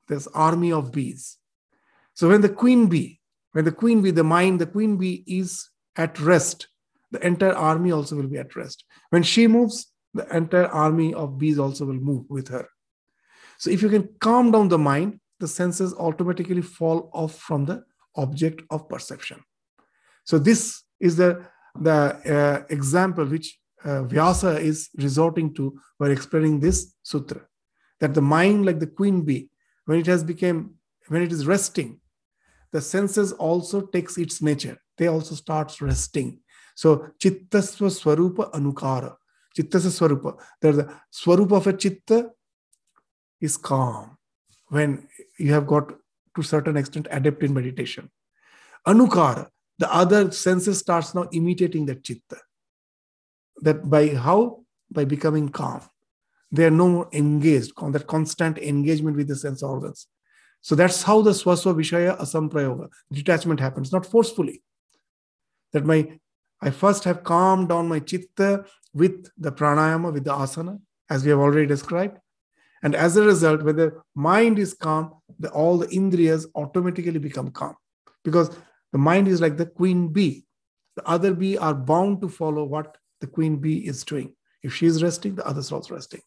this 0.08 0.28
army 0.28 0.72
of 0.72 0.92
bees. 0.92 1.38
So 2.14 2.30
when 2.30 2.42
the 2.42 2.50
queen 2.50 2.88
bee, 2.88 3.20
when 3.52 3.66
the 3.66 3.72
queen 3.72 4.02
bee, 4.02 4.12
the 4.12 4.24
mind, 4.24 4.60
the 4.60 4.66
queen 4.66 4.98
bee 4.98 5.24
is 5.28 5.70
at 5.96 6.20
rest, 6.20 6.68
the 7.12 7.26
entire 7.26 7.54
army 7.54 7.92
also 7.92 8.16
will 8.16 8.28
be 8.28 8.38
at 8.38 8.56
rest. 8.56 8.84
When 9.10 9.24
she 9.24 9.48
moves, 9.48 9.88
the 10.14 10.28
entire 10.36 10.68
army 10.68 11.14
of 11.14 11.38
bees 11.38 11.60
also 11.60 11.86
will 11.86 11.94
move 11.94 12.26
with 12.30 12.48
her. 12.50 12.68
So 13.58 13.70
if 13.70 13.82
you 13.82 13.90
can 13.90 14.10
calm 14.20 14.52
down 14.52 14.68
the 14.68 14.78
mind, 14.78 15.20
the 15.40 15.48
senses 15.48 15.94
automatically 15.94 16.62
fall 16.62 17.10
off 17.14 17.38
from 17.40 17.66
the 17.66 17.84
object 18.16 18.62
of 18.70 18.90
perception. 18.90 19.44
So 20.26 20.40
this 20.40 20.84
is 21.00 21.16
the, 21.16 21.46
the 21.80 21.92
uh, 21.92 22.66
example 22.70 23.26
which 23.26 23.58
uh, 23.84 24.04
Vyasa 24.04 24.60
is 24.60 24.90
resorting 24.98 25.54
to 25.54 25.80
while 25.98 26.12
explaining 26.12 26.60
this 26.60 26.96
sutra. 27.04 27.42
That 28.00 28.14
the 28.14 28.22
mind, 28.22 28.66
like 28.66 28.80
the 28.80 28.88
queen 28.88 29.22
bee, 29.22 29.50
when 29.86 30.00
it 30.00 30.06
has 30.06 30.24
become, 30.24 30.76
when 31.08 31.22
it 31.22 31.32
is 31.32 31.48
resting, 31.48 32.00
the 32.72 32.82
senses 32.82 33.32
also 33.34 33.82
takes 33.82 34.18
its 34.18 34.42
nature. 34.42 34.78
They 34.98 35.08
also 35.08 35.36
starts 35.36 35.82
resting. 35.82 36.40
So 36.76 37.10
chittasya 37.20 37.90
swarupa 37.90 38.52
anukara. 38.52 39.16
Chittasva 39.58 39.92
swarupa. 39.92 40.38
There's 40.62 40.78
the 40.78 40.94
swarupa 41.12 41.58
of 41.58 41.68
a 41.68 41.74
chitta 41.74 42.30
is 43.42 43.58
calm 43.58 44.18
when 44.68 45.08
you 45.40 45.54
have 45.54 45.66
got 45.66 45.94
to 46.36 46.44
certain 46.44 46.78
extent 46.78 47.08
adept 47.10 47.44
in 47.44 47.54
meditation. 47.54 48.12
Anukara, 48.86 49.48
the 49.80 49.92
other 49.94 50.32
senses 50.32 50.80
starts 50.80 51.16
now 51.16 51.28
imitating 51.32 51.86
that 51.86 52.04
chitta 52.04 52.38
that 53.62 53.90
by 53.90 54.10
how 54.10 54.64
by 54.92 55.04
becoming 55.04 55.50
calm 55.50 55.82
they 56.52 56.66
are 56.66 56.72
no 56.72 56.88
more 56.88 57.10
engaged 57.14 57.72
on 57.78 57.92
that 57.92 58.08
constant 58.08 58.58
engagement 58.58 59.18
with 59.18 59.28
the 59.28 59.36
sense 59.36 59.64
organs 59.64 60.08
so 60.62 60.76
that's 60.76 61.04
how 61.04 61.22
the 61.22 61.32
swaswa 61.32 61.74
vishaya 61.80 62.18
asamprayoga 62.20 62.88
detachment 63.12 63.60
happens 63.60 63.92
not 63.92 64.06
forcefully 64.06 64.62
that 65.74 65.86
my 65.86 66.00
i 66.62 66.70
first 66.70 67.04
have 67.04 67.24
calmed 67.24 67.70
down 67.70 67.88
my 67.88 68.00
chitta 68.00 68.66
with 68.94 69.30
the 69.38 69.52
pranayama 69.52 70.14
with 70.14 70.24
the 70.24 70.32
asana 70.32 70.80
as 71.10 71.24
we 71.24 71.30
have 71.30 71.40
already 71.40 71.68
described 71.68 72.18
and 72.84 72.96
as 72.96 73.18
a 73.18 73.24
result 73.24 73.62
when 73.64 73.76
the 73.76 73.92
mind 74.16 74.60
is 74.60 74.74
calm 74.74 75.14
the, 75.40 75.50
all 75.50 75.78
the 75.78 75.88
indriyas 75.88 76.46
automatically 76.56 77.20
become 77.20 77.52
calm 77.52 77.76
because 78.24 78.50
the 78.92 78.98
mind 78.98 79.28
is 79.28 79.42
like 79.42 79.58
the 79.58 79.66
queen 79.66 80.10
bee. 80.10 80.46
The 80.96 81.08
other 81.08 81.34
bee 81.34 81.58
are 81.58 81.74
bound 81.74 82.22
to 82.22 82.30
follow 82.30 82.64
what 82.64 82.98
the 83.22 83.28
queen 83.28 83.58
bee 83.58 83.88
is 83.88 84.04
doing. 84.04 84.36
If 84.64 84.74
she 84.74 84.86
is 84.86 85.04
resting, 85.04 85.36
the 85.36 85.46
others 85.48 85.72
are 85.72 85.76
also 85.76 85.96
resting. 85.96 86.22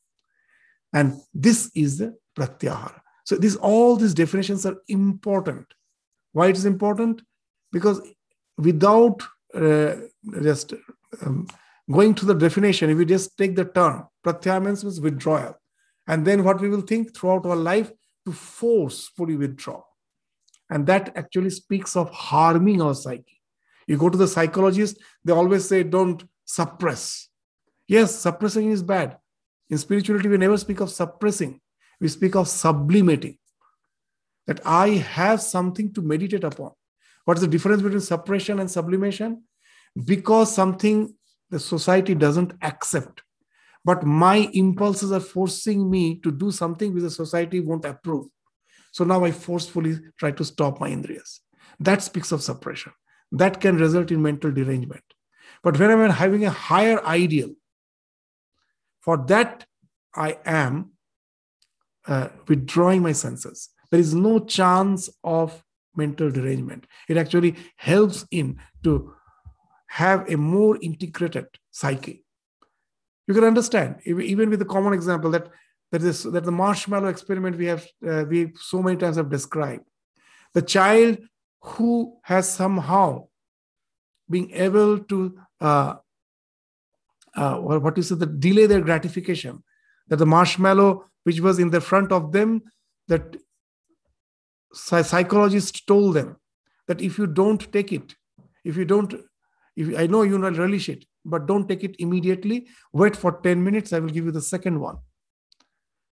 And 0.92 1.20
this 1.32 1.70
is 1.74 1.98
the 1.98 2.16
pratyahara. 2.36 3.00
So 3.24 3.36
this 3.36 3.56
all 3.56 3.96
these 3.96 4.14
definitions 4.14 4.66
are 4.66 4.76
important. 4.88 5.66
Why 6.32 6.48
it 6.48 6.56
is 6.56 6.64
important? 6.64 7.22
Because 7.72 8.00
without 8.58 9.22
uh, 9.54 9.96
just 10.42 10.74
um, 11.22 11.46
going 11.90 12.14
to 12.14 12.26
the 12.26 12.34
definition, 12.34 12.90
if 12.90 12.98
we 12.98 13.04
just 13.04 13.36
take 13.36 13.56
the 13.56 13.64
term, 13.64 14.06
pratyahara 14.24 14.64
means 14.64 15.00
withdrawal. 15.00 15.56
And 16.06 16.26
then 16.26 16.42
what 16.42 16.60
we 16.60 16.68
will 16.68 16.80
think 16.80 17.14
throughout 17.14 17.46
our 17.46 17.56
life 17.56 17.90
to 18.26 18.32
forcefully 18.32 19.36
withdraw. 19.36 19.82
And 20.68 20.86
that 20.86 21.16
actually 21.16 21.50
speaks 21.50 21.96
of 21.96 22.10
harming 22.10 22.80
our 22.80 22.94
psyche. 22.94 23.40
You 23.86 23.96
go 23.96 24.08
to 24.08 24.18
the 24.18 24.28
psychologist, 24.28 24.98
they 25.24 25.32
always 25.32 25.68
say, 25.68 25.82
don't 25.82 26.22
suppress. 26.44 27.28
Yes, 27.88 28.14
suppressing 28.14 28.70
is 28.70 28.82
bad. 28.82 29.18
In 29.70 29.78
spirituality, 29.78 30.28
we 30.28 30.36
never 30.36 30.58
speak 30.58 30.80
of 30.80 30.90
suppressing, 30.90 31.60
we 32.00 32.08
speak 32.08 32.34
of 32.34 32.46
sublimating. 32.46 33.38
That 34.46 34.60
I 34.66 34.88
have 34.88 35.40
something 35.40 35.92
to 35.94 36.02
meditate 36.02 36.42
upon. 36.44 36.72
What 37.24 37.36
is 37.36 37.42
the 37.42 37.48
difference 37.48 37.82
between 37.82 38.00
suppression 38.00 38.58
and 38.58 38.68
sublimation? 38.68 39.44
Because 40.04 40.52
something 40.52 41.14
the 41.50 41.60
society 41.60 42.14
doesn't 42.14 42.54
accept, 42.62 43.22
but 43.84 44.04
my 44.04 44.48
impulses 44.52 45.12
are 45.12 45.20
forcing 45.20 45.88
me 45.90 46.18
to 46.20 46.32
do 46.32 46.50
something 46.50 46.92
which 46.92 47.02
the 47.02 47.10
society 47.10 47.60
won't 47.60 47.84
approve. 47.84 48.26
So 48.92 49.04
now 49.04 49.24
I 49.24 49.30
forcefully 49.30 50.00
try 50.18 50.32
to 50.32 50.44
stop 50.44 50.80
my 50.80 50.90
indriyas. 50.90 51.40
That 51.78 52.02
speaks 52.02 52.32
of 52.32 52.42
suppression. 52.42 52.92
That 53.32 53.60
can 53.60 53.76
result 53.76 54.10
in 54.10 54.22
mental 54.22 54.50
derangement. 54.50 55.04
But 55.62 55.78
when 55.78 55.90
I'm 55.90 56.10
having 56.10 56.44
a 56.44 56.50
higher 56.50 57.04
ideal, 57.04 57.50
for 59.00 59.16
that 59.28 59.66
I 60.14 60.38
am 60.44 60.92
uh, 62.06 62.28
withdrawing 62.48 63.02
my 63.02 63.12
senses. 63.12 63.70
There 63.90 64.00
is 64.00 64.14
no 64.14 64.40
chance 64.40 65.08
of 65.24 65.62
mental 65.96 66.30
derangement. 66.30 66.86
It 67.08 67.16
actually 67.16 67.56
helps 67.76 68.26
in 68.30 68.58
to 68.84 69.14
have 69.88 70.30
a 70.30 70.36
more 70.36 70.78
integrated 70.80 71.46
psyche. 71.70 72.24
You 73.26 73.34
can 73.34 73.44
understand, 73.44 73.96
even 74.04 74.50
with 74.50 74.58
the 74.58 74.64
common 74.64 74.92
example 74.92 75.30
that 75.32 75.48
that 75.92 76.02
is 76.02 76.22
that 76.22 76.44
the 76.44 76.52
marshmallow 76.52 77.08
experiment 77.08 77.56
we 77.56 77.66
have 77.66 77.86
uh, 78.06 78.24
we 78.28 78.52
so 78.60 78.82
many 78.82 78.96
times 78.96 79.16
have 79.16 79.30
described 79.30 79.84
the 80.54 80.62
child 80.62 81.18
who 81.62 82.18
has 82.22 82.48
somehow 82.48 83.26
been 84.28 84.50
able 84.52 84.98
to 84.98 85.38
uh, 85.60 85.94
uh, 87.36 87.56
what 87.56 87.98
is 87.98 88.10
it 88.10 88.18
the 88.18 88.26
delay 88.26 88.66
their 88.66 88.80
gratification 88.80 89.62
that 90.08 90.16
the 90.16 90.26
marshmallow 90.26 91.04
which 91.24 91.40
was 91.40 91.58
in 91.58 91.70
the 91.70 91.80
front 91.80 92.12
of 92.12 92.32
them 92.32 92.62
that 93.08 93.36
psychologists 94.72 95.80
told 95.80 96.14
them 96.14 96.36
that 96.86 97.00
if 97.00 97.18
you 97.18 97.26
don't 97.26 97.72
take 97.72 97.92
it 97.92 98.14
if 98.64 98.76
you 98.76 98.84
don't 98.84 99.14
if 99.76 99.96
i 99.98 100.06
know 100.06 100.22
you 100.22 100.38
will 100.38 100.52
relish 100.52 100.88
it 100.88 101.04
but 101.24 101.46
don't 101.46 101.68
take 101.68 101.84
it 101.84 101.96
immediately 101.98 102.66
wait 102.92 103.16
for 103.16 103.40
10 103.42 103.62
minutes 103.62 103.92
i 103.92 103.98
will 103.98 104.08
give 104.08 104.24
you 104.24 104.32
the 104.32 104.42
second 104.42 104.80
one 104.80 104.98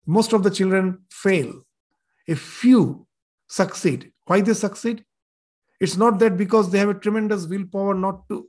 most 0.06 0.32
of 0.32 0.42
the 0.42 0.50
children 0.50 0.98
fail. 1.10 1.62
A 2.28 2.34
few 2.34 3.06
succeed. 3.48 4.12
Why 4.26 4.40
they 4.40 4.54
succeed? 4.54 5.04
It's 5.80 5.96
not 5.96 6.18
that 6.20 6.36
because 6.36 6.70
they 6.70 6.78
have 6.78 6.88
a 6.88 6.94
tremendous 6.94 7.46
willpower 7.46 7.94
not 7.94 8.28
to 8.28 8.48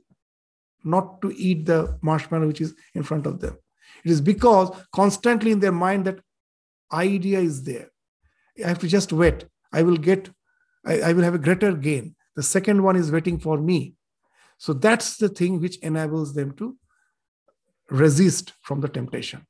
not 0.86 1.20
to 1.22 1.32
eat 1.36 1.66
the 1.66 1.98
marshmallow 2.02 2.46
which 2.46 2.60
is 2.60 2.74
in 2.94 3.02
front 3.02 3.26
of 3.26 3.40
them. 3.40 3.56
It 4.04 4.10
is 4.10 4.20
because 4.20 4.70
constantly 4.94 5.50
in 5.50 5.60
their 5.60 5.72
mind 5.72 6.04
that 6.06 6.20
idea 6.92 7.40
is 7.40 7.64
there. 7.64 7.88
I 8.64 8.68
have 8.68 8.78
to 8.78 8.88
just 8.88 9.12
wait. 9.12 9.44
I 9.72 9.82
will 9.82 9.96
get, 9.96 10.30
I, 10.86 11.00
I 11.00 11.12
will 11.12 11.22
have 11.22 11.34
a 11.34 11.38
greater 11.38 11.72
gain. 11.72 12.14
The 12.36 12.42
second 12.42 12.82
one 12.82 12.96
is 12.96 13.10
waiting 13.10 13.38
for 13.38 13.58
me. 13.58 13.94
So 14.58 14.72
that's 14.72 15.16
the 15.16 15.28
thing 15.28 15.60
which 15.60 15.76
enables 15.78 16.34
them 16.34 16.52
to 16.56 16.76
resist 17.90 18.52
from 18.62 18.80
the 18.80 18.88
temptation. 18.88 19.46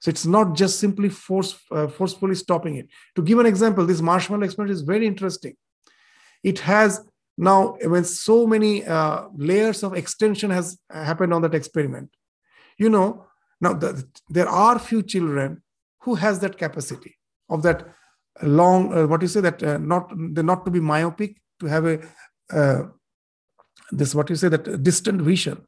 So 0.00 0.10
it's 0.10 0.26
not 0.26 0.54
just 0.54 0.78
simply 0.78 1.08
force, 1.08 1.58
uh, 1.70 1.88
forcefully 1.88 2.36
stopping 2.36 2.76
it. 2.76 2.88
To 3.16 3.22
give 3.22 3.38
an 3.38 3.46
example, 3.46 3.84
this 3.84 4.00
marshmallow 4.00 4.44
experiment 4.44 4.76
is 4.76 4.82
very 4.82 5.06
interesting. 5.06 5.56
It 6.44 6.60
has 6.60 7.04
now 7.38 7.76
when 7.82 8.04
so 8.04 8.46
many 8.46 8.84
uh, 8.84 9.28
layers 9.34 9.82
of 9.82 9.94
extension 9.94 10.50
has 10.50 10.76
happened 10.90 11.32
on 11.32 11.42
that 11.42 11.54
experiment. 11.54 12.10
You 12.76 12.90
know, 12.90 13.26
now 13.60 13.72
the, 13.72 14.06
there 14.28 14.48
are 14.48 14.78
few 14.78 15.02
children 15.02 15.62
who 16.02 16.16
has 16.16 16.40
that 16.40 16.58
capacity 16.58 17.16
of 17.48 17.62
that 17.62 17.88
long, 18.42 18.92
uh, 18.92 19.06
what 19.06 19.22
you 19.22 19.28
say 19.28 19.40
that 19.40 19.62
uh, 19.62 19.78
not 19.78 20.12
they're 20.34 20.44
not 20.44 20.64
to 20.66 20.70
be 20.70 20.80
myopic, 20.80 21.40
to 21.60 21.66
have 21.66 21.86
a 21.86 22.00
uh, 22.52 22.82
this 23.90 24.14
what 24.14 24.30
you 24.30 24.36
say 24.36 24.48
that 24.48 24.82
distant 24.82 25.20
vision 25.22 25.64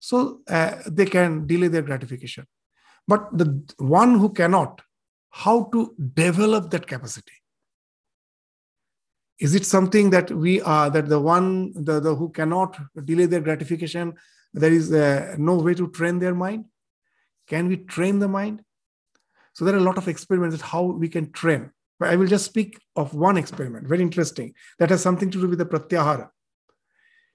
so 0.00 0.40
uh, 0.48 0.76
they 0.86 1.06
can 1.06 1.46
delay 1.46 1.68
their 1.68 1.82
gratification 1.82 2.46
but 3.06 3.26
the 3.36 3.62
one 3.78 4.18
who 4.18 4.28
cannot 4.32 4.80
how 5.30 5.64
to 5.72 5.94
develop 6.14 6.70
that 6.70 6.86
capacity 6.86 7.37
is 9.38 9.54
it 9.54 9.64
something 9.64 10.10
that 10.10 10.30
we 10.30 10.60
are 10.62 10.90
that 10.90 11.08
the 11.08 11.20
one 11.20 11.72
the, 11.72 12.00
the 12.00 12.14
who 12.14 12.28
cannot 12.30 12.78
delay 13.04 13.26
their 13.26 13.40
gratification 13.40 14.14
there 14.52 14.72
is 14.72 14.92
uh, 14.92 15.36
no 15.38 15.56
way 15.56 15.74
to 15.74 15.90
train 15.90 16.18
their 16.18 16.34
mind? 16.34 16.64
Can 17.46 17.68
we 17.68 17.76
train 17.76 18.18
the 18.18 18.28
mind? 18.28 18.62
So 19.52 19.64
there 19.64 19.74
are 19.74 19.78
a 19.78 19.82
lot 19.82 19.98
of 19.98 20.08
experiments 20.08 20.60
how 20.60 20.82
we 20.82 21.08
can 21.08 21.32
train. 21.32 21.70
But 21.98 22.10
i 22.10 22.16
will 22.16 22.28
just 22.28 22.44
speak 22.44 22.78
of 22.94 23.14
one 23.14 23.36
experiment 23.36 23.88
very 23.88 24.02
interesting 24.02 24.54
that 24.78 24.90
has 24.90 25.02
something 25.02 25.30
to 25.30 25.40
do 25.40 25.48
with 25.48 25.58
the 25.58 25.66
pratyahara. 25.66 26.30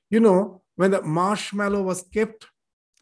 You 0.10 0.20
know 0.20 0.62
when 0.76 0.92
the 0.92 1.02
marshmallow 1.02 1.82
was 1.82 2.04
kept 2.14 2.48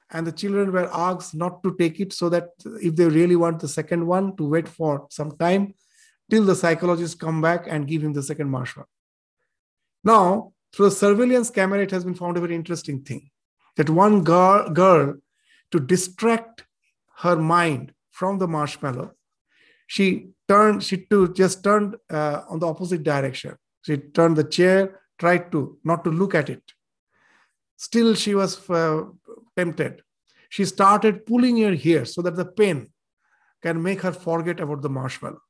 and 0.10 0.28
the 0.28 0.32
children 0.32 0.72
were 0.72 0.89
asked 0.93 1.34
not 1.34 1.64
to 1.64 1.76
take 1.78 1.99
it 1.99 2.14
so 2.14 2.30
that 2.30 2.49
if 2.82 2.95
they 2.95 3.08
really 3.08 3.36
want 3.36 3.60
the 3.60 3.68
second 3.68 4.06
one 4.06 4.36
to 4.36 4.47
wait 4.47 4.68
for 4.68 5.08
some 5.10 5.32
time 5.38 5.74
till 6.32 6.46
the 6.46 6.56
psychologist 6.56 7.20
come 7.20 7.42
back 7.42 7.68
and 7.68 7.88
give 7.88 8.04
him 8.04 8.14
the 8.14 8.24
second 8.24 8.50
marshmallow 8.50 8.88
now 10.04 10.52
through 10.74 10.90
the 10.90 10.96
surveillance 10.96 11.50
camera 11.50 11.80
it 11.88 11.92
has 11.92 12.04
been 12.04 12.16
found 12.16 12.38
a 12.38 12.42
very 12.42 12.56
interesting 12.56 13.02
thing 13.02 13.30
that 13.78 13.90
one 13.90 14.24
girl, 14.24 14.70
girl 14.70 15.16
to 15.72 15.80
distract 15.80 16.66
her 17.18 17.36
mind 17.36 17.94
from 18.10 18.40
the 18.40 18.48
marshmallow 18.48 19.12
she 19.88 20.08
turned 20.48 20.84
she 20.84 20.98
too 20.98 21.34
just 21.34 21.64
turned 21.64 21.96
uh, 22.10 22.42
on 22.50 22.60
the 22.60 22.68
opposite 22.68 23.04
direction 23.04 23.56
she 23.84 23.98
turned 23.98 24.36
the 24.36 24.44
chair 24.58 25.02
tried 25.20 25.52
to 25.52 25.78
not 25.84 26.04
to 26.04 26.10
look 26.10 26.34
at 26.34 26.50
it 26.50 26.64
still 27.82 28.14
she 28.14 28.36
was 28.36 28.70
uh, 28.70 29.04
tempted. 29.58 30.04
She 30.50 30.66
started 30.66 31.26
pulling 31.26 31.58
her 31.62 31.76
hair 31.76 32.06
so 32.06 32.22
that 32.22 32.36
the 32.36 32.46
pain 32.46 32.92
can 33.64 33.82
make 33.82 34.02
her 34.02 34.12
forget 34.12 34.60
about 34.60 34.82
the 34.82 34.90
marshmallow. 34.90 35.42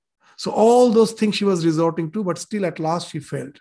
So 0.42 0.50
all 0.50 0.90
those 0.90 1.12
things 1.12 1.36
she 1.36 1.46
was 1.46 1.64
resorting 1.64 2.10
to, 2.14 2.24
but 2.24 2.40
still 2.40 2.66
at 2.66 2.80
last 2.80 3.12
she 3.12 3.20
failed. 3.20 3.60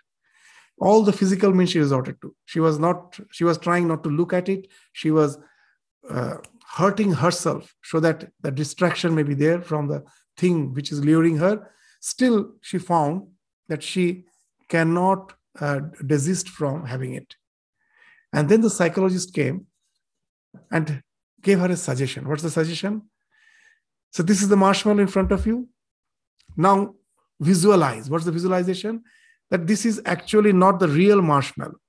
All 0.79 1.03
the 1.03 1.13
physical 1.13 1.53
means 1.53 1.69
she 1.69 1.77
resorted 1.77 2.19
to. 2.23 2.33
She 2.45 2.59
was 2.59 2.79
not. 2.79 3.19
She 3.29 3.43
was 3.43 3.59
trying 3.59 3.87
not 3.87 4.01
to 4.03 4.09
look 4.09 4.33
at 4.33 4.49
it. 4.49 4.65
She 4.91 5.11
was 5.11 5.37
uh, 6.09 6.37
hurting 6.77 7.11
herself 7.11 7.75
so 7.83 7.99
that 7.99 8.31
the 8.41 8.49
distraction 8.49 9.13
may 9.13 9.21
be 9.21 9.35
there 9.35 9.61
from 9.61 9.89
the 9.89 10.03
thing 10.37 10.73
which 10.73 10.91
is 10.91 11.05
luring 11.05 11.37
her. 11.37 11.69
Still, 11.99 12.53
she 12.61 12.79
found 12.79 13.27
that 13.67 13.83
she 13.83 14.25
cannot 14.67 15.33
uh, 15.59 15.81
desist 16.07 16.49
from 16.49 16.87
having 16.87 17.13
it. 17.13 17.35
And 18.33 18.49
then 18.49 18.61
the 18.61 18.71
psychologist 18.71 19.35
came 19.35 19.67
and 20.71 21.03
gave 21.43 21.59
her 21.59 21.69
a 21.69 21.77
suggestion. 21.77 22.27
What's 22.27 22.41
the 22.41 22.49
suggestion? 22.49 23.03
So, 24.09 24.23
this 24.23 24.41
is 24.41 24.49
the 24.49 24.57
marshmallow 24.57 25.01
in 25.01 25.13
front 25.15 25.31
of 25.31 25.45
you. 25.45 25.69
Now, 26.57 26.95
visualize. 27.39 28.09
What's 28.09 28.25
the 28.25 28.31
visualization? 28.31 29.03
That 29.49 29.67
this 29.67 29.85
is 29.85 30.01
actually 30.05 30.53
not 30.53 30.79
the 30.79 30.87
real 30.87 31.21
marshmallow. 31.21 31.79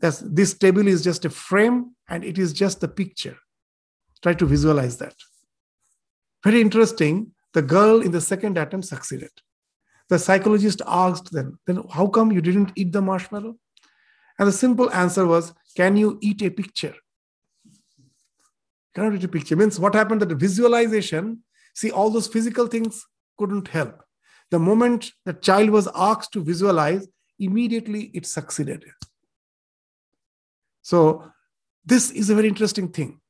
That's, 0.00 0.18
this 0.20 0.54
table 0.54 0.86
is 0.86 1.02
just 1.04 1.24
a 1.24 1.30
frame 1.30 1.94
and 2.08 2.24
it 2.24 2.38
is 2.38 2.52
just 2.52 2.82
a 2.82 2.88
picture. 2.88 3.36
Try 4.22 4.34
to 4.34 4.46
visualize 4.46 4.96
that. 4.98 5.14
Very 6.42 6.60
interesting. 6.60 7.32
The 7.52 7.62
girl 7.62 8.00
in 8.00 8.10
the 8.10 8.20
second 8.20 8.58
attempt 8.58 8.86
succeeded. 8.86 9.30
The 10.08 10.18
psychologist 10.18 10.82
asked 10.86 11.32
them, 11.32 11.58
then 11.66 11.82
how 11.90 12.08
come 12.08 12.32
you 12.32 12.40
didn't 12.40 12.72
eat 12.76 12.92
the 12.92 13.00
marshmallow? 13.00 13.56
And 14.38 14.48
the 14.48 14.52
simple 14.52 14.90
answer 14.92 15.26
was, 15.26 15.54
can 15.76 15.96
you 15.96 16.18
eat 16.20 16.42
a 16.42 16.50
picture? 16.50 16.94
cannot 18.94 19.14
eat 19.14 19.24
a 19.24 19.28
picture 19.28 19.56
means 19.56 19.80
what 19.80 19.94
happened 19.94 20.20
that 20.20 20.28
the 20.28 20.34
visualization 20.34 21.42
see 21.74 21.90
all 21.90 22.10
those 22.10 22.28
physical 22.28 22.66
things 22.66 23.04
couldn't 23.38 23.68
help. 23.68 24.02
The 24.50 24.58
moment 24.58 25.10
the 25.24 25.32
child 25.32 25.70
was 25.70 25.88
asked 25.94 26.32
to 26.32 26.44
visualize 26.44 27.06
immediately 27.38 28.10
it 28.14 28.26
succeeded. 28.26 28.84
So 30.82 31.24
this 31.84 32.10
is 32.10 32.30
a 32.30 32.34
very 32.34 32.48
interesting 32.48 32.88
thing. 32.88 33.20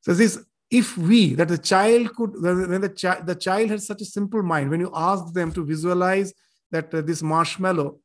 So 0.00 0.14
this 0.14 0.38
if 0.70 0.96
we 0.96 1.34
that 1.34 1.48
the 1.48 1.58
child 1.58 2.14
could 2.16 2.32
when 2.40 2.80
the, 2.80 2.88
child 2.88 3.26
the 3.26 3.34
child 3.34 3.70
has 3.70 3.86
such 3.86 4.00
a 4.00 4.06
simple 4.06 4.42
mind 4.42 4.70
when 4.70 4.80
you 4.80 4.90
ask 4.94 5.32
them 5.32 5.52
to 5.52 5.64
visualize 5.64 6.32
that 6.70 6.92
uh, 6.94 7.02
this 7.02 7.22
marshmallow 7.22 7.98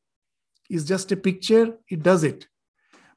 is 0.68 0.84
just 0.84 1.10
a 1.12 1.16
picture 1.16 1.78
it 1.88 2.02
does 2.02 2.24
it. 2.24 2.46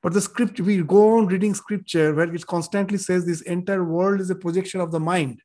But 0.02 0.14
the 0.14 0.22
script, 0.22 0.60
we 0.60 0.82
go 0.82 1.18
on 1.18 1.28
reading 1.28 1.54
scripture 1.54 2.14
where 2.14 2.34
it 2.34 2.48
constantly 2.48 2.98
says 2.98 3.26
this 3.26 3.42
entire 3.42 3.84
world 3.84 4.20
is 4.20 4.32
a 4.32 4.36
projection 4.36 4.82
of 4.82 4.92
the 4.92 5.00
mind. 5.00 5.42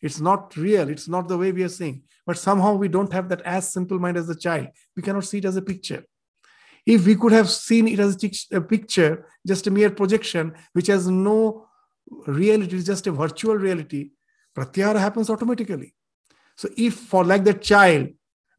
It's 0.00 0.20
not 0.20 0.56
real. 0.56 0.88
It's 0.88 1.08
not 1.08 1.28
the 1.28 1.38
way 1.38 1.52
we 1.52 1.62
are 1.62 1.68
seeing. 1.68 2.02
But 2.26 2.38
somehow 2.38 2.74
we 2.74 2.88
don't 2.88 3.12
have 3.12 3.28
that 3.30 3.42
as 3.42 3.72
simple 3.72 3.98
mind 3.98 4.16
as 4.16 4.26
the 4.26 4.34
child. 4.34 4.68
We 4.96 5.02
cannot 5.02 5.24
see 5.24 5.38
it 5.38 5.44
as 5.44 5.56
a 5.56 5.62
picture. 5.62 6.04
If 6.86 7.06
we 7.06 7.16
could 7.16 7.32
have 7.32 7.50
seen 7.50 7.88
it 7.88 7.98
as 7.98 8.16
a 8.52 8.60
picture, 8.60 9.26
just 9.46 9.66
a 9.66 9.70
mere 9.70 9.90
projection, 9.90 10.54
which 10.72 10.86
has 10.86 11.08
no 11.08 11.66
reality, 12.26 12.76
it's 12.76 12.86
just 12.86 13.06
a 13.06 13.12
virtual 13.12 13.56
reality, 13.56 14.10
pratyahara 14.56 14.98
happens 14.98 15.28
automatically. 15.28 15.94
So 16.56 16.68
if 16.76 16.94
for 16.94 17.24
like 17.24 17.44
the 17.44 17.54
child, 17.54 18.08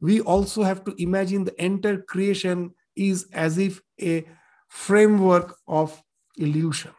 we 0.02 0.22
also 0.22 0.64
have 0.64 0.84
to 0.86 0.96
imagine 1.02 1.44
the 1.44 1.64
entire 1.64 1.98
creation 2.02 2.72
is 2.96 3.28
as 3.34 3.58
if 3.58 3.82
a 4.02 4.26
framework 4.68 5.56
of 5.68 6.02
illusion. 6.38 6.92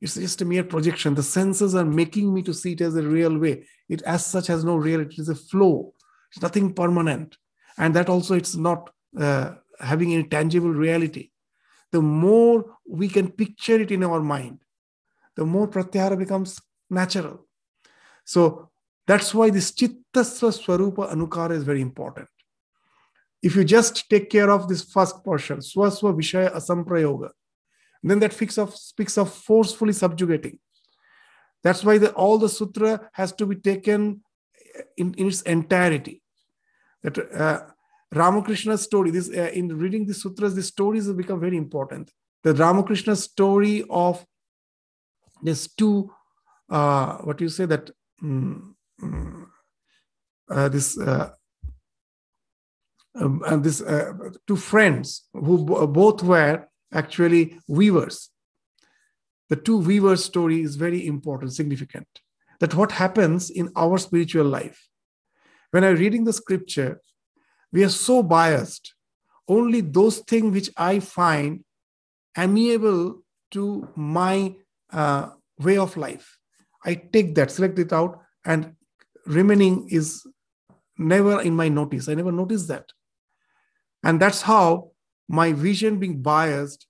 It's 0.00 0.14
just 0.14 0.40
a 0.40 0.44
mere 0.44 0.64
projection. 0.64 1.14
The 1.14 1.22
senses 1.22 1.74
are 1.74 1.84
making 1.84 2.32
me 2.32 2.42
to 2.42 2.54
see 2.54 2.72
it 2.72 2.80
as 2.80 2.96
a 2.96 3.02
real 3.02 3.36
way. 3.38 3.66
It 3.88 4.02
as 4.02 4.24
such 4.24 4.46
has 4.46 4.64
no 4.64 4.76
reality. 4.76 5.16
It 5.18 5.20
is 5.20 5.28
a 5.28 5.34
flow. 5.34 5.94
It's 6.32 6.40
nothing 6.40 6.72
permanent. 6.72 7.36
And 7.76 7.94
that 7.96 8.08
also 8.08 8.34
it's 8.34 8.56
not 8.56 8.90
uh, 9.18 9.54
having 9.78 10.14
any 10.14 10.24
tangible 10.24 10.72
reality. 10.72 11.30
The 11.92 12.00
more 12.00 12.76
we 12.88 13.08
can 13.08 13.30
picture 13.30 13.80
it 13.80 13.90
in 13.90 14.04
our 14.04 14.20
mind, 14.20 14.60
the 15.36 15.44
more 15.44 15.68
pratyahara 15.68 16.18
becomes 16.18 16.60
natural. 16.88 17.46
So 18.24 18.70
that's 19.06 19.34
why 19.34 19.50
this 19.50 19.72
chittasya 19.72 20.52
swarupa 20.52 21.12
anukara 21.12 21.52
is 21.52 21.64
very 21.64 21.80
important 21.80 22.28
if 23.42 23.56
you 23.56 23.64
just 23.64 24.08
take 24.10 24.30
care 24.30 24.50
of 24.50 24.68
this 24.68 24.82
first 24.82 25.24
portion, 25.24 25.58
swaswa 25.58 26.14
vishaya 26.14 26.54
asamprayoga, 26.54 27.30
then 28.02 28.18
that 28.20 28.32
speaks 28.32 28.56
of, 28.58 28.74
speaks 28.76 29.18
of 29.18 29.32
forcefully 29.32 29.92
subjugating. 29.92 30.58
That's 31.62 31.84
why 31.84 31.98
the, 31.98 32.12
all 32.12 32.38
the 32.38 32.48
sutra 32.48 33.10
has 33.12 33.32
to 33.32 33.46
be 33.46 33.56
taken 33.56 34.22
in, 34.96 35.14
in 35.14 35.26
its 35.28 35.42
entirety. 35.42 36.22
That 37.02 37.18
uh, 37.18 37.60
Ramakrishna's 38.14 38.82
story, 38.82 39.10
this 39.10 39.28
uh, 39.28 39.50
in 39.52 39.68
reading 39.76 40.06
the 40.06 40.14
sutras, 40.14 40.54
the 40.54 40.62
stories 40.62 41.06
have 41.06 41.16
become 41.16 41.40
very 41.40 41.56
important. 41.56 42.10
The 42.42 42.54
Ramakrishna 42.54 43.16
story 43.16 43.84
of 43.90 44.24
these 45.42 45.68
two, 45.74 46.10
uh, 46.70 47.18
what 47.18 47.38
do 47.38 47.44
you 47.44 47.50
say 47.50 47.66
that 47.66 47.90
um, 48.22 48.76
this 50.48 50.98
uh, 50.98 51.30
um, 53.14 53.42
and 53.46 53.64
this 53.64 53.80
uh, 53.80 54.12
two 54.46 54.56
friends 54.56 55.28
who 55.32 55.64
b- 55.64 55.86
both 55.86 56.22
were 56.22 56.66
actually 56.92 57.58
weavers. 57.68 58.30
The 59.48 59.56
two 59.56 59.78
weavers 59.78 60.24
story 60.24 60.62
is 60.62 60.76
very 60.76 61.06
important, 61.06 61.52
significant. 61.52 62.06
That 62.60 62.74
what 62.74 62.92
happens 62.92 63.50
in 63.50 63.70
our 63.76 63.98
spiritual 63.98 64.46
life. 64.46 64.88
When 65.70 65.84
I'm 65.84 65.96
reading 65.96 66.24
the 66.24 66.32
scripture, 66.32 67.00
we 67.72 67.84
are 67.84 67.88
so 67.88 68.22
biased. 68.22 68.94
Only 69.48 69.80
those 69.80 70.18
things 70.18 70.52
which 70.52 70.70
I 70.76 71.00
find 71.00 71.64
amiable 72.36 73.22
to 73.52 73.88
my 73.96 74.54
uh, 74.92 75.30
way 75.58 75.78
of 75.78 75.96
life, 75.96 76.38
I 76.84 76.94
take 76.94 77.34
that, 77.34 77.50
select 77.50 77.78
it 77.78 77.92
out, 77.92 78.20
and 78.44 78.74
remaining 79.26 79.88
is 79.90 80.26
never 80.96 81.40
in 81.42 81.54
my 81.54 81.68
notice. 81.68 82.08
I 82.08 82.14
never 82.14 82.32
notice 82.32 82.66
that. 82.66 82.92
And 84.02 84.20
that's 84.20 84.42
how 84.42 84.89
my 85.30 85.52
vision 85.52 85.98
being 85.98 86.20
biased, 86.20 86.86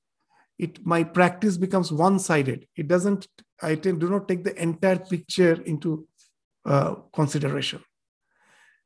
it 0.58 0.84
my 0.84 1.04
practice 1.04 1.58
becomes 1.58 1.92
one-sided. 1.92 2.66
It 2.74 2.88
doesn't, 2.88 3.28
I 3.60 3.74
do 3.74 3.92
not 3.92 4.28
take 4.28 4.44
the 4.44 4.60
entire 4.60 4.98
picture 4.98 5.60
into 5.72 6.08
uh, 6.64 6.94
consideration. 7.12 7.84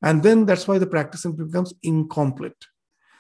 And 0.03 0.23
then 0.23 0.45
that's 0.45 0.67
why 0.67 0.79
the 0.79 0.89
practice 0.89 1.25
becomes 1.25 1.73
incomplete. 1.83 2.61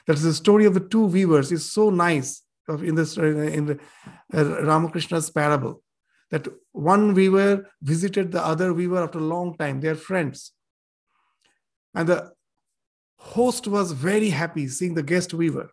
That's 0.06 0.22
the 0.22 0.34
story 0.34 0.64
of 0.66 0.74
the 0.74 0.80
two 0.80 1.06
weavers 1.06 1.52
is 1.52 1.70
so 1.70 1.88
nice 1.90 2.42
of 2.68 2.82
in 2.82 2.94
this 2.96 3.16
in 3.16 3.66
the 3.66 3.78
uh, 4.34 4.62
Ramakrishna's 4.62 5.30
parable 5.30 5.82
that 6.30 6.48
one 6.72 7.14
weaver 7.14 7.70
visited 7.80 8.32
the 8.32 8.44
other 8.44 8.74
weaver 8.74 9.02
after 9.04 9.20
a 9.20 9.30
long 9.34 9.56
time. 9.56 9.80
They 9.80 9.88
are 9.88 9.94
friends. 9.94 10.52
And 11.94 12.08
the 12.08 12.32
host 13.18 13.68
was 13.68 13.92
very 13.92 14.30
happy 14.30 14.66
seeing 14.66 14.94
the 14.94 15.02
guest 15.02 15.32
weaver. 15.32 15.70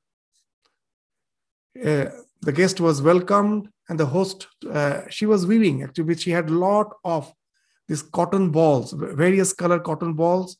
Uh, 1.77 2.05
the 2.41 2.51
guest 2.51 2.79
was 2.79 3.01
welcomed, 3.01 3.69
and 3.89 3.99
the 3.99 4.05
host, 4.05 4.47
uh, 4.69 5.01
she 5.09 5.25
was 5.25 5.45
weaving 5.45 5.83
actually, 5.83 6.15
she 6.15 6.31
had 6.31 6.49
a 6.49 6.53
lot 6.53 6.93
of 7.03 7.33
these 7.87 8.01
cotton 8.01 8.51
balls, 8.51 8.93
various 8.93 9.51
color 9.51 9.79
cotton 9.79 10.13
balls 10.13 10.57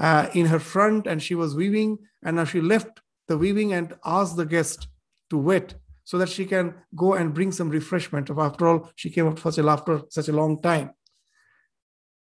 uh, 0.00 0.28
in 0.34 0.46
her 0.46 0.58
front, 0.58 1.06
and 1.06 1.22
she 1.22 1.34
was 1.36 1.54
weaving. 1.54 1.98
And 2.24 2.36
now 2.36 2.44
she 2.44 2.60
left 2.60 3.00
the 3.28 3.38
weaving 3.38 3.72
and 3.72 3.94
asked 4.04 4.36
the 4.36 4.44
guest 4.44 4.88
to 5.30 5.38
wait 5.38 5.76
so 6.04 6.18
that 6.18 6.28
she 6.28 6.44
can 6.44 6.74
go 6.96 7.14
and 7.14 7.32
bring 7.32 7.52
some 7.52 7.68
refreshment. 7.68 8.30
After 8.30 8.66
all, 8.66 8.90
she 8.96 9.10
came 9.10 9.28
up 9.28 9.38
such 9.38 9.58
a 9.58 9.62
after 9.68 10.02
such 10.10 10.28
a 10.28 10.32
long 10.32 10.60
time. 10.60 10.90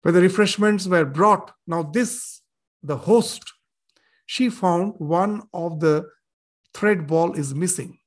When 0.03 0.13
the 0.13 0.21
refreshments 0.21 0.85
were 0.85 1.05
brought, 1.05 1.51
now 1.65 1.83
this, 1.83 2.41
the 2.83 2.97
host, 2.97 3.43
she 4.25 4.49
found 4.49 4.93
one 4.97 5.43
of 5.53 5.79
the 5.79 6.05
thread 6.73 7.07
ball 7.07 7.33
is 7.33 7.55
missing. 7.55 7.97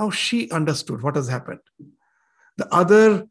Now 0.00 0.08
she 0.08 0.50
understood 0.50 1.02
what 1.02 1.16
has 1.16 1.28
happened. 1.28 1.60
The 2.56 2.66
other, 2.74 3.26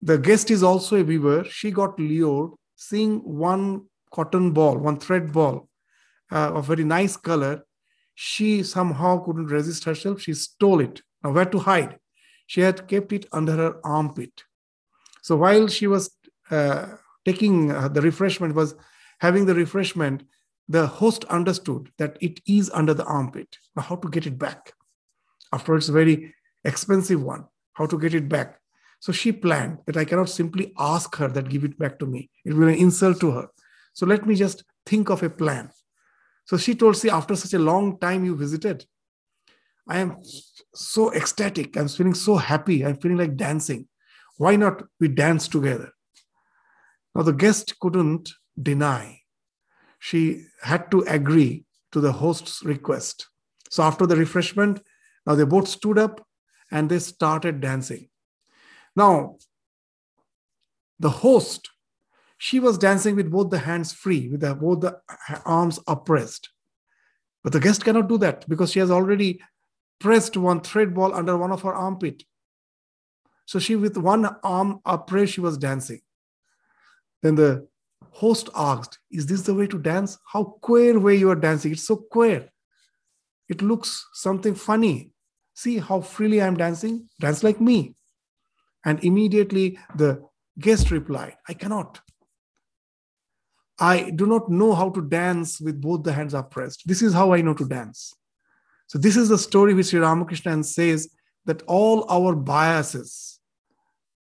the 0.00 0.16
guest 0.16 0.50
is 0.50 0.62
also 0.62 0.96
a 0.96 1.04
weaver. 1.04 1.44
She 1.44 1.70
got 1.70 1.98
lured, 1.98 2.52
seeing 2.74 3.18
one 3.18 3.84
cotton 4.10 4.52
ball, 4.52 4.78
one 4.78 4.98
thread 4.98 5.30
ball 5.30 5.68
uh, 6.32 6.52
of 6.54 6.66
very 6.66 6.84
nice 6.84 7.18
color, 7.18 7.64
she 8.14 8.62
somehow 8.62 9.18
couldn't 9.24 9.46
resist 9.46 9.84
herself. 9.84 10.22
She 10.22 10.32
stole 10.32 10.80
it. 10.80 11.02
Now, 11.22 11.32
where 11.32 11.44
to 11.44 11.58
hide? 11.58 11.98
She 12.46 12.62
had 12.62 12.88
kept 12.88 13.12
it 13.12 13.26
under 13.32 13.52
her 13.52 13.74
armpit. 13.84 14.44
So 15.22 15.36
while 15.36 15.68
she 15.68 15.86
was 15.86 16.10
uh, 16.50 16.96
taking 17.26 17.72
uh, 17.72 17.88
the 17.88 18.00
refreshment, 18.00 18.54
was 18.54 18.74
having 19.20 19.44
the 19.44 19.54
refreshment, 19.54 20.22
the 20.66 20.86
host 20.86 21.24
understood 21.26 21.92
that 21.98 22.16
it 22.22 22.40
is 22.46 22.70
under 22.70 22.94
the 22.94 23.04
armpit. 23.04 23.58
Now, 23.76 23.82
how 23.82 23.96
to 23.96 24.08
get 24.08 24.26
it 24.26 24.38
back? 24.38 24.72
After 25.52 25.76
it's 25.76 25.88
a 25.88 25.92
very 25.92 26.34
expensive 26.64 27.22
one. 27.22 27.46
How 27.74 27.86
to 27.86 27.98
get 27.98 28.14
it 28.14 28.28
back? 28.28 28.60
So 29.00 29.12
she 29.12 29.32
planned 29.32 29.78
that 29.86 29.96
I 29.96 30.04
cannot 30.04 30.28
simply 30.28 30.72
ask 30.78 31.16
her 31.16 31.28
that 31.28 31.48
give 31.48 31.64
it 31.64 31.78
back 31.78 31.98
to 32.00 32.06
me. 32.06 32.30
It 32.44 32.52
will 32.52 32.66
be 32.66 32.74
an 32.74 32.78
insult 32.78 33.20
to 33.20 33.30
her. 33.32 33.48
So 33.94 34.06
let 34.06 34.26
me 34.26 34.34
just 34.34 34.64
think 34.84 35.08
of 35.08 35.22
a 35.22 35.30
plan. 35.30 35.70
So 36.44 36.56
she 36.56 36.74
told, 36.74 36.96
See, 36.96 37.10
after 37.10 37.34
such 37.36 37.54
a 37.54 37.58
long 37.58 37.98
time 37.98 38.24
you 38.24 38.36
visited, 38.36 38.84
I 39.88 39.98
am 39.98 40.18
so 40.74 41.12
ecstatic. 41.14 41.76
I'm 41.76 41.88
feeling 41.88 42.14
so 42.14 42.36
happy. 42.36 42.84
I'm 42.84 42.96
feeling 42.96 43.18
like 43.18 43.36
dancing. 43.36 43.88
Why 44.36 44.56
not 44.56 44.84
we 44.98 45.08
dance 45.08 45.48
together? 45.48 45.92
Now, 47.14 47.22
the 47.22 47.32
guest 47.32 47.78
couldn't 47.80 48.30
deny. 48.60 49.20
She 49.98 50.44
had 50.62 50.90
to 50.92 51.00
agree 51.02 51.64
to 51.92 52.00
the 52.00 52.12
host's 52.12 52.62
request. 52.64 53.28
So, 53.68 53.82
after 53.82 54.06
the 54.06 54.16
refreshment, 54.16 54.80
now 55.30 55.36
they 55.36 55.44
both 55.44 55.68
stood 55.68 55.96
up 55.96 56.26
and 56.72 56.90
they 56.90 56.98
started 56.98 57.60
dancing. 57.60 58.08
Now, 58.96 59.36
the 60.98 61.10
host 61.10 61.70
she 62.36 62.58
was 62.58 62.78
dancing 62.78 63.14
with 63.14 63.30
both 63.30 63.50
the 63.50 63.60
hands 63.60 63.92
free, 63.92 64.28
with 64.28 64.40
the, 64.40 64.56
both 64.56 64.80
the 64.80 64.98
arms 65.44 65.78
oppressed. 65.86 66.48
But 67.44 67.52
the 67.52 67.60
guest 67.60 67.84
cannot 67.84 68.08
do 68.08 68.18
that 68.18 68.48
because 68.48 68.72
she 68.72 68.80
has 68.80 68.90
already 68.90 69.40
pressed 70.00 70.36
one 70.36 70.62
thread 70.62 70.94
ball 70.94 71.14
under 71.14 71.36
one 71.36 71.52
of 71.52 71.62
her 71.62 71.74
armpit. 71.74 72.24
So 73.46 73.60
she, 73.60 73.76
with 73.76 73.96
one 73.96 74.34
arm 74.42 74.80
upraised, 74.84 75.34
she 75.34 75.40
was 75.40 75.58
dancing. 75.58 76.00
Then 77.22 77.36
the 77.36 77.68
host 78.10 78.48
asked, 78.56 78.98
Is 79.12 79.26
this 79.26 79.42
the 79.42 79.54
way 79.54 79.68
to 79.68 79.78
dance? 79.78 80.18
How 80.32 80.56
queer 80.60 80.98
way 80.98 81.14
you 81.14 81.30
are 81.30 81.36
dancing. 81.36 81.70
It's 81.70 81.86
so 81.86 81.94
queer. 81.96 82.50
It 83.48 83.62
looks 83.62 84.08
something 84.12 84.56
funny. 84.56 85.12
See 85.60 85.76
how 85.76 86.00
freely 86.00 86.40
I'm 86.40 86.56
dancing? 86.56 87.10
Dance 87.20 87.44
like 87.44 87.60
me. 87.60 87.94
And 88.82 89.04
immediately 89.04 89.78
the 89.94 90.26
guest 90.58 90.90
replied, 90.90 91.34
I 91.46 91.52
cannot. 91.52 92.00
I 93.78 94.08
do 94.08 94.24
not 94.24 94.50
know 94.50 94.74
how 94.74 94.88
to 94.88 95.02
dance 95.02 95.60
with 95.60 95.78
both 95.78 96.02
the 96.02 96.14
hands 96.14 96.32
upraised. 96.32 96.84
This 96.86 97.02
is 97.02 97.12
how 97.12 97.34
I 97.34 97.42
know 97.42 97.52
to 97.52 97.68
dance. 97.68 98.14
So, 98.86 98.96
this 98.98 99.18
is 99.18 99.28
the 99.28 99.36
story 99.36 99.74
which 99.74 99.88
Sri 99.88 100.00
Ramakrishna 100.00 100.64
says 100.64 101.10
that 101.44 101.60
all 101.66 102.10
our 102.10 102.34
biases 102.34 103.38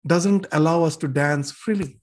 doesn't 0.05 0.49
allow 0.51 0.83
us 0.83 0.97
to 0.97 1.07
dance 1.07 1.53
freely. 1.53 2.01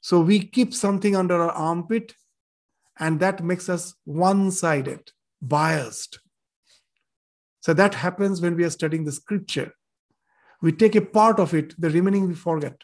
So, 0.00 0.20
we 0.20 0.38
keep 0.38 0.74
something 0.74 1.16
under 1.16 1.42
our 1.42 1.50
armpit, 1.50 2.14
and 3.00 3.18
that 3.18 3.42
makes 3.42 3.68
us 3.68 3.94
one 4.04 4.52
sided, 4.52 5.10
biased. 5.42 6.20
So, 7.66 7.74
that 7.74 7.94
happens 7.94 8.40
when 8.40 8.54
we 8.54 8.62
are 8.62 8.70
studying 8.70 9.02
the 9.02 9.10
scripture. 9.10 9.72
We 10.62 10.70
take 10.70 10.94
a 10.94 11.00
part 11.00 11.40
of 11.40 11.52
it, 11.52 11.74
the 11.76 11.90
remaining 11.90 12.28
we 12.28 12.34
forget. 12.36 12.80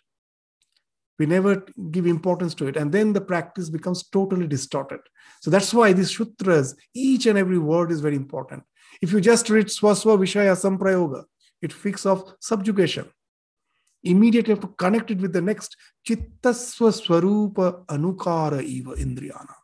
We 1.21 1.27
never 1.27 1.65
give 1.93 2.05
importance 2.05 2.53
to 2.57 2.67
it. 2.67 2.77
And 2.77 2.91
then 2.91 3.13
the 3.13 3.21
practice 3.21 3.71
becomes 3.71 4.09
totally 4.09 4.49
distorted. 4.49 4.99
So 5.41 5.53
that's 5.53 5.73
why 5.73 5.93
these 5.93 6.11
sutras, 6.11 6.75
each 6.95 7.27
and 7.27 7.39
every 7.39 7.61
word 7.61 7.93
is 7.93 8.01
very 8.01 8.17
important. 8.17 8.65
If 9.01 9.13
you 9.13 9.21
just 9.21 9.49
read 9.51 9.67
Swaswa 9.67 10.19
Vishaya 10.19 10.57
Samprayoga, 10.57 11.27
it 11.61 11.71
speaks 11.71 12.05
of 12.05 12.35
subjugation. 12.41 13.09
Immediately 14.03 14.55
have 14.55 14.63
to 14.63 14.67
connect 14.67 15.13
it 15.13 15.21
with 15.21 15.33
the 15.33 15.43
next 15.43 15.77
Chittaswa 16.09 16.91
Swarupa 16.91 17.87
Anukara 17.87 18.61
Eva 18.61 18.97
Indriyana. 18.97 19.55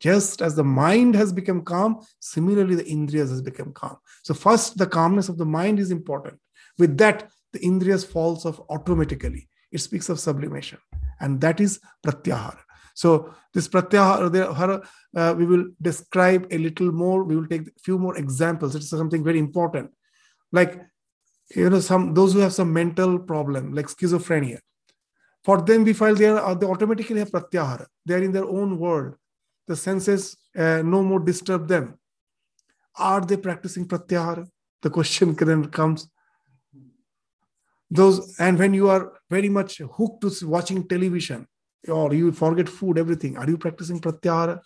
Just 0.00 0.42
as 0.42 0.54
the 0.54 0.64
mind 0.64 1.14
has 1.14 1.32
become 1.32 1.62
calm, 1.62 2.00
similarly 2.20 2.74
the 2.74 2.84
Indriyas 2.84 3.30
has 3.30 3.42
become 3.42 3.72
calm. 3.72 3.96
So 4.22 4.34
first 4.34 4.78
the 4.78 4.86
calmness 4.86 5.28
of 5.28 5.38
the 5.38 5.44
mind 5.44 5.80
is 5.80 5.90
important. 5.90 6.38
With 6.78 6.96
that, 6.98 7.30
the 7.52 7.58
Indriyas 7.60 8.06
falls 8.06 8.46
off 8.46 8.60
automatically. 8.68 9.48
It 9.72 9.78
speaks 9.78 10.08
of 10.08 10.20
sublimation. 10.20 10.78
And 11.20 11.40
that 11.40 11.60
is 11.60 11.80
pratyahara. 12.06 12.60
So 12.94 13.34
this 13.54 13.68
pratyahara 13.68 14.86
uh, 15.16 15.34
we 15.36 15.46
will 15.46 15.66
describe 15.82 16.46
a 16.50 16.58
little 16.58 16.92
more. 16.92 17.24
We 17.24 17.36
will 17.36 17.46
take 17.46 17.62
a 17.62 17.80
few 17.82 17.98
more 17.98 18.16
examples. 18.16 18.76
It's 18.76 18.88
something 18.88 19.24
very 19.24 19.38
important. 19.38 19.90
Like 20.52 20.80
you 21.54 21.70
know 21.70 21.80
some 21.80 22.14
those 22.14 22.32
who 22.32 22.40
have 22.40 22.52
some 22.52 22.72
mental 22.72 23.18
problem 23.18 23.72
like 23.72 23.86
schizophrenia 23.86 24.58
for 25.44 25.62
them 25.62 25.84
we 25.84 25.92
find 25.92 26.16
they 26.16 26.26
are 26.26 26.54
they 26.54 26.66
automatically 26.66 27.18
have 27.18 27.30
pratyahara. 27.30 27.86
They 28.04 28.14
are 28.14 28.22
in 28.22 28.32
their 28.32 28.44
own 28.44 28.78
world 28.78 29.14
the 29.68 29.76
senses 29.76 30.36
uh, 30.56 30.82
no 30.82 31.02
more 31.02 31.20
disturb 31.20 31.68
them. 31.68 31.98
Are 32.96 33.20
they 33.20 33.36
practicing 33.36 33.86
pratyahara? 33.86 34.48
The 34.82 34.90
question 34.90 35.34
then 35.38 35.66
comes. 35.70 36.08
Those 37.90 38.38
and 38.38 38.58
when 38.58 38.74
you 38.74 38.88
are 38.90 39.12
very 39.30 39.48
much 39.48 39.78
hooked 39.78 40.22
to 40.22 40.48
watching 40.48 40.86
television 40.86 41.46
or 41.88 42.12
you 42.12 42.32
forget 42.32 42.68
food 42.68 42.98
everything 42.98 43.38
are 43.38 43.48
you 43.48 43.56
practicing 43.56 44.00
pratyahara? 44.00 44.60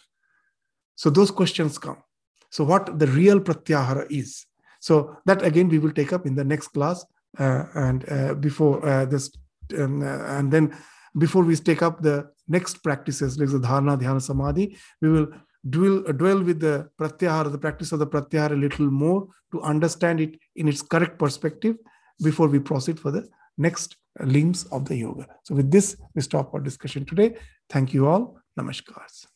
So 0.97 1.11
those 1.11 1.31
questions 1.31 1.79
come. 1.79 2.03
So 2.51 2.65
what 2.65 2.99
the 2.99 3.07
real 3.07 3.39
pratyahara 3.41 4.11
is. 4.11 4.47
So 4.81 5.17
that 5.27 5.43
again 5.43 5.69
we 5.69 5.79
will 5.79 5.93
take 5.93 6.13
up 6.13 6.27
in 6.27 6.35
the 6.35 6.45
next 6.45 6.69
class 6.69 7.05
uh, 7.39 7.65
and 7.75 8.09
uh, 8.11 8.35
before 8.35 8.85
uh, 8.85 9.05
this 9.05 9.31
um, 9.79 10.03
uh, 10.03 10.39
and 10.39 10.53
then 10.53 10.77
before 11.19 11.45
we 11.45 11.57
take 11.57 11.83
up 11.83 12.03
the 12.03 12.29
next 12.49 12.83
practices 12.83 13.39
like 13.39 13.51
the 13.51 13.59
dharana 13.59 13.99
dhyana 14.01 14.21
samadhi 14.21 14.77
we 15.01 15.09
will 15.09 15.29
dwell, 15.69 16.01
dwell 16.13 16.43
with 16.43 16.61
the 16.61 16.89
pratyahara 16.99 17.51
the 17.53 17.59
practice 17.59 17.93
of 17.93 17.99
the 17.99 18.07
pratyahara 18.07 18.53
a 18.53 18.63
little 18.67 18.91
more 18.91 19.29
to 19.53 19.61
understand 19.63 20.21
it 20.21 20.39
in 20.57 20.69
its 20.69 20.83
correct 20.83 21.19
perspective 21.19 21.77
before 22.23 22.49
we 22.49 22.59
proceed 22.59 22.99
for 22.99 23.11
the 23.11 23.29
next 23.59 23.97
limbs 24.21 24.65
of 24.65 24.85
the 24.87 24.97
yoga. 24.97 25.27
So 25.45 25.55
with 25.55 25.71
this, 25.71 25.97
we 26.15 26.23
stop 26.23 26.53
our 26.55 26.61
discussion 26.61 27.05
today. 27.05 27.37
Thank 27.69 27.95
you 27.95 28.09
all. 28.09 28.39
Namaskars. 28.59 29.27